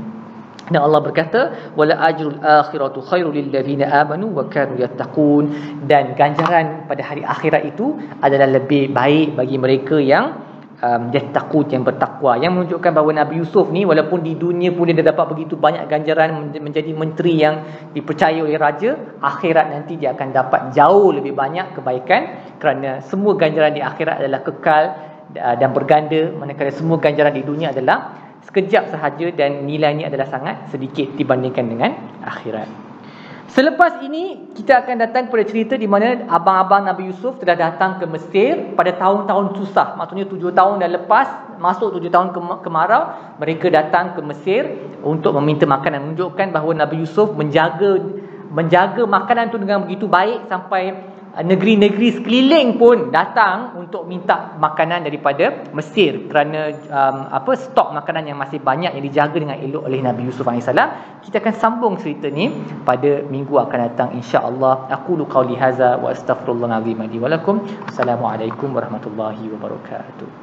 Dan 0.70 0.78
Allah 0.78 1.03
berkata, 1.03 1.74
"Wala 1.74 1.99
ajrul 2.07 2.39
akhiratu 2.39 3.03
khairul 3.03 3.35
lil 3.35 3.51
ladzina 3.51 3.91
amanu 3.99 4.30
wa 4.30 4.47
kanu 4.47 4.78
yattaqun." 4.78 5.51
Dan 5.83 6.14
ganjaran 6.14 6.87
pada 6.87 7.03
hari 7.03 7.26
akhirat 7.26 7.74
itu 7.74 7.99
adalah 8.22 8.47
lebih 8.47 8.95
baik 8.95 9.35
bagi 9.35 9.59
mereka 9.59 9.99
yang 9.99 10.39
um, 10.83 11.03
dia 11.14 11.22
takut 11.30 11.64
yang 11.70 11.87
bertakwa. 11.87 12.37
Yang 12.37 12.53
menunjukkan 12.59 12.91
bahawa 12.91 13.11
Nabi 13.24 13.41
Yusuf 13.41 13.70
ni 13.70 13.87
walaupun 13.87 14.20
di 14.20 14.35
dunia 14.35 14.74
pun 14.74 14.91
dia 14.91 15.01
dapat 15.01 15.30
begitu 15.33 15.55
banyak 15.55 15.87
ganjaran 15.87 16.53
menjadi 16.59 16.91
menteri 16.93 17.39
yang 17.39 17.62
dipercaya 17.95 18.43
oleh 18.43 18.59
raja 18.59 18.99
akhirat 19.22 19.70
nanti 19.70 19.97
dia 19.97 20.12
akan 20.12 20.28
dapat 20.35 20.61
jauh 20.74 21.14
lebih 21.14 21.33
banyak 21.33 21.78
kebaikan 21.78 22.20
kerana 22.59 23.01
semua 23.01 23.39
ganjaran 23.39 23.72
di 23.72 23.80
akhirat 23.80 24.20
adalah 24.20 24.41
kekal 24.43 24.83
uh, 25.39 25.55
dan 25.57 25.70
berganda 25.70 26.35
manakala 26.35 26.74
semua 26.74 26.99
ganjaran 26.99 27.33
di 27.33 27.47
dunia 27.47 27.70
adalah 27.70 28.18
sekejap 28.43 28.91
sahaja 28.91 29.30
dan 29.33 29.64
nilainya 29.64 30.11
adalah 30.11 30.26
sangat 30.26 30.66
sedikit 30.74 31.14
dibandingkan 31.14 31.64
dengan 31.70 31.91
akhirat 32.26 32.91
Selepas 33.53 34.00
ini 34.00 34.48
kita 34.57 34.80
akan 34.80 34.96
datang 34.96 35.28
kepada 35.28 35.44
cerita 35.44 35.76
di 35.76 35.84
mana 35.84 36.24
abang-abang 36.24 36.88
Nabi 36.88 37.12
Yusuf 37.12 37.36
telah 37.36 37.53
datang 37.53 38.00
ke 38.00 38.09
Mesir 38.09 38.72
pada 38.72 38.96
tahun-tahun 38.96 39.61
susah. 39.61 39.92
Maksudnya 39.92 40.24
tujuh 40.24 40.57
tahun 40.57 40.80
dah 40.80 40.88
lepas, 40.88 41.61
masuk 41.61 41.92
tujuh 42.00 42.09
tahun 42.09 42.32
ke 42.32 42.40
kemarau, 42.64 43.36
mereka 43.36 43.68
datang 43.68 44.16
ke 44.16 44.24
Mesir 44.24 44.88
untuk 45.05 45.36
meminta 45.36 45.68
makanan. 45.68 46.00
Menunjukkan 46.00 46.48
bahawa 46.48 46.80
Nabi 46.80 47.05
Yusuf 47.05 47.36
menjaga 47.36 48.00
menjaga 48.48 49.05
makanan 49.05 49.53
itu 49.53 49.61
dengan 49.61 49.84
begitu 49.84 50.09
baik 50.09 50.48
sampai 50.48 51.11
negeri-negeri 51.41 52.20
sekeliling 52.20 52.76
pun 52.76 53.09
datang 53.09 53.80
untuk 53.80 54.05
minta 54.05 54.53
makanan 54.61 55.09
daripada 55.09 55.64
Mesir 55.72 56.28
kerana 56.28 56.68
um, 56.93 57.16
apa 57.33 57.57
stok 57.57 57.97
makanan 57.97 58.28
yang 58.28 58.37
masih 58.37 58.61
banyak 58.61 58.93
yang 58.93 59.05
dijaga 59.05 59.41
dengan 59.41 59.57
elok 59.57 59.89
oleh 59.89 60.05
Nabi 60.05 60.28
Yusuf 60.28 60.45
AS 60.45 60.68
kita 61.24 61.41
akan 61.41 61.55
sambung 61.57 61.95
cerita 61.97 62.28
ni 62.28 62.53
pada 62.85 63.24
minggu 63.24 63.57
akan 63.57 63.78
datang 63.89 64.09
insya-Allah. 64.12 64.93
Aku 64.93 65.16
lu 65.16 65.24
qauli 65.24 65.57
haza 65.57 65.97
wa 65.97 66.12
astaghfirullahalazim 66.12 67.01
li 67.09 67.16
wa 67.16 67.33
lakum. 67.33 67.64
Assalamualaikum 67.89 68.74
warahmatullahi 68.74 69.49
wabarakatuh 69.57 70.41